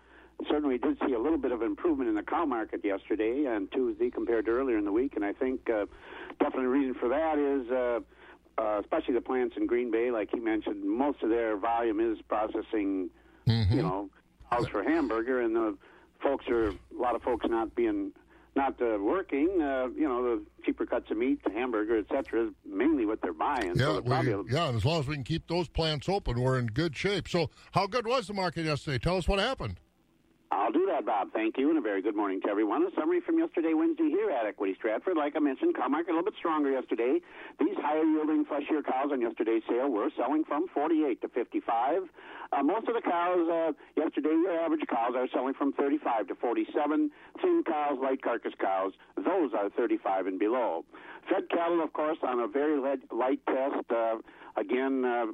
certainly 0.49 0.75
we 0.75 0.79
did 0.79 0.99
see 1.07 1.13
a 1.15 1.19
little 1.19 1.39
bit 1.39 1.53
of 1.53 1.63
improvement 1.63 2.09
in 2.09 2.15
the 2.15 2.23
cow 2.23 2.45
market 2.45 2.85
yesterday 2.85 3.45
and 3.47 3.71
Tuesday 3.73 4.11
compared 4.11 4.47
to 4.47 4.51
earlier 4.51 4.79
in 4.79 4.85
the 4.85 4.93
week. 4.93 5.15
And 5.17 5.25
I 5.25 5.33
think 5.33 5.69
uh, 5.71 5.87
definitely 6.41 6.67
reason 6.67 6.95
for 6.95 7.09
that 7.09 7.39
is. 7.39 7.71
Uh, 7.71 8.01
uh, 8.57 8.81
especially 8.81 9.15
the 9.15 9.21
plants 9.21 9.57
in 9.57 9.67
Green 9.67 9.91
Bay, 9.91 10.13
like 10.13 10.31
he 10.33 10.39
mentioned, 10.39 10.85
most 10.85 11.23
of 11.25 11.29
their 11.29 11.57
volume 11.57 11.99
is 11.99 12.23
processing, 12.29 13.11
you 13.47 13.83
know, 13.83 14.09
cows 14.49 14.69
for 14.69 14.85
hamburger, 14.85 15.41
and 15.41 15.57
the 15.57 15.77
folks 16.23 16.47
are 16.49 16.69
a 16.69 16.75
lot 16.93 17.17
of 17.17 17.23
folks 17.23 17.45
not 17.49 17.75
being 17.75 18.13
not 18.57 18.81
uh, 18.81 18.99
working. 19.01 19.61
Uh, 19.61 19.89
you 19.97 20.09
know, 20.09 20.23
the 20.23 20.45
cheaper 20.65 20.87
cuts 20.87 21.11
of 21.11 21.17
meat, 21.17 21.43
the 21.45 21.51
hamburger, 21.51 21.99
etc., 21.99 22.47
is 22.47 22.53
mainly 22.65 23.05
what 23.05 23.21
they're 23.21 23.33
buying. 23.33 23.73
Yeah, 23.75 23.87
so 23.87 23.93
they're 23.95 24.03
probably 24.03 24.35
we, 24.35 24.53
yeah, 24.53 24.69
and 24.69 24.77
as 24.77 24.85
long 24.85 25.01
as 25.01 25.09
we 25.09 25.15
can 25.17 25.25
keep 25.25 25.49
those 25.49 25.69
plants 25.69 26.09
open, 26.09 26.41
we're 26.41 26.59
in 26.59 26.67
good 26.67 26.97
shape. 26.97 27.29
So, 27.29 27.51
how 27.73 27.87
good 27.87 28.07
was 28.07 28.29
the 28.29 28.35
market 28.35 28.65
yesterday? 28.65 28.99
Tell 28.99 29.17
us 29.17 29.27
what 29.27 29.41
happened. 29.41 29.81
I'll 30.55 30.71
do 30.71 30.87
that, 30.87 31.05
Bob. 31.05 31.33
Thank 31.35 31.59
you, 31.59 31.69
and 31.69 31.79
a 31.79 31.81
very 31.81 32.01
good 32.01 32.15
morning 32.15 32.41
to 32.43 32.49
everyone. 32.49 32.87
A 32.87 32.91
summary 32.95 33.21
from 33.21 33.39
yesterday, 33.39 33.75
Wednesday, 33.75 34.09
here 34.09 34.31
at 34.31 34.47
Equity 34.47 34.75
Stratford. 34.79 35.17
Like 35.17 35.35
I 35.35 35.41
mentioned, 35.41 35.75
cow 35.75 35.89
market 35.89 36.13
a 36.13 36.15
little 36.15 36.31
bit 36.31 36.39
stronger 36.39 36.71
yesterday. 36.71 37.19
These 37.59 37.75
higher 37.83 38.05
yielding 38.05 38.45
fleshier 38.45 38.83
cows 38.85 39.11
on 39.11 39.21
yesterday's 39.21 39.63
sale 39.69 39.89
were 39.91 40.11
selling 40.17 40.45
from 40.45 40.69
48 40.73 41.21
to 41.23 41.29
55. 41.29 42.03
Uh, 42.53 42.63
most 42.63 42.87
of 42.87 42.95
the 42.95 43.03
cows 43.03 43.49
uh, 43.51 43.73
yesterday, 43.97 44.31
your 44.31 44.55
average 44.55 44.87
cows 44.89 45.15
are 45.17 45.27
selling 45.35 45.55
from 45.55 45.73
35 45.73 46.29
to 46.29 46.35
47. 46.37 47.11
Thin 47.43 47.65
cows, 47.67 47.99
light 48.01 48.23
carcass 48.23 48.55
cows, 48.61 48.93
those 49.17 49.51
are 49.59 49.71
35 49.71 50.29
and 50.29 50.39
below. 50.39 50.85
Fed 51.29 51.49
cattle, 51.51 51.83
of 51.83 51.93
course, 51.95 52.19
on 52.23 52.39
a 52.39 52.47
very 52.47 52.79
light, 52.79 53.41
test. 53.47 53.91
Uh, 53.91 54.17
again, 54.57 55.05
uh, 55.05 55.27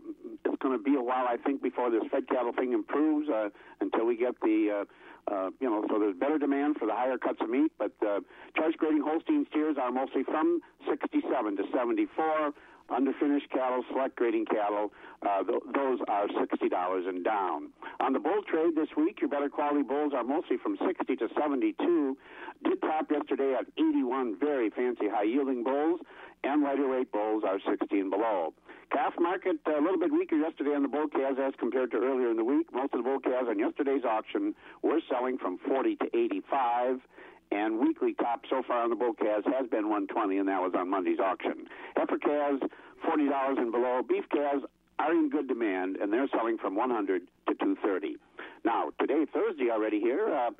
it's 0.45 0.63
going 0.63 0.77
to 0.77 0.83
be 0.83 0.97
a 0.97 1.03
while, 1.03 1.27
I 1.29 1.37
think, 1.37 1.63
before 1.63 1.91
this 1.91 2.03
fed 2.11 2.29
cattle 2.29 2.53
thing 2.53 2.73
improves 2.73 3.29
uh, 3.29 3.49
until 3.81 4.07
we 4.07 4.17
get 4.17 4.35
the, 4.41 4.85
uh, 5.31 5.33
uh, 5.33 5.51
you 5.61 5.69
know, 5.69 5.85
so 5.91 5.99
there's 5.99 6.17
better 6.17 6.39
demand 6.39 6.77
for 6.79 6.87
the 6.87 6.95
higher 6.95 7.19
cuts 7.19 7.39
of 7.41 7.51
meat. 7.51 7.73
But 7.79 7.93
uh, 8.07 8.21
choice 8.57 8.75
grading 8.77 9.03
Holstein 9.03 9.47
steers 9.51 9.77
are 9.81 9.91
mostly 9.91 10.23
from 10.25 10.61
67 10.89 11.57
to 11.57 11.63
74. 11.75 12.53
Underfinished 12.91 13.49
cattle, 13.53 13.85
select 13.93 14.17
grading 14.17 14.47
cattle, 14.47 14.91
uh, 15.23 15.45
th- 15.45 15.63
those 15.73 16.01
are 16.09 16.27
$60 16.27 17.09
and 17.09 17.23
down. 17.23 17.69
On 18.01 18.13
the 18.13 18.19
bull 18.19 18.43
trade 18.51 18.75
this 18.75 18.89
week, 18.97 19.21
your 19.21 19.31
better 19.31 19.49
quality 19.49 19.83
bulls 19.85 20.13
are 20.13 20.25
mostly 20.25 20.57
from 20.57 20.77
60 20.85 21.15
to 21.15 21.29
72. 21.39 22.17
Did 22.65 22.83
top 22.83 23.09
yesterday 23.13 23.55
at 23.55 23.67
81 23.79 24.37
very 24.41 24.71
fancy 24.71 25.09
high 25.09 25.23
yielding 25.23 25.63
bulls, 25.63 26.01
and 26.43 26.63
lighter 26.65 26.89
weight 26.89 27.13
bulls 27.13 27.45
are 27.47 27.61
60 27.65 28.01
and 28.01 28.11
below. 28.11 28.55
Calf 28.93 29.15
market 29.21 29.57
uh, 29.67 29.79
a 29.79 29.83
little 29.83 29.99
bit 29.99 30.13
weaker 30.13 30.37
yesterday 30.37 30.75
on 30.75 30.83
the 30.83 30.89
bull 30.89 31.07
calves 31.09 31.39
as 31.41 31.55
compared 31.59 31.91
to 31.93 31.97
earlier 31.99 32.31
in 32.31 32.37
the 32.37 32.45
week. 32.45 32.67
Most 32.73 32.93
of 32.93 32.99
the 32.99 33.05
bull 33.05 33.21
calves 33.21 33.49
on 33.49 33.59
yesterday's 33.59 34.05
auction 34.05 34.55
were 34.83 35.01
selling 35.09 35.39
from 35.39 35.59
40 35.67 35.97
to 35.97 36.07
85 36.13 37.01
and 37.53 37.79
weekly 37.79 38.15
top 38.15 38.43
so 38.51 38.63
far 38.67 38.83
on 38.83 38.91
the 38.91 38.97
bull 38.97 39.15
calves 39.15 39.47
has 39.47 39.69
been 39.71 39.89
120, 39.89 40.39
and 40.39 40.49
that 40.49 40.61
was 40.61 40.73
on 40.77 40.89
Monday's 40.89 41.19
auction. 41.19 41.67
Heifer 41.97 42.19
calves, 42.19 42.63
forty 43.05 43.29
dollars 43.29 43.59
and 43.59 43.73
below. 43.73 44.03
Beef 44.07 44.25
calves 44.31 44.65
are 44.99 45.13
in 45.13 45.31
good 45.31 45.49
demand, 45.49 45.97
and 45.97 46.13
they're 46.13 46.29
selling 46.29 46.59
from 46.59 46.77
100 46.77 47.23
to 47.49 47.55
230. 47.55 48.17
Now, 48.65 48.91
today, 49.01 49.25
Thursday 49.33 49.71
already 49.71 49.99
here, 49.99 50.29
uh, 50.29 50.51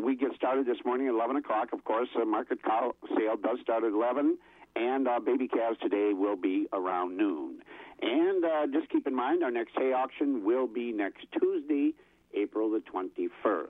we 0.00 0.16
get 0.16 0.34
started 0.34 0.66
this 0.66 0.78
morning 0.84 1.06
at 1.06 1.14
11 1.14 1.36
o'clock. 1.36 1.68
Of 1.72 1.84
course, 1.84 2.08
uh, 2.20 2.24
market 2.24 2.62
cow 2.64 2.94
sale 3.16 3.36
does 3.36 3.58
start 3.62 3.84
at 3.84 3.92
11, 3.92 4.38
and 4.76 5.08
uh, 5.08 5.20
baby 5.20 5.48
calves 5.48 5.78
today 5.80 6.12
will 6.14 6.36
be 6.36 6.66
around 6.72 7.16
noon. 7.16 7.60
And 8.02 8.44
uh, 8.44 8.66
just 8.72 8.90
keep 8.90 9.06
in 9.06 9.14
mind, 9.14 9.42
our 9.42 9.50
next 9.50 9.72
hay 9.76 9.92
auction 9.92 10.44
will 10.44 10.66
be 10.66 10.92
next 10.92 11.26
Tuesday, 11.38 11.92
April 12.34 12.70
the 12.70 12.82
21st. 12.92 13.66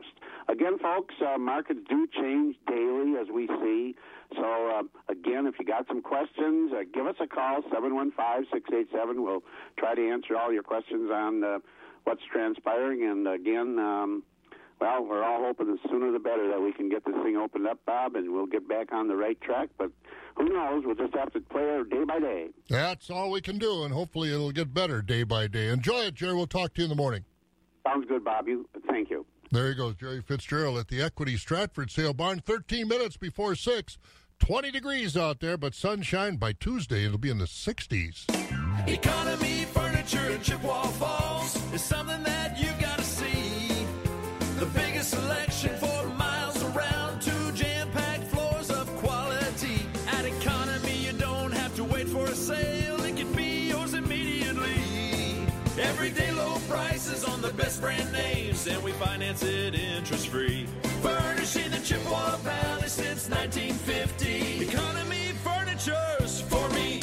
Again, 0.49 0.79
folks, 0.79 1.15
uh, 1.21 1.39
markets 1.39 1.81
do 1.89 2.07
change 2.07 2.57
daily 2.69 3.15
as 3.21 3.27
we 3.33 3.47
see. 3.47 3.97
So, 4.35 4.45
uh, 4.45 4.83
again, 5.09 5.47
if 5.47 5.55
you 5.59 5.65
got 5.65 5.89
some 5.89 6.03
questions, 6.03 6.73
uh, 6.73 6.83
give 6.93 7.07
us 7.07 7.17
a 7.21 7.27
call, 7.27 7.63
715-687. 7.63 9.25
We'll 9.25 9.43
try 9.79 9.95
to 9.95 10.11
answer 10.11 10.37
all 10.37 10.53
your 10.53 10.63
questions 10.63 11.11
on 11.13 11.43
uh, 11.43 11.59
what's 12.05 12.23
transpiring. 12.33 13.03
And, 13.03 13.27
again, 13.27 13.79
um, 13.79 14.23
well, 14.81 15.05
we're 15.05 15.22
all 15.22 15.45
hoping 15.45 15.66
the 15.66 15.78
sooner 15.89 16.11
the 16.11 16.18
better 16.18 16.49
that 16.49 16.61
we 16.61 16.72
can 16.72 16.89
get 16.89 17.05
this 17.05 17.14
thing 17.22 17.37
opened 17.37 17.66
up, 17.66 17.78
Bob, 17.87 18.16
and 18.16 18.33
we'll 18.33 18.47
get 18.47 18.66
back 18.68 18.93
on 18.93 19.09
the 19.09 19.16
right 19.16 19.39
track. 19.41 19.68
But 19.78 19.91
who 20.37 20.49
knows? 20.49 20.85
We'll 20.87 20.95
just 20.95 21.14
have 21.14 21.33
to 21.33 21.41
play 21.41 21.62
it 21.62 21.91
day 21.91 22.05
by 22.05 22.18
day. 22.18 22.49
That's 22.68 23.11
all 23.11 23.31
we 23.31 23.41
can 23.41 23.59
do, 23.59 23.85
and 23.85 23.93
hopefully 23.93 24.33
it'll 24.33 24.53
get 24.53 24.72
better 24.72 25.03
day 25.03 25.22
by 25.22 25.47
day. 25.47 25.68
Enjoy 25.68 26.01
it, 26.01 26.14
Jerry. 26.14 26.35
We'll 26.35 26.47
talk 26.47 26.74
to 26.74 26.81
you 26.81 26.85
in 26.85 26.91
the 26.91 26.97
morning. 26.97 27.24
Sounds 27.87 28.07
good, 28.09 28.24
Bob. 28.24 28.49
You, 28.49 28.68
thank 28.89 29.11
you. 29.11 29.26
There 29.51 29.68
he 29.68 29.74
goes, 29.74 29.97
Jerry 29.97 30.22
Fitzgerald 30.22 30.78
at 30.78 30.89
the 30.89 31.03
Equity 31.03 31.37
Stratford 31.37 31.91
Sale 31.91 32.14
Barn. 32.14 32.41
13 32.41 32.87
minutes 32.87 33.16
before 33.16 33.55
6. 33.55 33.99
20 34.39 34.70
degrees 34.70 35.16
out 35.16 35.41
there, 35.41 35.59
but 35.59 35.74
sunshine 35.74 36.37
by 36.37 36.53
Tuesday. 36.53 37.05
It'll 37.05 37.18
be 37.18 37.31
in 37.31 37.39
the 37.39 37.45
60s. 37.45 38.24
Economy 38.89 39.66
Furniture 39.66 40.31
in 40.31 40.41
Chippewa 40.41 40.85
Falls 40.85 41.72
is 41.74 41.83
something 41.83 42.22
that 42.22 42.39
best 57.71 57.81
brand 57.81 58.12
names, 58.12 58.66
and 58.66 58.83
we 58.83 58.91
finance 58.93 59.45
it 59.45 59.77
interest-free. 59.77 60.66
Furnishing 61.03 61.71
the 61.71 61.79
Chippewa 61.79 62.37
Valley 62.39 62.89
since 62.89 63.29
1950. 63.29 64.68
Economy 64.68 65.29
Furniture's 65.45 66.41
for 66.41 66.68
me. 66.71 67.01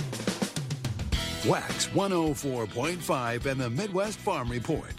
Wax 1.50 1.88
104.5 1.88 3.46
and 3.46 3.62
the 3.62 3.70
Midwest 3.70 4.20
Farm 4.20 4.50
Report. 4.50 4.94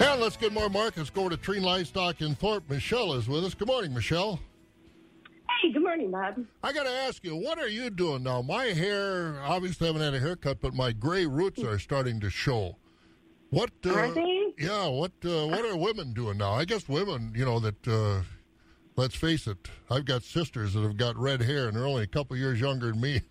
And 0.00 0.20
let's 0.20 0.36
get 0.36 0.52
more 0.52 0.68
markets. 0.68 1.08
Go 1.08 1.20
over 1.20 1.30
to 1.30 1.36
Treen 1.36 1.62
Livestock 1.62 2.20
in 2.20 2.34
Thorp. 2.34 2.68
Michelle 2.68 3.14
is 3.14 3.28
with 3.28 3.44
us. 3.44 3.54
Good 3.54 3.68
morning, 3.68 3.94
Michelle. 3.94 4.40
Hey, 5.60 5.72
good 5.72 5.82
morning, 5.82 6.12
Bob. 6.12 6.44
I 6.62 6.72
got 6.72 6.84
to 6.84 6.90
ask 6.90 7.24
you, 7.24 7.34
what 7.34 7.58
are 7.58 7.68
you 7.68 7.90
doing 7.90 8.22
now? 8.22 8.42
My 8.42 8.66
hair, 8.66 9.40
obviously, 9.42 9.88
I 9.88 9.92
haven't 9.92 10.02
had 10.02 10.14
a 10.14 10.20
haircut, 10.20 10.60
but 10.60 10.72
my 10.72 10.92
gray 10.92 11.26
roots 11.26 11.64
are 11.64 11.80
starting 11.80 12.20
to 12.20 12.30
show. 12.30 12.76
What? 13.50 13.70
Uh, 13.84 13.94
Are 13.94 14.08
they? 14.08 14.52
Yeah. 14.58 14.86
What? 14.86 15.12
Uh, 15.24 15.48
what 15.48 15.64
are 15.64 15.76
women 15.76 16.12
doing 16.12 16.38
now? 16.38 16.52
I 16.52 16.64
guess 16.64 16.88
women, 16.88 17.32
you 17.34 17.44
know, 17.44 17.58
that. 17.60 17.88
Uh, 17.88 18.22
let's 18.96 19.16
face 19.16 19.46
it. 19.46 19.68
I've 19.90 20.04
got 20.04 20.22
sisters 20.22 20.74
that 20.74 20.82
have 20.82 20.96
got 20.96 21.16
red 21.16 21.40
hair, 21.40 21.66
and 21.66 21.76
they're 21.76 21.86
only 21.86 22.02
a 22.02 22.08
couple 22.08 22.36
years 22.36 22.60
younger 22.60 22.90
than 22.90 23.00
me. 23.00 23.22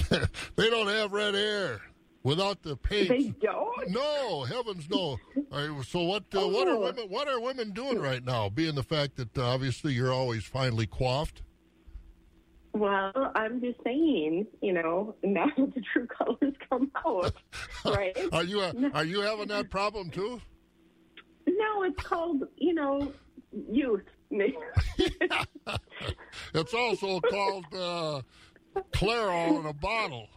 they 0.09 0.69
don't 0.69 0.87
have 0.87 1.13
red 1.13 1.33
hair 1.33 1.81
without 2.23 2.61
the 2.63 2.75
paint. 2.77 3.09
They 3.09 3.33
don't. 3.41 3.89
No, 3.89 4.43
heavens 4.43 4.89
no. 4.89 5.17
Right, 5.51 5.69
so 5.85 6.03
what? 6.03 6.23
Uh, 6.35 6.47
What 6.47 6.67
are 6.67 6.75
Oh. 6.75 6.79
women? 6.81 7.05
What 7.09 7.27
are 7.27 7.39
women 7.39 7.71
doing 7.71 7.99
right 7.99 8.23
now? 8.23 8.49
Being 8.49 8.75
the 8.75 8.83
fact 8.83 9.15
that 9.17 9.37
uh, 9.37 9.43
obviously 9.45 9.93
you're 9.93 10.11
always 10.13 10.43
finely 10.43 10.87
coiffed. 10.87 11.41
Well, 12.75 13.31
I'm 13.35 13.61
just 13.61 13.77
saying, 13.83 14.47
you 14.61 14.73
know, 14.73 15.15
now 15.21 15.45
the 15.57 15.81
true 15.93 16.07
colors 16.07 16.55
come 16.69 16.91
out, 17.05 17.33
right? 17.85 18.17
Are 18.31 18.43
you 18.43 18.61
uh, 18.61 18.73
are 18.93 19.05
you 19.05 19.21
having 19.21 19.47
that 19.49 19.69
problem 19.69 20.09
too? 20.09 20.41
No, 21.47 21.83
it's 21.83 22.01
called, 22.03 22.43
you 22.57 22.73
know, 22.73 23.13
youth. 23.71 24.01
It's 26.55 26.73
also 26.73 27.19
called 27.19 27.65
uh, 27.73 28.21
Clairol 28.93 29.59
in 29.59 29.65
a 29.67 29.73
bottle. 29.73 30.29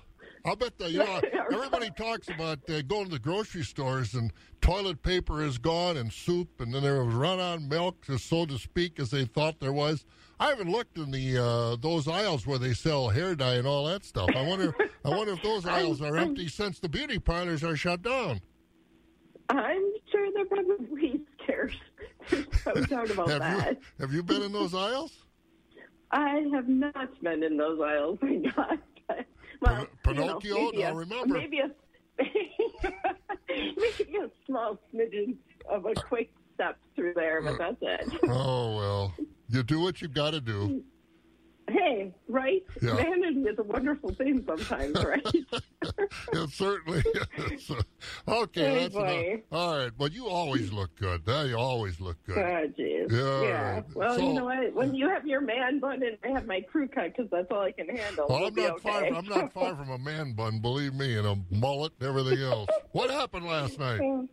I 0.46 0.54
bet 0.54 0.78
that 0.78 0.92
you 0.92 0.98
know 0.98 1.20
everybody 1.52 1.90
talks 1.90 2.28
about 2.28 2.58
uh, 2.70 2.80
going 2.82 3.06
to 3.06 3.10
the 3.10 3.18
grocery 3.18 3.64
stores 3.64 4.14
and 4.14 4.32
toilet 4.60 5.02
paper 5.02 5.42
is 5.42 5.58
gone 5.58 5.96
and 5.96 6.12
soup, 6.12 6.60
and 6.60 6.72
then 6.72 6.82
there 6.82 7.02
was 7.02 7.14
run 7.14 7.40
on 7.40 7.68
milk, 7.68 8.04
so 8.16 8.46
to 8.46 8.56
speak, 8.56 9.00
as 9.00 9.10
they 9.10 9.24
thought 9.24 9.58
there 9.58 9.72
was. 9.72 10.04
I 10.38 10.50
haven't 10.50 10.70
looked 10.70 10.98
in 10.98 11.10
the 11.10 11.38
uh, 11.38 11.76
those 11.76 12.06
aisles 12.06 12.46
where 12.46 12.58
they 12.58 12.74
sell 12.74 13.08
hair 13.08 13.34
dye 13.34 13.54
and 13.54 13.66
all 13.66 13.86
that 13.86 14.04
stuff. 14.04 14.28
I 14.36 14.42
wonder. 14.42 14.72
I 15.04 15.08
wonder 15.08 15.32
if 15.32 15.42
those 15.42 15.66
aisles 15.78 16.00
are 16.00 16.16
empty 16.16 16.46
since 16.46 16.78
the 16.78 16.88
beauty 16.88 17.18
parlors 17.18 17.64
are 17.64 17.76
shut 17.76 18.02
down. 18.02 18.40
I'm 19.48 19.82
sure 20.12 20.28
they're 20.32 20.44
probably 20.44 21.20
scarce. 21.42 21.76
There's 22.30 22.64
no 22.64 22.74
doubt 22.74 23.10
about 23.10 23.28
have 23.28 23.40
that. 23.40 23.72
you 23.72 23.78
have 23.98 24.12
you 24.12 24.22
been 24.22 24.42
in 24.42 24.52
those 24.52 24.74
aisles? 24.74 25.24
I 26.12 26.44
have 26.52 26.68
not 26.68 27.20
been 27.20 27.42
in 27.42 27.56
those 27.56 27.80
aisles. 27.80 28.18
Thank 28.20 28.54
God. 28.54 28.78
Well, 29.60 29.86
Pinocchio? 30.04 30.56
You 30.56 30.72
know, 30.72 30.80
Now 30.80 30.90
a, 30.90 30.94
remember- 30.94 31.38
Maybe 31.38 31.58
a 31.60 31.70
maybe 33.48 34.16
a 34.16 34.30
small 34.46 34.78
smidgen 34.92 35.36
of 35.68 35.84
a 35.86 35.94
quick 35.94 36.30
step 36.54 36.78
through 36.94 37.12
there, 37.14 37.42
but 37.42 37.54
uh, 37.60 37.72
that's 37.80 38.12
it. 38.12 38.20
Oh 38.28 38.76
well, 38.76 39.14
you 39.48 39.62
do 39.62 39.80
what 39.80 40.00
you've 40.00 40.14
got 40.14 40.30
to 40.32 40.40
do. 40.40 40.82
Hey, 41.68 42.14
right? 42.28 42.62
Yeah. 42.80 42.94
Vanity 42.94 43.40
is 43.40 43.58
a 43.58 43.62
wonderful 43.64 44.10
thing 44.12 44.44
sometimes, 44.46 45.02
right? 45.04 45.26
it 46.32 46.50
certainly 46.50 47.02
is. 47.52 47.70
Okay, 48.28 48.88
Hey. 48.88 49.42
All 49.50 49.76
right, 49.78 49.90
but 49.96 50.12
you 50.12 50.28
always 50.28 50.72
look 50.72 50.94
good. 50.96 51.22
Huh? 51.26 51.44
You 51.48 51.56
always 51.58 52.00
look 52.00 52.16
good. 52.24 52.38
Oh, 52.38 52.68
jeez. 52.78 53.10
Yeah, 53.10 53.42
yeah. 53.48 53.82
Well, 53.94 54.16
So- 54.16 54.26
you 54.26 54.32
know 54.34 54.44
what? 54.44 54.72
When 54.74 54.94
you 54.94 55.08
have 55.08 55.26
your 55.26 55.40
man 55.40 55.80
bun 55.80 56.02
and 56.02 56.16
I 56.24 56.28
have 56.28 56.46
my 56.46 56.60
crew 56.60 56.86
cut 56.88 57.16
because 57.16 57.30
that's 57.30 57.50
all 57.50 57.62
I 57.62 57.72
can 57.72 57.88
handle. 57.88 58.26
Well, 58.28 58.38
we'll 58.40 58.48
I'm 58.48 58.54
not 58.54 58.70
okay. 58.72 58.80
far. 58.88 59.04
I'm 59.06 59.26
not 59.26 59.52
far 59.52 59.74
from 59.76 59.90
a 59.90 59.98
man 59.98 60.32
bun, 60.34 60.60
believe 60.60 60.94
me, 60.94 61.16
and 61.18 61.26
a 61.26 61.36
mullet 61.50 61.92
and 62.00 62.08
everything 62.08 62.42
else. 62.42 62.68
What 62.92 63.10
happened 63.10 63.44
last 63.46 63.78
night? 63.78 64.00
Um, 64.00 64.28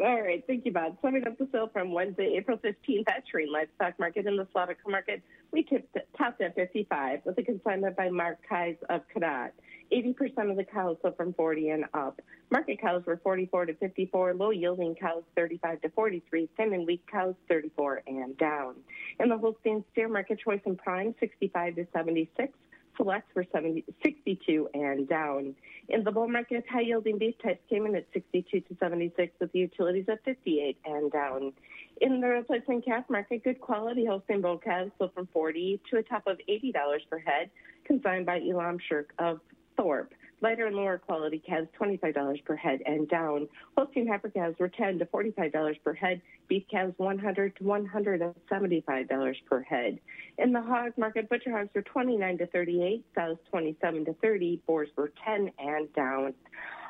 All 0.00 0.22
right, 0.22 0.44
thank 0.46 0.64
you, 0.64 0.72
Bob. 0.72 0.96
Summing 1.02 1.26
up 1.26 1.38
the 1.38 1.48
sale 1.52 1.68
from 1.72 1.92
Wednesday, 1.92 2.34
April 2.36 2.58
15th 2.58 3.08
at 3.08 3.24
Terrain 3.30 3.50
Livestock 3.52 3.98
Market 3.98 4.26
in 4.26 4.36
the 4.36 4.46
Slavic 4.52 4.78
Market, 4.86 5.22
we 5.52 5.62
tipped, 5.62 5.96
topped 6.18 6.40
at 6.40 6.54
55 6.54 7.20
with 7.24 7.38
a 7.38 7.42
consignment 7.42 7.96
by 7.96 8.10
Mark 8.10 8.38
Kais 8.48 8.76
of 8.90 9.02
Cadott. 9.14 9.50
80% 9.92 10.50
of 10.50 10.56
the 10.56 10.64
cows 10.64 10.96
sold 11.02 11.16
from 11.16 11.32
40 11.34 11.70
and 11.70 11.84
up. 11.94 12.20
Market 12.50 12.80
cows 12.80 13.02
were 13.06 13.20
44 13.22 13.66
to 13.66 13.74
54, 13.74 14.34
low 14.34 14.50
yielding 14.50 14.94
cows 14.94 15.22
35 15.36 15.82
to 15.82 15.88
43, 15.90 16.48
thin 16.56 16.74
and 16.74 16.86
weak 16.86 17.02
cows 17.10 17.34
34 17.48 18.02
and 18.06 18.36
down. 18.36 18.74
In 19.20 19.28
the 19.28 19.38
Holstein 19.38 19.84
steer 19.92 20.08
market, 20.08 20.40
choice 20.40 20.60
and 20.66 20.76
prime 20.78 21.14
65 21.20 21.76
to 21.76 21.86
76, 21.92 22.52
selects 22.96 23.34
were 23.34 23.46
70, 23.52 23.84
62 24.02 24.68
and 24.74 25.08
down. 25.08 25.54
In 25.88 26.04
the 26.04 26.12
bull 26.12 26.28
market, 26.28 26.64
high 26.70 26.80
yielding 26.80 27.18
beef 27.18 27.34
types 27.42 27.60
came 27.68 27.86
in 27.86 27.94
at 27.94 28.06
62 28.12 28.60
to 28.60 28.76
76, 28.78 29.32
with 29.40 29.52
the 29.52 29.58
utilities 29.58 30.06
at 30.08 30.24
58 30.24 30.78
and 30.84 31.12
down. 31.12 31.52
In 32.00 32.20
the 32.20 32.28
replacement 32.28 32.84
calf 32.84 33.04
market, 33.08 33.44
good 33.44 33.60
quality 33.60 34.04
Holstein 34.04 34.40
bull 34.40 34.58
calves 34.58 34.90
sold 34.98 35.12
from 35.14 35.28
40 35.32 35.80
to 35.90 35.98
a 35.98 36.02
top 36.02 36.26
of 36.26 36.38
$80 36.48 36.72
per 37.10 37.18
head, 37.18 37.50
consigned 37.84 38.26
by 38.26 38.40
Elam 38.40 38.78
Shirk 38.88 39.12
of 39.18 39.40
Thorp. 39.76 40.12
Lighter 40.44 40.66
and 40.66 40.76
lower 40.76 40.98
quality 40.98 41.38
calves, 41.38 41.68
$25 41.80 42.44
per 42.44 42.54
head 42.54 42.82
and 42.84 43.08
down. 43.08 43.48
Holstein 43.78 44.06
heifer 44.06 44.28
calves 44.28 44.58
were 44.58 44.68
10 44.68 44.98
to 44.98 45.06
$45 45.06 45.82
per 45.82 45.94
head. 45.94 46.20
Beef 46.48 46.64
calves, 46.70 46.92
100 46.98 47.56
to 47.56 47.64
$175 47.64 49.34
per 49.46 49.62
head. 49.62 49.98
In 50.36 50.52
the 50.52 50.60
hog 50.60 50.92
market, 50.98 51.30
butcher 51.30 51.50
hogs 51.50 51.70
were 51.74 51.80
29 51.80 52.36
to 52.36 52.46
38, 52.48 53.06
sows 53.14 53.38
27 53.48 54.04
to 54.04 54.12
30, 54.12 54.60
boars 54.66 54.90
were 54.96 55.10
10 55.24 55.50
and 55.58 55.90
down. 55.94 56.34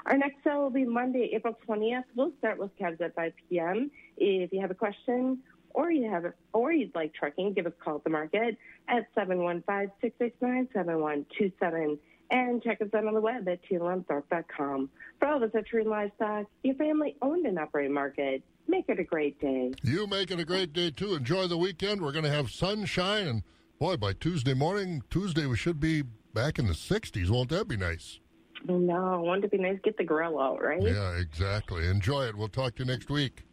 Our 0.07 0.19
next 0.19 0.43
sale 0.43 0.63
will 0.63 0.71
be 0.71 0.85
Monday, 0.85 1.31
April 1.33 1.57
20th. 1.69 2.03
We'll 2.17 2.33
start 2.39 2.59
with 2.59 2.77
calves 2.77 3.01
at 3.01 3.15
5 3.15 3.33
p.m. 3.49 3.93
If 4.17 4.53
you 4.53 4.61
have 4.63 4.73
a 4.73 4.75
question 4.75 5.39
or 5.71 5.93
you 5.93 6.11
have 6.11 6.25
or 6.53 6.73
you'd 6.73 6.93
like 6.97 7.15
trucking, 7.15 7.53
give 7.53 7.67
us 7.67 7.73
a 7.81 7.85
call 7.85 7.99
at 7.99 8.03
the 8.03 8.11
market 8.11 8.59
at 8.89 9.15
715-669-7127 9.15 11.99
and 12.35 12.61
check 12.63 12.83
us 12.83 12.89
out 12.95 13.07
on 13.07 13.15
the 13.15 13.21
web 13.21 13.49
at 13.49 13.61
tlamthorpe.com. 13.71 14.91
For 15.21 15.29
all 15.29 15.37
of 15.37 15.43
us 15.45 15.51
at 15.55 15.67
Tree 15.67 15.85
Livestock, 15.85 16.47
your 16.65 16.75
family 16.75 17.17
owned 17.23 17.47
and 17.47 17.59
operated 17.59 17.93
market. 17.93 18.43
Make 18.67 18.87
it 18.89 18.99
a 18.99 19.05
great 19.05 19.41
day. 19.41 19.73
You 19.85 20.09
make 20.09 20.33
it 20.33 20.41
a 20.41 20.45
great 20.45 20.73
day 20.73 20.91
too. 20.91 21.15
Enjoy 21.15 21.47
the 21.47 21.57
weekend. 21.57 22.03
We're 22.03 22.13
going 22.13 22.25
to 22.25 22.31
have 22.31 22.51
sunshine, 22.51 23.29
and 23.29 23.43
boy, 23.79 23.99
by 23.99 24.15
Tuesday 24.15 24.55
morning, 24.55 25.03
Tuesday 25.11 25.47
we 25.47 25.57
should 25.57 25.79
be 25.79 26.03
back 26.33 26.59
in 26.59 26.67
the 26.67 26.73
60s. 26.73 27.31
Won't 27.31 27.51
that 27.51 27.69
be 27.69 27.77
nice? 27.77 28.19
No, 28.67 29.23
wouldn't 29.25 29.45
it 29.45 29.51
be 29.51 29.59
nice 29.59 29.79
get 29.85 29.97
the 29.97 30.05
grill 30.05 30.41
out, 30.41 30.61
right? 30.61 30.83
Yeah, 30.83 31.17
exactly. 31.19 31.87
Enjoy 31.87 32.25
it. 32.25 32.35
We'll 32.35 32.49
talk 32.49 32.75
to 32.77 32.85
you 32.85 32.91
next 32.91 33.11
week. 33.11 33.45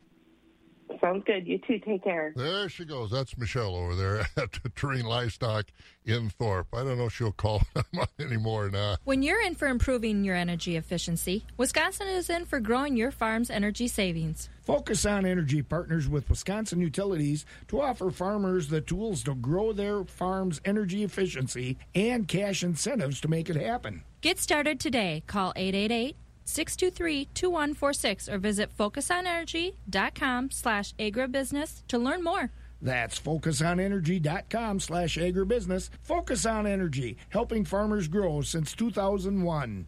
Sounds 1.00 1.24
good. 1.26 1.48
You 1.48 1.60
too. 1.60 1.80
Take 1.80 2.04
care. 2.04 2.34
There 2.36 2.68
she 2.70 2.86
goes. 2.86 3.12
That's 3.12 3.38
Michelle 3.38 3.76
over 3.76 3.96
there 3.96 4.20
at 4.38 4.52
the 4.64 4.70
Terrain 4.76 5.06
Livestock 5.06 5.68
in 6.06 6.30
Thorp. 6.30 6.68
I 6.74 6.84
don't 6.84 6.98
know 6.98 7.06
if 7.06 7.14
she'll 7.14 7.32
call 7.32 7.62
anymore 8.20 8.66
or 8.66 8.70
not. 8.72 9.00
When 9.04 9.24
you're 9.24 9.42
in 9.42 9.56
for 9.56 9.68
improving 9.68 10.24
your 10.24 10.36
energy 10.36 10.76
efficiency, 10.76 11.46
Wisconsin 11.58 12.08
is 12.08 12.30
in 12.30 12.46
for 12.46 12.60
growing 12.60 12.98
your 12.98 13.12
farm's 13.12 13.50
energy 13.50 13.88
savings. 13.88 14.50
Focus 14.64 15.06
on 15.06 15.26
Energy 15.26 15.62
partners 15.62 16.08
with 16.08 16.30
Wisconsin 16.30 16.80
Utilities 16.80 17.46
to 17.68 17.82
offer 17.82 18.12
farmers 18.12 18.68
the 18.68 18.82
tools 18.82 19.24
to 19.24 19.36
grow 19.36 19.74
their 19.74 20.04
farm's 20.04 20.62
energy 20.66 21.04
efficiency 21.04 21.78
and 21.96 22.28
cash 22.28 22.64
incentives 22.64 23.20
to 23.22 23.28
make 23.28 23.50
it 23.50 23.56
happen. 23.56 24.04
Get 24.22 24.40
started 24.40 24.80
today. 24.80 25.24
Call 25.26 25.52
888 25.56 26.16
623 26.46 27.30
2146 27.34 28.30
or 28.30 28.38
visit 28.38 28.70
focusonenergy.com 28.76 30.52
slash 30.52 30.94
agribusiness 30.96 31.86
to 31.88 31.98
learn 31.98 32.24
more. 32.24 32.52
That's 32.82 33.20
focusonenergy.com 33.20 34.80
slash 34.80 35.18
agribusiness. 35.18 35.90
Focus 36.02 36.46
on 36.46 36.66
Energy, 36.66 37.18
helping 37.30 37.64
farmers 37.64 38.08
grow 38.08 38.42
since 38.42 38.74
2001. 38.74 39.88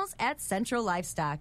professionals 0.00 0.14
at 0.18 0.40
Central 0.40 0.82
Livestock. 0.82 1.40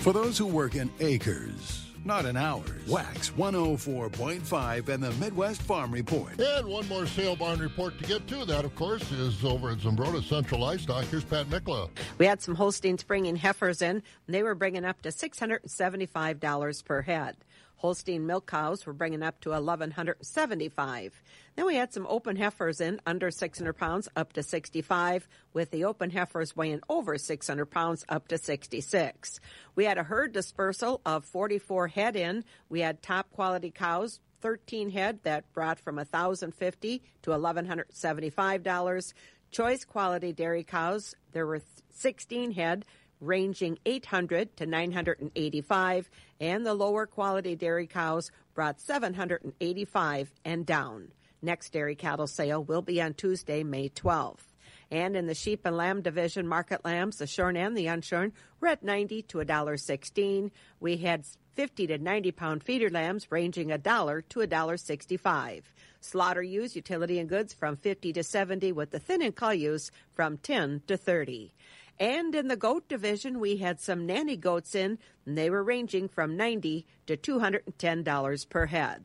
For 0.00 0.12
those 0.12 0.38
who 0.38 0.46
work 0.46 0.74
in 0.76 0.90
acres, 1.00 1.86
not 2.04 2.24
in 2.24 2.36
hours, 2.36 2.86
Wax 2.88 3.30
104.5 3.30 4.88
and 4.88 5.02
the 5.02 5.12
Midwest 5.12 5.60
Farm 5.62 5.92
Report. 5.92 6.40
And 6.40 6.66
one 6.66 6.88
more 6.88 7.06
sale 7.06 7.36
barn 7.36 7.58
report 7.58 7.98
to 7.98 8.04
get 8.04 8.26
to. 8.28 8.46
That, 8.46 8.64
of 8.64 8.74
course, 8.74 9.12
is 9.12 9.44
over 9.44 9.70
at 9.70 9.78
Zumbrota 9.78 10.22
Central 10.26 10.62
Livestock. 10.62 11.04
Here's 11.04 11.24
Pat 11.24 11.46
Mikla. 11.46 11.90
We 12.16 12.24
had 12.24 12.40
some 12.40 12.54
Holsteins 12.54 13.02
bringing 13.02 13.36
heifers 13.36 13.82
in, 13.82 13.96
and 13.96 14.34
they 14.34 14.42
were 14.42 14.54
bringing 14.54 14.86
up 14.86 15.02
to 15.02 15.10
$675 15.10 16.84
per 16.84 17.02
head. 17.02 17.36
Holstein 17.80 18.26
milk 18.26 18.46
cows 18.46 18.84
were 18.84 18.92
bringing 18.92 19.22
up 19.22 19.40
to 19.40 19.48
1175 19.48 21.22
Then 21.56 21.64
we 21.64 21.76
had 21.76 21.94
some 21.94 22.06
open 22.06 22.36
heifers 22.36 22.78
in 22.78 23.00
under 23.06 23.30
600 23.30 23.72
pounds 23.72 24.06
up 24.14 24.34
to 24.34 24.42
65 24.42 25.26
with 25.54 25.70
the 25.70 25.84
open 25.84 26.10
heifers 26.10 26.54
weighing 26.54 26.82
over 26.90 27.16
600 27.16 27.64
pounds 27.64 28.04
up 28.06 28.28
to 28.28 28.36
66 28.36 29.40
We 29.76 29.86
had 29.86 29.96
a 29.96 30.02
herd 30.02 30.32
dispersal 30.32 31.00
of 31.06 31.24
44 31.24 31.88
head 31.88 32.16
in. 32.16 32.44
We 32.68 32.80
had 32.80 33.00
top 33.00 33.30
quality 33.30 33.70
cows 33.70 34.20
13 34.42 34.90
head 34.90 35.20
that 35.22 35.50
brought 35.54 35.80
from 35.80 35.96
1050 35.96 37.02
to 37.22 37.30
$1,175. 37.30 39.14
Choice 39.50 39.84
quality 39.86 40.32
dairy 40.34 40.64
cows, 40.64 41.14
there 41.32 41.46
were 41.46 41.62
16 41.92 42.52
head 42.52 42.84
ranging 43.20 43.78
800 43.84 44.56
to 44.56 44.66
985 44.66 46.10
and 46.40 46.64
the 46.64 46.74
lower 46.74 47.06
quality 47.06 47.54
dairy 47.54 47.86
cows 47.86 48.30
brought 48.54 48.80
785 48.80 50.32
and 50.44 50.66
down. 50.66 51.12
Next 51.42 51.72
dairy 51.72 51.94
cattle 51.94 52.26
sale 52.26 52.62
will 52.62 52.82
be 52.82 53.00
on 53.00 53.14
Tuesday, 53.14 53.62
May 53.62 53.88
12th. 53.88 54.44
And 54.90 55.16
in 55.16 55.26
the 55.26 55.34
sheep 55.34 55.60
and 55.64 55.76
lamb 55.76 56.02
division, 56.02 56.48
market 56.48 56.84
lambs, 56.84 57.18
the 57.18 57.26
shorn 57.26 57.56
and 57.56 57.76
the 57.76 57.86
unshorn, 57.86 58.32
were 58.60 58.68
at 58.68 58.82
90 58.82 59.22
to 59.22 59.38
$1.16. 59.38 60.50
We 60.80 60.96
had 60.96 61.24
50 61.54 61.86
to 61.88 61.98
90 61.98 62.32
pound 62.32 62.62
feeder 62.62 62.90
lambs 62.90 63.30
ranging 63.30 63.70
a 63.70 63.78
dollar 63.78 64.20
to 64.22 64.40
a 64.40 64.46
dollar 64.46 64.76
65. 64.76 65.72
Slaughter 66.00 66.42
ewes, 66.42 66.74
utility 66.74 67.18
and 67.18 67.28
goods 67.28 67.52
from 67.52 67.76
50 67.76 68.12
to 68.14 68.24
70 68.24 68.72
with 68.72 68.90
the 68.90 68.98
thin 68.98 69.22
and 69.22 69.34
cull 69.34 69.54
ewes 69.54 69.90
from 70.12 70.38
10 70.38 70.82
to 70.86 70.96
30. 70.96 71.54
And 72.00 72.34
in 72.34 72.48
the 72.48 72.56
goat 72.56 72.88
division, 72.88 73.38
we 73.38 73.58
had 73.58 73.78
some 73.78 74.06
nanny 74.06 74.38
goats 74.38 74.74
in, 74.74 74.98
and 75.26 75.36
they 75.36 75.50
were 75.50 75.62
ranging 75.62 76.08
from 76.08 76.34
90 76.34 76.86
to 77.06 77.16
$210 77.16 78.48
per 78.48 78.66
head. 78.66 79.04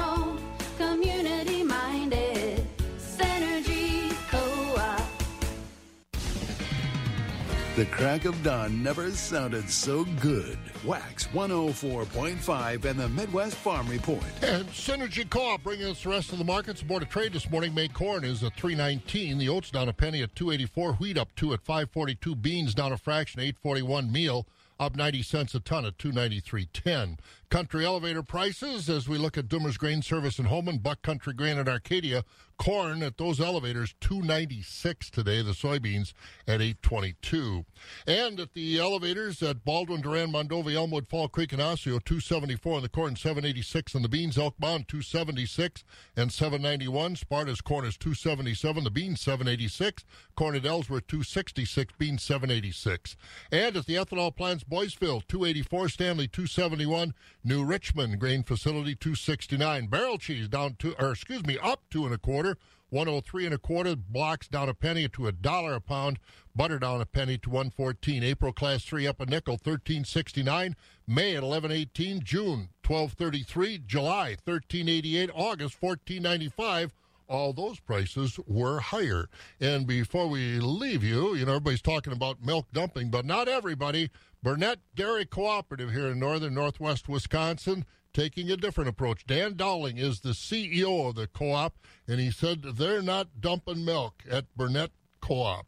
The 7.81 7.87
crack 7.87 8.25
of 8.25 8.43
dawn 8.43 8.83
never 8.83 9.09
sounded 9.09 9.67
so 9.67 10.05
good. 10.19 10.59
Wax 10.85 11.25
104.5 11.29 12.85
and 12.85 12.99
the 12.99 13.09
Midwest 13.09 13.55
Farm 13.55 13.87
Report. 13.87 14.21
And 14.43 14.67
Synergy 14.67 15.27
Co-op 15.27 15.63
bringing 15.63 15.87
us 15.87 16.03
the 16.03 16.09
rest 16.09 16.31
of 16.31 16.37
the 16.37 16.43
markets. 16.43 16.83
Board 16.83 17.01
of 17.01 17.09
Trade 17.09 17.33
this 17.33 17.49
morning. 17.49 17.73
May 17.73 17.87
corn 17.87 18.23
is 18.23 18.43
at 18.43 18.55
319. 18.55 19.39
The 19.39 19.49
oats 19.49 19.71
down 19.71 19.89
a 19.89 19.93
penny 19.93 20.21
at 20.21 20.35
284. 20.35 20.93
Wheat 20.93 21.17
up 21.17 21.29
two 21.35 21.53
at 21.53 21.61
542. 21.63 22.35
Beans 22.35 22.75
down 22.75 22.91
a 22.91 22.97
fraction, 22.97 23.39
841. 23.39 24.11
Meal 24.11 24.45
up 24.79 24.95
90 24.95 25.23
cents 25.23 25.55
a 25.55 25.59
ton 25.59 25.83
at 25.83 25.97
293.10. 25.97 27.17
Country 27.51 27.85
elevator 27.85 28.23
prices 28.23 28.89
as 28.89 29.09
we 29.09 29.17
look 29.17 29.37
at 29.37 29.49
Dummer's 29.49 29.77
Grain 29.77 30.01
Service 30.01 30.39
in 30.39 30.45
Holmen, 30.45 30.77
Buck 30.77 31.01
Country 31.01 31.33
Grain 31.33 31.57
at 31.57 31.67
Arcadia. 31.67 32.23
Corn 32.57 33.01
at 33.01 33.17
those 33.17 33.41
elevators, 33.41 33.95
two 33.99 34.21
ninety 34.21 34.61
six 34.61 35.09
today. 35.09 35.41
The 35.41 35.53
soybeans 35.53 36.13
at 36.47 36.61
eight 36.61 36.79
twenty 36.83 37.15
two, 37.19 37.65
and 38.05 38.39
at 38.39 38.53
the 38.53 38.77
elevators 38.77 39.41
at 39.41 39.65
Baldwin, 39.65 40.01
Durand, 40.01 40.31
Mondovi, 40.31 40.75
Elmwood, 40.75 41.07
Fall 41.09 41.27
Creek, 41.27 41.53
and 41.53 41.61
Osseo, 41.61 41.97
two 41.97 42.19
seventy 42.19 42.55
four. 42.55 42.75
And 42.75 42.83
the 42.83 42.89
corn 42.89 43.15
seven 43.15 43.45
eighty 43.45 43.63
six, 43.63 43.95
and 43.95 44.05
the 44.05 44.09
beans 44.09 44.37
Elk 44.37 44.53
Mound 44.59 44.87
two 44.87 45.01
seventy 45.01 45.47
six 45.47 45.83
and 46.15 46.31
seven 46.31 46.61
ninety 46.61 46.87
one. 46.87 47.15
Sparta's 47.15 47.61
corn 47.61 47.83
is 47.83 47.97
two 47.97 48.13
seventy 48.13 48.53
seven. 48.53 48.83
The 48.83 48.91
beans 48.91 49.21
seven 49.21 49.47
eighty 49.47 49.67
six. 49.67 50.05
Corn 50.35 50.55
at 50.55 50.63
Ellsworth 50.63 51.07
two 51.07 51.23
sixty 51.23 51.65
six. 51.65 51.91
Beans 51.97 52.21
seven 52.21 52.51
eighty 52.51 52.71
six. 52.71 53.17
And 53.51 53.75
at 53.75 53.87
the 53.87 53.95
ethanol 53.95 54.35
plants, 54.35 54.63
Boyceville 54.63 55.27
two 55.27 55.45
eighty 55.45 55.63
four. 55.63 55.89
Stanley 55.89 56.27
two 56.27 56.45
seventy 56.45 56.85
one. 56.85 57.15
New 57.43 57.63
Richmond 57.63 58.19
Grain 58.19 58.43
Facility 58.43 58.93
269. 58.93 59.87
Barrel 59.87 60.19
cheese 60.19 60.47
down 60.47 60.75
to, 60.79 60.93
or 60.99 61.11
excuse 61.11 61.43
me, 61.45 61.57
up 61.57 61.81
two 61.89 62.05
and 62.05 62.13
a 62.13 62.17
quarter. 62.17 62.57
103 62.89 63.45
and 63.45 63.55
a 63.55 63.57
quarter. 63.57 63.95
Blocks 63.95 64.47
down 64.47 64.69
a 64.69 64.73
penny 64.75 65.07
to 65.09 65.25
a 65.25 65.31
dollar 65.31 65.73
a 65.73 65.81
pound. 65.81 66.19
Butter 66.55 66.77
down 66.77 67.01
a 67.01 67.05
penny 67.05 67.37
to 67.39 67.49
114. 67.49 68.23
April 68.23 68.53
class 68.53 68.83
three 68.83 69.07
up 69.07 69.19
a 69.19 69.25
nickel 69.25 69.53
1369. 69.53 70.75
May 71.07 71.35
at 71.35 71.43
1118. 71.43 72.21
June 72.23 72.69
1233. 72.85 73.79
July 73.87 74.37
1388. 74.45 75.31
August 75.33 75.81
1495 75.81 76.93
all 77.31 77.53
those 77.53 77.79
prices 77.79 78.37
were 78.45 78.81
higher. 78.81 79.29
And 79.61 79.87
before 79.87 80.27
we 80.27 80.59
leave 80.59 81.01
you, 81.01 81.33
you 81.33 81.45
know, 81.45 81.53
everybody's 81.53 81.81
talking 81.81 82.11
about 82.11 82.43
milk 82.43 82.67
dumping, 82.73 83.09
but 83.09 83.25
not 83.25 83.47
everybody. 83.47 84.11
Burnett 84.43 84.79
Dairy 84.95 85.25
Cooperative 85.25 85.91
here 85.91 86.07
in 86.07 86.17
northern 86.17 86.55
northwest 86.55 87.07
Wisconsin 87.07 87.85
taking 88.11 88.49
a 88.49 88.57
different 88.57 88.89
approach. 88.89 89.23
Dan 89.27 89.55
Dowling 89.55 89.97
is 89.99 90.21
the 90.21 90.31
CEO 90.31 91.07
of 91.07 91.13
the 91.13 91.27
co 91.27 91.51
op, 91.51 91.75
and 92.07 92.19
he 92.19 92.31
said 92.31 92.63
they're 92.63 93.03
not 93.03 93.39
dumping 93.39 93.85
milk 93.85 94.23
at 94.29 94.45
Burnett 94.57 94.89
Co 95.19 95.41
op. 95.41 95.67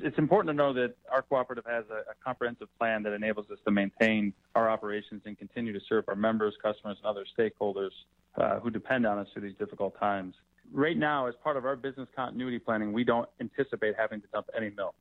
It's, 0.00 0.18
important 0.18 0.52
to 0.52 0.56
know 0.56 0.72
that 0.72 0.96
our 1.10 1.22
cooperative 1.22 1.64
has 1.66 1.84
a, 1.90 2.10
a 2.10 2.14
comprehensive 2.24 2.68
plan 2.76 3.04
that 3.04 3.12
enables 3.12 3.50
us 3.50 3.58
to 3.64 3.70
maintain 3.70 4.32
our 4.56 4.68
operations 4.68 5.22
and 5.24 5.38
continue 5.38 5.72
to 5.72 5.80
serve 5.88 6.04
our 6.08 6.16
members, 6.16 6.54
customers, 6.60 6.98
and 6.98 7.06
other 7.06 7.24
stakeholders 7.38 7.90
uh, 8.36 8.58
who 8.58 8.70
depend 8.70 9.06
on 9.06 9.18
us 9.18 9.28
through 9.32 9.42
these 9.42 9.56
difficult 9.58 9.98
times. 9.98 10.34
Right 10.72 10.96
now, 10.96 11.26
as 11.26 11.34
part 11.42 11.56
of 11.56 11.64
our 11.64 11.76
business 11.76 12.08
continuity 12.16 12.58
planning, 12.58 12.92
we 12.92 13.04
don't 13.04 13.28
anticipate 13.40 13.94
having 13.96 14.20
to 14.20 14.26
dump 14.32 14.48
any 14.56 14.70
milk. 14.70 14.96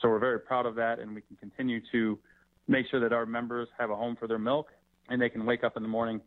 So 0.00 0.08
we're 0.08 0.18
very 0.18 0.40
proud 0.40 0.66
of 0.66 0.74
that, 0.74 0.98
and 0.98 1.14
we 1.14 1.22
can 1.22 1.36
continue 1.36 1.80
to 1.92 2.18
make 2.72 2.88
sure 2.88 2.98
that 2.98 3.12
our 3.12 3.26
members 3.26 3.68
have 3.78 3.90
a 3.90 3.94
home 3.94 4.16
for 4.16 4.26
their 4.26 4.38
milk 4.38 4.68
and 5.08 5.20
they 5.20 5.28
can 5.28 5.44
wake 5.46 5.62
up 5.62 5.76
in 5.76 5.82
the 5.82 5.88
morning 5.88 6.20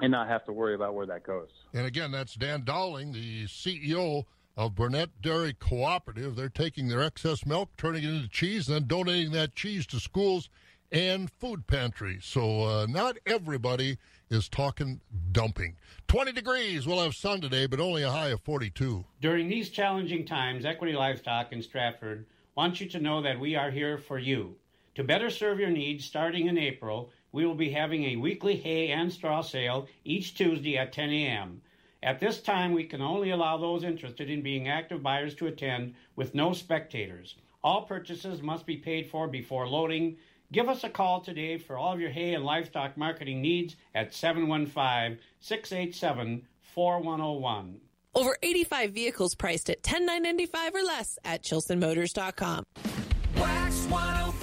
and 0.00 0.10
not 0.10 0.26
have 0.26 0.44
to 0.46 0.52
worry 0.52 0.74
about 0.74 0.94
where 0.94 1.06
that 1.06 1.22
goes. 1.24 1.50
And 1.72 1.86
again, 1.86 2.10
that's 2.10 2.34
Dan 2.34 2.64
Dowling, 2.64 3.12
the 3.12 3.44
CEO 3.44 4.24
of 4.56 4.74
Burnett 4.74 5.10
Dairy 5.20 5.52
Cooperative. 5.52 6.34
They're 6.34 6.48
taking 6.48 6.88
their 6.88 7.02
excess 7.02 7.46
milk, 7.46 7.70
turning 7.76 8.02
it 8.02 8.10
into 8.10 8.28
cheese, 8.28 8.66
and 8.68 8.76
then 8.76 8.86
donating 8.88 9.32
that 9.32 9.54
cheese 9.54 9.86
to 9.88 10.00
schools 10.00 10.48
and 10.90 11.30
food 11.30 11.66
pantries. 11.66 12.24
So 12.24 12.62
uh, 12.62 12.86
not 12.88 13.18
everybody 13.26 13.98
is 14.30 14.48
talking 14.48 15.00
dumping. 15.32 15.76
20 16.08 16.32
degrees. 16.32 16.86
We'll 16.86 17.02
have 17.02 17.14
sun 17.14 17.40
today, 17.40 17.66
but 17.66 17.78
only 17.78 18.02
a 18.02 18.10
high 18.10 18.28
of 18.28 18.40
42. 18.40 19.04
During 19.20 19.48
these 19.48 19.70
challenging 19.70 20.24
times, 20.24 20.64
Equity 20.64 20.94
Livestock 20.94 21.52
in 21.52 21.62
Stratford 21.62 22.26
wants 22.56 22.80
you 22.80 22.88
to 22.88 23.00
know 23.00 23.20
that 23.22 23.38
we 23.38 23.54
are 23.54 23.70
here 23.70 23.98
for 23.98 24.18
you. 24.18 24.56
To 24.94 25.02
better 25.02 25.28
serve 25.28 25.58
your 25.58 25.70
needs, 25.70 26.04
starting 26.04 26.46
in 26.46 26.56
April, 26.56 27.10
we 27.32 27.44
will 27.44 27.56
be 27.56 27.70
having 27.70 28.04
a 28.04 28.16
weekly 28.16 28.56
hay 28.56 28.90
and 28.90 29.12
straw 29.12 29.40
sale 29.40 29.88
each 30.04 30.34
Tuesday 30.36 30.78
at 30.78 30.92
10 30.92 31.10
a.m. 31.10 31.62
At 32.00 32.20
this 32.20 32.40
time, 32.40 32.72
we 32.72 32.84
can 32.84 33.00
only 33.00 33.30
allow 33.30 33.56
those 33.56 33.82
interested 33.82 34.30
in 34.30 34.42
being 34.42 34.68
active 34.68 35.02
buyers 35.02 35.34
to 35.36 35.48
attend 35.48 35.94
with 36.14 36.34
no 36.34 36.52
spectators. 36.52 37.34
All 37.64 37.82
purchases 37.82 38.40
must 38.40 38.66
be 38.66 38.76
paid 38.76 39.08
for 39.08 39.26
before 39.26 39.66
loading. 39.66 40.16
Give 40.52 40.68
us 40.68 40.84
a 40.84 40.90
call 40.90 41.20
today 41.22 41.58
for 41.58 41.76
all 41.76 41.92
of 41.92 42.00
your 42.00 42.10
hay 42.10 42.34
and 42.34 42.44
livestock 42.44 42.96
marketing 42.96 43.42
needs 43.42 43.74
at 43.94 44.14
715 44.14 45.18
687 45.40 46.46
4101. 46.60 47.80
Over 48.14 48.36
85 48.42 48.92
vehicles 48.92 49.34
priced 49.34 49.70
at 49.70 49.82
10,995 49.82 50.74
or 50.74 50.84
less 50.84 51.18
at 51.24 51.42
ChilsonMotors.com. 51.42 52.64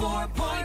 Wax 0.01 0.29
104.5. 0.35 0.60